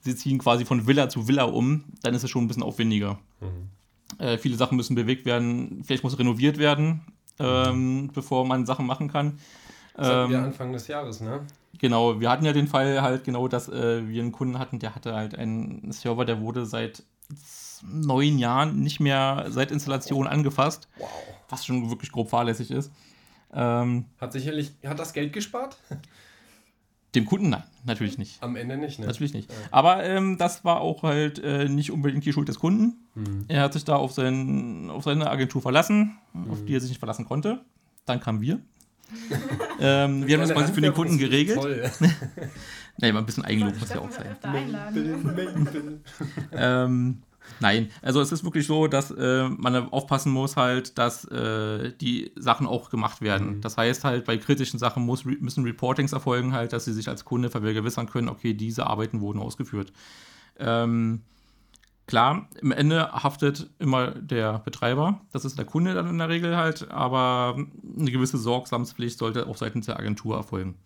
sie 0.00 0.14
ziehen 0.14 0.38
quasi 0.38 0.64
von 0.64 0.86
Villa 0.86 1.08
zu 1.08 1.26
Villa 1.26 1.44
um, 1.44 1.84
dann 2.02 2.12
ist 2.14 2.24
es 2.24 2.30
schon 2.30 2.44
ein 2.44 2.48
bisschen 2.48 2.62
aufwendiger. 2.62 3.18
Mhm. 3.40 4.18
Äh, 4.18 4.36
viele 4.36 4.56
Sachen 4.56 4.76
müssen 4.76 4.94
bewegt 4.94 5.24
werden, 5.24 5.82
vielleicht 5.86 6.04
muss 6.04 6.18
renoviert 6.18 6.58
werden, 6.58 7.00
ähm, 7.38 8.10
bevor 8.12 8.46
man 8.46 8.66
Sachen 8.66 8.86
machen 8.86 9.08
kann. 9.08 9.38
Das 9.94 10.06
hatten 10.08 10.30
wir 10.30 10.38
ähm, 10.38 10.44
Anfang 10.44 10.72
des 10.72 10.88
Jahres, 10.88 11.20
ne? 11.20 11.40
Genau, 11.78 12.20
wir 12.20 12.30
hatten 12.30 12.44
ja 12.44 12.52
den 12.52 12.68
Fall 12.68 13.02
halt 13.02 13.24
genau, 13.24 13.48
dass 13.48 13.68
äh, 13.68 14.06
wir 14.08 14.22
einen 14.22 14.32
Kunden 14.32 14.58
hatten, 14.58 14.78
der 14.78 14.94
hatte 14.94 15.14
halt 15.14 15.36
einen 15.36 15.90
Server, 15.92 16.24
der 16.24 16.40
wurde 16.40 16.66
seit 16.66 17.02
neun 17.82 18.38
Jahren 18.38 18.80
nicht 18.80 19.00
mehr 19.00 19.46
seit 19.48 19.70
Installation 19.70 20.26
angefasst. 20.26 20.88
Wow. 20.98 21.08
Was 21.48 21.66
schon 21.66 21.90
wirklich 21.90 22.12
grob 22.12 22.30
fahrlässig 22.30 22.70
ist. 22.70 22.92
Ähm, 23.52 24.06
hat 24.20 24.32
sicherlich, 24.32 24.72
hat 24.86 24.98
das 24.98 25.12
Geld 25.12 25.32
gespart? 25.32 25.76
Dem 27.14 27.26
Kunden 27.26 27.50
nein, 27.50 27.62
natürlich 27.84 28.16
nicht. 28.16 28.42
Am 28.42 28.56
Ende 28.56 28.78
nicht, 28.78 28.98
ne? 28.98 29.06
Natürlich 29.06 29.34
nicht. 29.34 29.50
Ja. 29.50 29.56
Aber 29.70 30.02
ähm, 30.02 30.38
das 30.38 30.64
war 30.64 30.80
auch 30.80 31.02
halt 31.02 31.38
äh, 31.40 31.68
nicht 31.68 31.90
unbedingt 31.90 32.24
die 32.24 32.32
Schuld 32.32 32.48
des 32.48 32.58
Kunden. 32.58 33.06
Mhm. 33.14 33.44
Er 33.48 33.62
hat 33.62 33.74
sich 33.74 33.84
da 33.84 33.96
auf, 33.96 34.12
sein, 34.12 34.88
auf 34.88 35.04
seine 35.04 35.30
Agentur 35.30 35.60
verlassen, 35.60 36.16
mhm. 36.32 36.50
auf 36.50 36.64
die 36.64 36.74
er 36.74 36.80
sich 36.80 36.88
nicht 36.88 36.98
verlassen 36.98 37.26
konnte. 37.26 37.60
Dann 38.06 38.20
kamen 38.20 38.40
wir. 38.40 38.60
ähm, 39.80 40.26
wir 40.26 40.38
haben 40.38 40.48
das 40.48 40.56
quasi 40.56 40.72
für 40.72 40.80
den 40.80 40.94
Kunden 40.94 41.18
geregelt. 41.18 41.60
Toll. 41.60 41.90
naja, 42.96 43.14
ein 43.14 43.26
bisschen 43.26 43.44
Eigenlob 43.44 43.78
muss 43.78 43.90
ja 43.90 44.00
auch 44.00 44.10
sein. 44.10 44.36
ähm, 46.52 47.22
Nein, 47.60 47.90
also 48.02 48.20
es 48.20 48.32
ist 48.32 48.44
wirklich 48.44 48.66
so, 48.66 48.86
dass 48.88 49.10
äh, 49.10 49.48
man 49.48 49.88
aufpassen 49.90 50.32
muss 50.32 50.56
halt, 50.56 50.98
dass 50.98 51.24
äh, 51.26 51.92
die 52.00 52.32
Sachen 52.36 52.66
auch 52.66 52.90
gemacht 52.90 53.20
werden. 53.20 53.56
Mhm. 53.56 53.60
Das 53.60 53.76
heißt 53.76 54.04
halt, 54.04 54.24
bei 54.24 54.36
kritischen 54.36 54.78
Sachen 54.78 55.04
muss, 55.04 55.24
müssen 55.24 55.64
Reportings 55.64 56.12
erfolgen 56.12 56.52
halt, 56.52 56.72
dass 56.72 56.84
sie 56.84 56.92
sich 56.92 57.08
als 57.08 57.24
Kunde 57.24 57.50
vergewissern 57.50 58.08
können, 58.08 58.28
okay, 58.28 58.54
diese 58.54 58.86
Arbeiten 58.86 59.20
wurden 59.20 59.38
ausgeführt. 59.38 59.92
Ähm, 60.58 61.22
klar, 62.06 62.48
im 62.60 62.72
Ende 62.72 63.12
haftet 63.12 63.70
immer 63.78 64.10
der 64.10 64.58
Betreiber, 64.58 65.20
das 65.32 65.44
ist 65.44 65.58
der 65.58 65.64
Kunde 65.64 65.94
dann 65.94 66.08
in 66.08 66.18
der 66.18 66.28
Regel 66.28 66.56
halt, 66.56 66.90
aber 66.90 67.56
eine 67.96 68.10
gewisse 68.10 68.38
Sorgsamspflicht 68.38 69.18
sollte 69.18 69.46
auch 69.46 69.56
seitens 69.56 69.86
der 69.86 69.98
Agentur 69.98 70.36
erfolgen. 70.36 70.76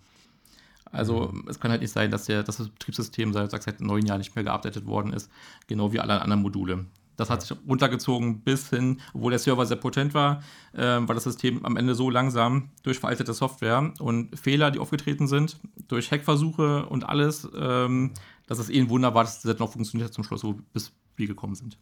Also 0.92 1.30
mhm. 1.32 1.44
es 1.48 1.60
kann 1.60 1.70
halt 1.70 1.82
nicht 1.82 1.92
sein, 1.92 2.10
dass, 2.10 2.24
der, 2.24 2.42
dass 2.42 2.58
das 2.58 2.68
Betriebssystem 2.68 3.32
seit, 3.32 3.50
seit 3.50 3.80
neun 3.80 4.06
Jahren 4.06 4.18
nicht 4.18 4.34
mehr 4.34 4.44
geupdatet 4.44 4.86
worden 4.86 5.12
ist, 5.12 5.30
genau 5.66 5.92
wie 5.92 6.00
alle 6.00 6.20
anderen 6.20 6.42
Module. 6.42 6.86
Das 7.16 7.30
hat 7.30 7.42
sich 7.42 7.56
runtergezogen 7.66 8.40
bis 8.40 8.68
hin, 8.68 9.00
obwohl 9.14 9.30
der 9.30 9.38
Server 9.38 9.64
sehr 9.64 9.78
potent 9.78 10.14
war, 10.14 10.42
äh, 10.74 10.82
war 10.82 11.14
das 11.14 11.24
System 11.24 11.64
am 11.64 11.76
Ende 11.76 11.94
so 11.94 12.10
langsam 12.10 12.70
durch 12.82 12.98
veraltete 12.98 13.32
Software 13.32 13.92
und 13.98 14.38
Fehler, 14.38 14.70
die 14.70 14.78
aufgetreten 14.78 15.26
sind, 15.26 15.58
durch 15.88 16.10
Hackversuche 16.10 16.86
und 16.86 17.08
alles, 17.08 17.48
ähm, 17.56 18.12
dass 18.46 18.58
es 18.58 18.68
eh 18.68 18.78
ein 18.78 18.90
Wunder 18.90 19.14
war, 19.14 19.24
dass 19.24 19.40
das 19.40 19.58
noch 19.58 19.72
funktioniert 19.72 20.10
hat 20.10 20.14
zum 20.14 20.24
Schluss, 20.24 20.44
wo 20.44 20.58
bis 20.72 20.92
wir 21.16 21.26
gekommen 21.26 21.54
sind. 21.54 21.78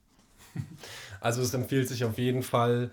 Also 1.21 1.41
es 1.41 1.55
empfiehlt 1.55 1.89
sich 1.89 2.05
auf 2.05 2.19
jeden 2.19 2.43
Fall, 2.43 2.91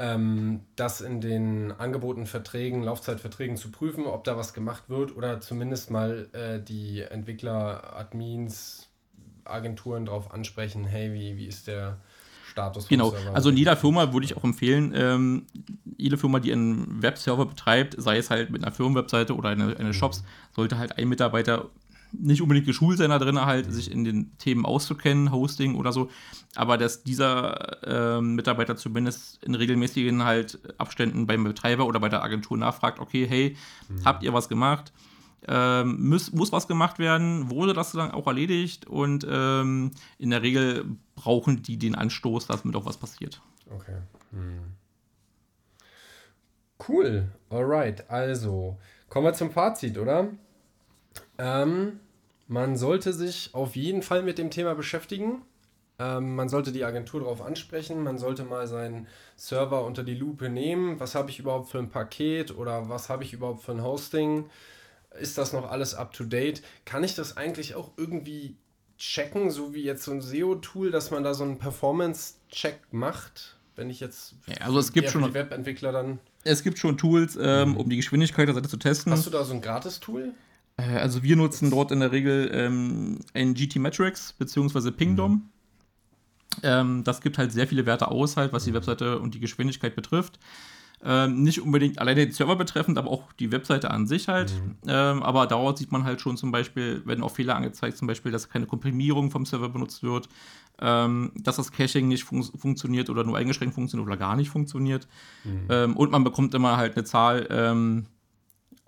ähm, 0.00 0.60
das 0.76 1.02
in 1.02 1.20
den 1.20 1.72
Angeboten, 1.72 2.24
Verträgen, 2.24 2.82
Laufzeitverträgen 2.82 3.58
zu 3.58 3.70
prüfen, 3.70 4.06
ob 4.06 4.24
da 4.24 4.36
was 4.36 4.54
gemacht 4.54 4.84
wird 4.88 5.14
oder 5.14 5.40
zumindest 5.40 5.90
mal 5.90 6.28
äh, 6.32 6.58
die 6.58 7.02
Entwickler, 7.02 7.94
Admins, 7.96 8.88
Agenturen 9.44 10.06
darauf 10.06 10.32
ansprechen, 10.32 10.84
hey, 10.84 11.12
wie, 11.12 11.36
wie 11.36 11.46
ist 11.46 11.66
der 11.66 11.98
Status 12.46 12.88
Genau, 12.88 13.14
also 13.34 13.50
in 13.50 13.58
jeder 13.58 13.76
Firma 13.76 14.12
würde 14.14 14.24
ich 14.24 14.38
auch 14.38 14.44
empfehlen, 14.44 14.94
ähm, 14.96 15.46
jede 15.98 16.16
Firma, 16.16 16.40
die 16.40 16.52
einen 16.52 17.02
Webserver 17.02 17.44
betreibt, 17.44 17.94
sei 17.98 18.16
es 18.16 18.30
halt 18.30 18.50
mit 18.50 18.64
einer 18.64 18.72
Firmenwebseite 18.72 19.36
oder 19.36 19.50
eine, 19.50 19.76
eine 19.76 19.92
Shops, 19.92 20.22
mhm. 20.22 20.26
sollte 20.56 20.78
halt 20.78 20.96
ein 20.96 21.08
Mitarbeiter 21.08 21.68
nicht 22.12 22.42
unbedingt 22.42 22.66
geschult 22.66 22.98
sein 22.98 23.10
da 23.10 23.18
drin, 23.18 23.40
halt 23.40 23.66
mhm. 23.66 23.72
sich 23.72 23.90
in 23.90 24.04
den 24.04 24.36
Themen 24.38 24.64
auszukennen, 24.64 25.32
Hosting 25.32 25.74
oder 25.76 25.92
so, 25.92 26.10
aber 26.54 26.78
dass 26.78 27.02
dieser 27.02 28.18
äh, 28.18 28.20
Mitarbeiter 28.20 28.76
zumindest 28.76 29.42
in 29.44 29.54
regelmäßigen 29.54 30.24
halt 30.24 30.58
Abständen 30.78 31.26
beim 31.26 31.44
Betreiber 31.44 31.86
oder 31.86 32.00
bei 32.00 32.08
der 32.08 32.22
Agentur 32.22 32.56
nachfragt, 32.56 32.98
okay, 32.98 33.26
hey, 33.26 33.56
mhm. 33.88 34.04
habt 34.04 34.22
ihr 34.22 34.32
was 34.32 34.48
gemacht? 34.48 34.92
Ähm, 35.48 36.08
muss, 36.08 36.32
muss 36.32 36.52
was 36.52 36.68
gemacht 36.68 36.98
werden? 36.98 37.50
Wurde 37.50 37.72
das 37.72 37.92
dann 37.92 38.10
auch 38.10 38.26
erledigt? 38.26 38.86
Und 38.86 39.26
ähm, 39.28 39.92
in 40.18 40.30
der 40.30 40.42
Regel 40.42 40.84
brauchen 41.14 41.62
die 41.62 41.78
den 41.78 41.94
Anstoß, 41.94 42.46
dass 42.46 42.64
mit 42.64 42.76
auch 42.76 42.84
was 42.84 42.98
passiert. 42.98 43.40
Okay. 43.70 43.96
Hm. 44.32 44.74
Cool. 46.86 47.28
Alright. 47.48 48.08
Also, 48.10 48.78
kommen 49.08 49.26
wir 49.26 49.32
zum 49.32 49.50
Fazit, 49.50 49.98
oder? 49.98 50.28
Ähm, 51.40 52.00
man 52.48 52.76
sollte 52.76 53.12
sich 53.12 53.50
auf 53.54 53.76
jeden 53.76 54.02
Fall 54.02 54.22
mit 54.22 54.36
dem 54.36 54.50
Thema 54.50 54.74
beschäftigen. 54.74 55.42
Ähm, 55.98 56.34
man 56.34 56.48
sollte 56.48 56.72
die 56.72 56.84
Agentur 56.84 57.20
darauf 57.20 57.40
ansprechen. 57.40 58.02
Man 58.02 58.18
sollte 58.18 58.44
mal 58.44 58.66
seinen 58.66 59.06
Server 59.36 59.84
unter 59.84 60.04
die 60.04 60.14
Lupe 60.14 60.50
nehmen. 60.50 61.00
Was 61.00 61.14
habe 61.14 61.30
ich 61.30 61.38
überhaupt 61.38 61.70
für 61.70 61.78
ein 61.78 61.88
Paket 61.88 62.56
oder 62.56 62.88
was 62.88 63.08
habe 63.08 63.24
ich 63.24 63.32
überhaupt 63.32 63.62
für 63.62 63.72
ein 63.72 63.82
Hosting? 63.82 64.50
Ist 65.18 65.38
das 65.38 65.52
noch 65.52 65.70
alles 65.70 65.94
up 65.94 66.12
to 66.12 66.24
date? 66.24 66.62
Kann 66.84 67.04
ich 67.04 67.14
das 67.14 67.36
eigentlich 67.36 67.74
auch 67.74 67.90
irgendwie 67.96 68.56
checken, 68.98 69.50
so 69.50 69.74
wie 69.74 69.82
jetzt 69.82 70.04
so 70.04 70.12
ein 70.12 70.20
SEO-Tool, 70.20 70.90
dass 70.90 71.10
man 71.10 71.24
da 71.24 71.32
so 71.34 71.44
einen 71.44 71.58
Performance-Check 71.58 72.92
macht? 72.92 73.56
Wenn 73.76 73.88
ich 73.88 74.00
jetzt 74.00 74.34
ja, 74.46 74.56
also 74.66 74.78
es 74.78 74.92
gibt 74.92 75.08
schon 75.08 75.32
Webentwickler 75.32 75.90
dann. 75.92 76.18
Es 76.44 76.62
gibt 76.62 76.78
schon 76.78 76.98
Tools, 76.98 77.38
ähm, 77.40 77.76
um 77.76 77.88
die 77.88 77.96
Geschwindigkeit 77.96 78.46
der 78.46 78.54
Seite 78.54 78.68
zu 78.68 78.76
testen. 78.76 79.12
Hast 79.12 79.26
du 79.26 79.30
da 79.30 79.44
so 79.44 79.54
ein 79.54 79.62
Gratis-Tool? 79.62 80.34
Äh, 80.80 80.98
also 80.98 81.22
wir 81.22 81.36
nutzen 81.36 81.70
dort 81.70 81.92
in 81.92 82.00
der 82.00 82.12
Regel 82.12 82.50
ähm, 82.52 83.18
ein 83.34 83.54
GT 83.54 83.76
Metrics 83.76 84.32
bzw. 84.34 84.90
Pingdom. 84.90 85.32
Mhm. 85.32 85.42
Ähm, 86.62 87.04
das 87.04 87.20
gibt 87.20 87.38
halt 87.38 87.52
sehr 87.52 87.68
viele 87.68 87.86
Werte 87.86 88.08
aus, 88.08 88.36
halt, 88.36 88.52
was 88.52 88.64
die 88.64 88.74
Webseite 88.74 89.20
und 89.20 89.34
die 89.34 89.40
Geschwindigkeit 89.40 89.94
betrifft. 89.94 90.38
Ähm, 91.02 91.42
nicht 91.42 91.62
unbedingt 91.62 91.98
alleine 91.98 92.26
den 92.26 92.32
Server 92.32 92.56
betreffend, 92.56 92.98
aber 92.98 93.10
auch 93.10 93.32
die 93.32 93.52
Webseite 93.52 93.90
an 93.90 94.06
sich 94.06 94.28
halt. 94.28 94.52
Mhm. 94.52 94.76
Ähm, 94.86 95.22
aber 95.22 95.46
dort 95.46 95.78
sieht 95.78 95.92
man 95.92 96.04
halt 96.04 96.20
schon 96.20 96.36
zum 96.36 96.52
Beispiel, 96.52 97.06
werden 97.06 97.24
auch 97.24 97.30
Fehler 97.30 97.56
angezeigt, 97.56 97.96
zum 97.96 98.06
Beispiel, 98.06 98.30
dass 98.32 98.50
keine 98.50 98.66
Komprimierung 98.66 99.30
vom 99.30 99.46
Server 99.46 99.70
benutzt 99.70 100.02
wird, 100.02 100.28
ähm, 100.78 101.32
dass 101.36 101.56
das 101.56 101.72
Caching 101.72 102.08
nicht 102.08 102.24
fun 102.24 102.42
funktioniert 102.42 103.08
oder 103.08 103.24
nur 103.24 103.38
eingeschränkt 103.38 103.74
funktioniert 103.74 104.06
oder 104.06 104.18
gar 104.18 104.36
nicht 104.36 104.50
funktioniert. 104.50 105.08
Mhm. 105.44 105.66
Ähm, 105.70 105.96
und 105.96 106.10
man 106.10 106.22
bekommt 106.22 106.52
immer 106.52 106.76
halt 106.76 106.96
eine 106.96 107.04
Zahl, 107.04 107.46
ähm, 107.50 108.06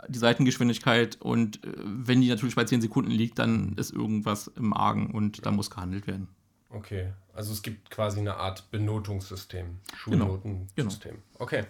die 0.08 0.18
Seitengeschwindigkeit 0.18 1.20
und 1.20 1.64
äh, 1.64 1.72
wenn 1.84 2.20
die 2.20 2.28
natürlich 2.28 2.54
bei 2.54 2.64
10 2.64 2.80
Sekunden 2.80 3.10
liegt, 3.10 3.38
dann 3.38 3.74
ist 3.76 3.92
irgendwas 3.92 4.48
im 4.48 4.72
Argen 4.72 5.10
und 5.10 5.44
da 5.46 5.50
muss 5.50 5.70
gehandelt 5.70 6.06
werden. 6.06 6.28
Okay, 6.70 7.12
also 7.34 7.52
es 7.52 7.62
gibt 7.62 7.90
quasi 7.90 8.20
eine 8.20 8.36
Art 8.36 8.70
Benotungssystem, 8.70 9.78
genau. 10.06 10.26
Schulnotensystem. 10.26 11.12
Genau. 11.12 11.22
Okay, 11.38 11.64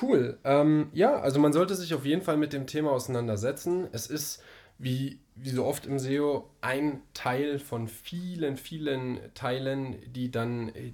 cool. 0.00 0.38
Ähm, 0.44 0.88
ja, 0.92 1.20
also 1.20 1.38
man 1.38 1.52
sollte 1.52 1.74
sich 1.74 1.92
auf 1.94 2.04
jeden 2.04 2.22
Fall 2.22 2.36
mit 2.36 2.52
dem 2.52 2.66
Thema 2.66 2.92
auseinandersetzen. 2.92 3.88
Es 3.92 4.06
ist 4.06 4.42
wie, 4.78 5.20
wie 5.34 5.50
so 5.50 5.64
oft 5.64 5.86
im 5.86 5.98
SEO 5.98 6.50
ein 6.60 7.00
Teil 7.14 7.58
von 7.58 7.88
vielen, 7.88 8.56
vielen 8.56 9.20
Teilen, 9.34 9.96
die 10.12 10.30
dann 10.30 10.70
äh, 10.70 10.92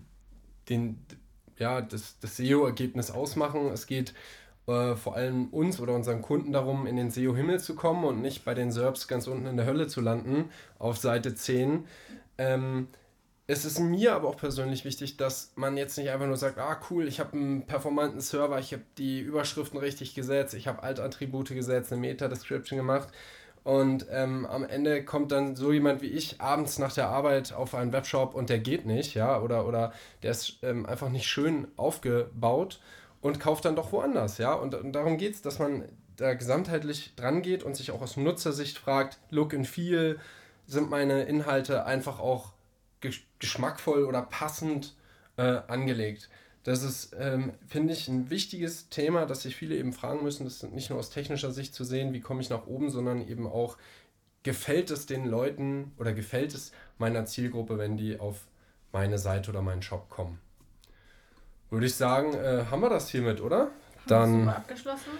den, 0.68 1.04
ja, 1.58 1.80
das, 1.80 2.18
das 2.18 2.36
SEO-Ergebnis 2.36 3.10
ausmachen. 3.10 3.68
Es 3.68 3.86
geht 3.86 4.14
äh, 4.66 4.94
vor 4.94 5.16
allem 5.16 5.48
uns 5.48 5.80
oder 5.80 5.94
unseren 5.94 6.22
Kunden 6.22 6.52
darum, 6.52 6.86
in 6.86 6.96
den 6.96 7.10
SEO-Himmel 7.10 7.60
zu 7.60 7.74
kommen 7.74 8.04
und 8.04 8.22
nicht 8.22 8.44
bei 8.44 8.54
den 8.54 8.70
SERPs 8.70 9.08
ganz 9.08 9.26
unten 9.26 9.46
in 9.46 9.56
der 9.56 9.66
Hölle 9.66 9.88
zu 9.88 10.00
landen, 10.00 10.50
auf 10.78 10.98
Seite 10.98 11.34
10. 11.34 11.84
Ähm, 12.38 12.88
es 13.48 13.64
ist 13.64 13.80
mir 13.80 14.14
aber 14.14 14.28
auch 14.28 14.36
persönlich 14.36 14.84
wichtig, 14.84 15.16
dass 15.16 15.52
man 15.56 15.76
jetzt 15.76 15.98
nicht 15.98 16.10
einfach 16.10 16.26
nur 16.26 16.36
sagt, 16.36 16.58
ah 16.58 16.80
cool, 16.90 17.08
ich 17.08 17.20
habe 17.20 17.32
einen 17.32 17.66
performanten 17.66 18.20
Server, 18.20 18.58
ich 18.58 18.72
habe 18.72 18.84
die 18.98 19.20
Überschriften 19.20 19.78
richtig 19.78 20.14
gesetzt, 20.14 20.54
ich 20.54 20.68
habe 20.68 20.82
Alt-Attribute 20.82 21.48
gesetzt, 21.48 21.92
eine 21.92 22.00
Meta-Description 22.00 22.78
gemacht 22.78 23.08
und 23.64 24.06
ähm, 24.10 24.46
am 24.46 24.64
Ende 24.64 25.04
kommt 25.04 25.32
dann 25.32 25.54
so 25.54 25.72
jemand 25.72 26.02
wie 26.02 26.06
ich 26.06 26.40
abends 26.40 26.78
nach 26.78 26.92
der 26.92 27.08
Arbeit 27.08 27.52
auf 27.52 27.74
einen 27.74 27.92
Webshop 27.92 28.34
und 28.34 28.48
der 28.48 28.58
geht 28.58 28.86
nicht, 28.86 29.14
ja, 29.14 29.40
oder, 29.40 29.66
oder 29.66 29.92
der 30.22 30.32
ist 30.32 30.58
ähm, 30.62 30.86
einfach 30.86 31.10
nicht 31.10 31.26
schön 31.26 31.68
aufgebaut 31.76 32.80
und 33.22 33.40
kauft 33.40 33.64
dann 33.64 33.76
doch 33.76 33.92
woanders, 33.92 34.36
ja. 34.36 34.52
Und, 34.52 34.74
und 34.74 34.92
darum 34.92 35.16
geht 35.16 35.34
es, 35.34 35.42
dass 35.42 35.58
man 35.58 35.84
da 36.16 36.34
gesamtheitlich 36.34 37.14
dran 37.16 37.40
geht 37.40 37.62
und 37.62 37.74
sich 37.74 37.90
auch 37.90 38.02
aus 38.02 38.18
Nutzersicht 38.18 38.76
fragt, 38.76 39.18
Look 39.30 39.54
and 39.54 39.66
Feel, 39.66 40.18
sind 40.66 40.90
meine 40.90 41.22
Inhalte 41.22 41.86
einfach 41.86 42.20
auch 42.20 42.52
geschmackvoll 43.00 44.04
oder 44.04 44.22
passend 44.22 44.94
äh, 45.36 45.60
angelegt. 45.66 46.28
Das 46.64 46.84
ist, 46.84 47.16
ähm, 47.18 47.52
finde 47.66 47.92
ich, 47.92 48.06
ein 48.06 48.30
wichtiges 48.30 48.88
Thema, 48.88 49.26
das 49.26 49.42
sich 49.42 49.56
viele 49.56 49.76
eben 49.76 49.92
fragen 49.92 50.22
müssen. 50.22 50.44
Das 50.44 50.62
ist 50.62 50.72
nicht 50.72 50.90
nur 50.90 50.98
aus 50.98 51.10
technischer 51.10 51.50
Sicht 51.50 51.74
zu 51.74 51.82
sehen, 51.82 52.12
wie 52.12 52.20
komme 52.20 52.40
ich 52.40 52.50
nach 52.50 52.66
oben, 52.66 52.90
sondern 52.90 53.26
eben 53.26 53.46
auch 53.46 53.76
gefällt 54.44 54.90
es 54.90 55.06
den 55.06 55.26
Leuten 55.26 55.92
oder 55.98 56.12
gefällt 56.12 56.54
es 56.54 56.72
meiner 56.98 57.26
Zielgruppe, 57.26 57.78
wenn 57.78 57.96
die 57.96 58.20
auf 58.20 58.46
meine 58.92 59.18
Seite 59.18 59.50
oder 59.50 59.62
meinen 59.62 59.82
Shop 59.82 60.08
kommen. 60.08 60.38
Würde 61.72 61.86
ich 61.86 61.94
sagen, 61.94 62.34
äh, 62.34 62.66
haben 62.70 62.82
wir 62.82 62.90
das 62.90 63.08
hiermit, 63.08 63.40
oder? 63.40 63.70
Dann 64.06 64.46
abgeschlossen. 64.46 65.12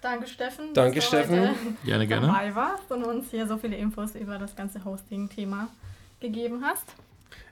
Danke, 0.00 0.26
Steffen. 0.26 0.72
Danke, 0.72 1.02
Steffen. 1.02 1.50
Gerne, 1.84 2.06
gerne. 2.06 2.26
dabei 2.26 2.54
warst 2.54 2.90
und 2.90 3.04
uns 3.04 3.30
hier 3.30 3.46
so 3.46 3.58
viele 3.58 3.76
Infos 3.76 4.14
über 4.14 4.38
das 4.38 4.56
ganze 4.56 4.82
Hosting-Thema 4.82 5.68
gegeben 6.18 6.64
hast. 6.64 6.94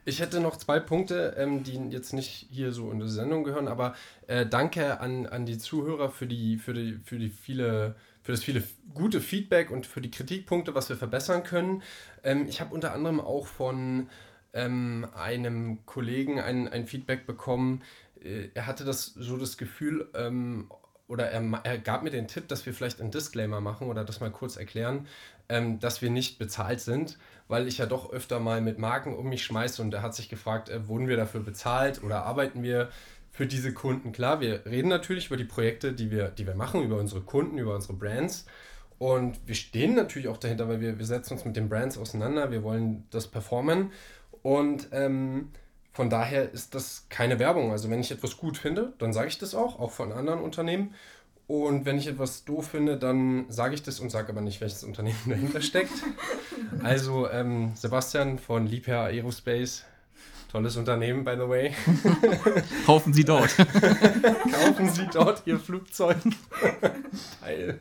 Ich 0.06 0.20
hätte 0.20 0.40
noch 0.40 0.56
zwei 0.56 0.80
Punkte, 0.80 1.34
ähm, 1.36 1.62
die 1.62 1.76
jetzt 1.90 2.14
nicht 2.14 2.46
hier 2.50 2.72
so 2.72 2.90
in 2.90 3.00
die 3.00 3.08
Sendung 3.08 3.44
gehören, 3.44 3.68
aber 3.68 3.94
äh, 4.28 4.46
danke 4.46 4.98
an, 5.00 5.26
an 5.26 5.44
die 5.44 5.58
Zuhörer 5.58 6.08
für 6.08 6.26
die, 6.26 6.56
für 6.56 6.72
die, 6.72 6.94
für 7.04 7.18
die 7.18 7.28
viele, 7.28 7.96
für 8.22 8.32
das 8.32 8.42
viele 8.42 8.62
gute 8.94 9.20
Feedback 9.20 9.70
und 9.70 9.86
für 9.86 10.00
die 10.00 10.10
Kritikpunkte, 10.10 10.74
was 10.74 10.88
wir 10.88 10.96
verbessern 10.96 11.42
können. 11.42 11.82
Ähm, 12.24 12.46
ich 12.48 12.62
habe 12.62 12.74
unter 12.74 12.94
anderem 12.94 13.20
auch 13.20 13.46
von 13.46 14.08
ähm, 14.54 15.06
einem 15.14 15.84
Kollegen 15.86 16.40
ein, 16.40 16.68
ein 16.68 16.86
Feedback 16.86 17.26
bekommen. 17.26 17.82
Äh, 18.22 18.50
er 18.54 18.66
hatte 18.66 18.84
das 18.84 19.06
so 19.06 19.36
das 19.36 19.56
Gefühl, 19.56 20.08
ähm, 20.14 20.70
oder 21.08 21.30
er, 21.30 21.42
er, 21.64 21.78
gab 21.78 22.02
mir 22.02 22.10
den 22.10 22.28
Tipp, 22.28 22.48
dass 22.48 22.66
wir 22.66 22.74
vielleicht 22.74 23.00
einen 23.00 23.10
Disclaimer 23.10 23.60
machen 23.60 23.88
oder 23.88 24.04
das 24.04 24.20
mal 24.20 24.30
kurz 24.30 24.56
erklären, 24.56 25.06
ähm, 25.48 25.80
dass 25.80 26.02
wir 26.02 26.10
nicht 26.10 26.38
bezahlt 26.38 26.80
sind, 26.80 27.18
weil 27.48 27.66
ich 27.66 27.78
ja 27.78 27.86
doch 27.86 28.12
öfter 28.12 28.40
mal 28.40 28.60
mit 28.60 28.78
Marken 28.78 29.14
um 29.16 29.28
mich 29.28 29.42
schmeiße 29.44 29.80
und 29.80 29.92
er 29.94 30.02
hat 30.02 30.14
sich 30.14 30.28
gefragt, 30.28 30.68
äh, 30.68 30.86
wurden 30.86 31.08
wir 31.08 31.16
dafür 31.16 31.40
bezahlt 31.40 32.02
oder 32.02 32.24
arbeiten 32.24 32.62
wir 32.62 32.90
für 33.30 33.46
diese 33.46 33.72
Kunden? 33.72 34.12
Klar, 34.12 34.40
wir 34.40 34.66
reden 34.66 34.88
natürlich 34.88 35.28
über 35.28 35.38
die 35.38 35.44
Projekte, 35.44 35.92
die 35.94 36.10
wir, 36.10 36.28
die 36.28 36.46
wir 36.46 36.54
machen, 36.54 36.82
über 36.82 36.98
unsere 36.98 37.22
Kunden, 37.22 37.56
über 37.56 37.74
unsere 37.74 37.94
Brands. 37.94 38.46
Und 38.98 39.38
wir 39.46 39.54
stehen 39.54 39.94
natürlich 39.94 40.28
auch 40.28 40.38
dahinter, 40.38 40.68
weil 40.68 40.80
wir, 40.80 40.98
wir 40.98 41.06
setzen 41.06 41.34
uns 41.34 41.44
mit 41.44 41.56
den 41.56 41.68
Brands 41.68 41.96
auseinander, 41.96 42.50
wir 42.50 42.64
wollen 42.64 43.06
das 43.10 43.28
performen. 43.28 43.92
Und 44.42 44.88
ähm, 44.92 45.50
von 45.92 46.10
daher 46.10 46.52
ist 46.52 46.74
das 46.74 47.06
keine 47.08 47.38
Werbung. 47.38 47.72
Also 47.72 47.90
wenn 47.90 48.00
ich 48.00 48.10
etwas 48.10 48.36
gut 48.36 48.56
finde, 48.56 48.92
dann 48.98 49.12
sage 49.12 49.28
ich 49.28 49.38
das 49.38 49.54
auch, 49.54 49.80
auch 49.80 49.90
von 49.90 50.12
anderen 50.12 50.40
Unternehmen. 50.40 50.94
Und 51.48 51.86
wenn 51.86 51.96
ich 51.96 52.06
etwas 52.06 52.44
doof 52.44 52.68
finde, 52.68 52.98
dann 52.98 53.46
sage 53.48 53.74
ich 53.74 53.82
das 53.82 54.00
und 54.00 54.10
sage 54.10 54.28
aber 54.28 54.42
nicht, 54.42 54.60
welches 54.60 54.84
Unternehmen 54.84 55.18
dahinter 55.26 55.62
steckt. 55.62 55.94
Also 56.82 57.28
ähm, 57.30 57.72
Sebastian 57.74 58.38
von 58.38 58.66
Liebherr 58.66 59.04
Aerospace, 59.04 59.84
tolles 60.52 60.76
Unternehmen, 60.76 61.24
by 61.24 61.32
the 61.36 61.48
way. 61.48 61.74
Kaufen 62.86 63.14
Sie 63.14 63.24
dort. 63.24 63.56
Kaufen 63.56 64.90
Sie 64.90 65.06
dort 65.10 65.42
Ihr 65.46 65.58
Flugzeug. 65.58 66.18
Teil. 67.40 67.78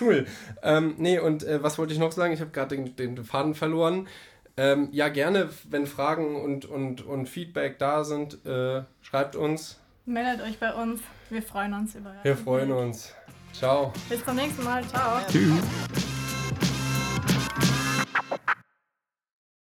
Cool. 0.00 0.26
Ähm, 0.62 0.94
nee, 0.96 1.18
und 1.18 1.44
äh, 1.44 1.62
was 1.62 1.78
wollte 1.78 1.92
ich 1.92 1.98
noch 1.98 2.12
sagen? 2.12 2.32
Ich 2.32 2.40
habe 2.40 2.50
gerade 2.50 2.76
den, 2.76 2.96
den 2.96 3.24
Faden 3.24 3.54
verloren. 3.54 4.08
Ähm, 4.56 4.88
ja, 4.92 5.08
gerne, 5.08 5.48
wenn 5.68 5.86
Fragen 5.86 6.36
und, 6.36 6.64
und, 6.64 7.04
und 7.06 7.28
Feedback 7.28 7.78
da 7.78 8.04
sind, 8.04 8.44
äh, 8.44 8.82
schreibt 9.00 9.36
uns. 9.36 9.80
Meldet 10.04 10.44
euch 10.46 10.58
bei 10.58 10.74
uns. 10.74 11.00
Wir 11.30 11.42
freuen 11.42 11.74
uns 11.74 11.94
über 11.94 12.14
Wir 12.22 12.36
freuen 12.36 12.72
uns. 12.72 13.14
Ciao. 13.52 13.92
Bis 14.08 14.24
zum 14.24 14.36
nächsten 14.36 14.64
Mal. 14.64 14.86
Ciao. 14.88 15.20
Tschüss. 15.28 15.62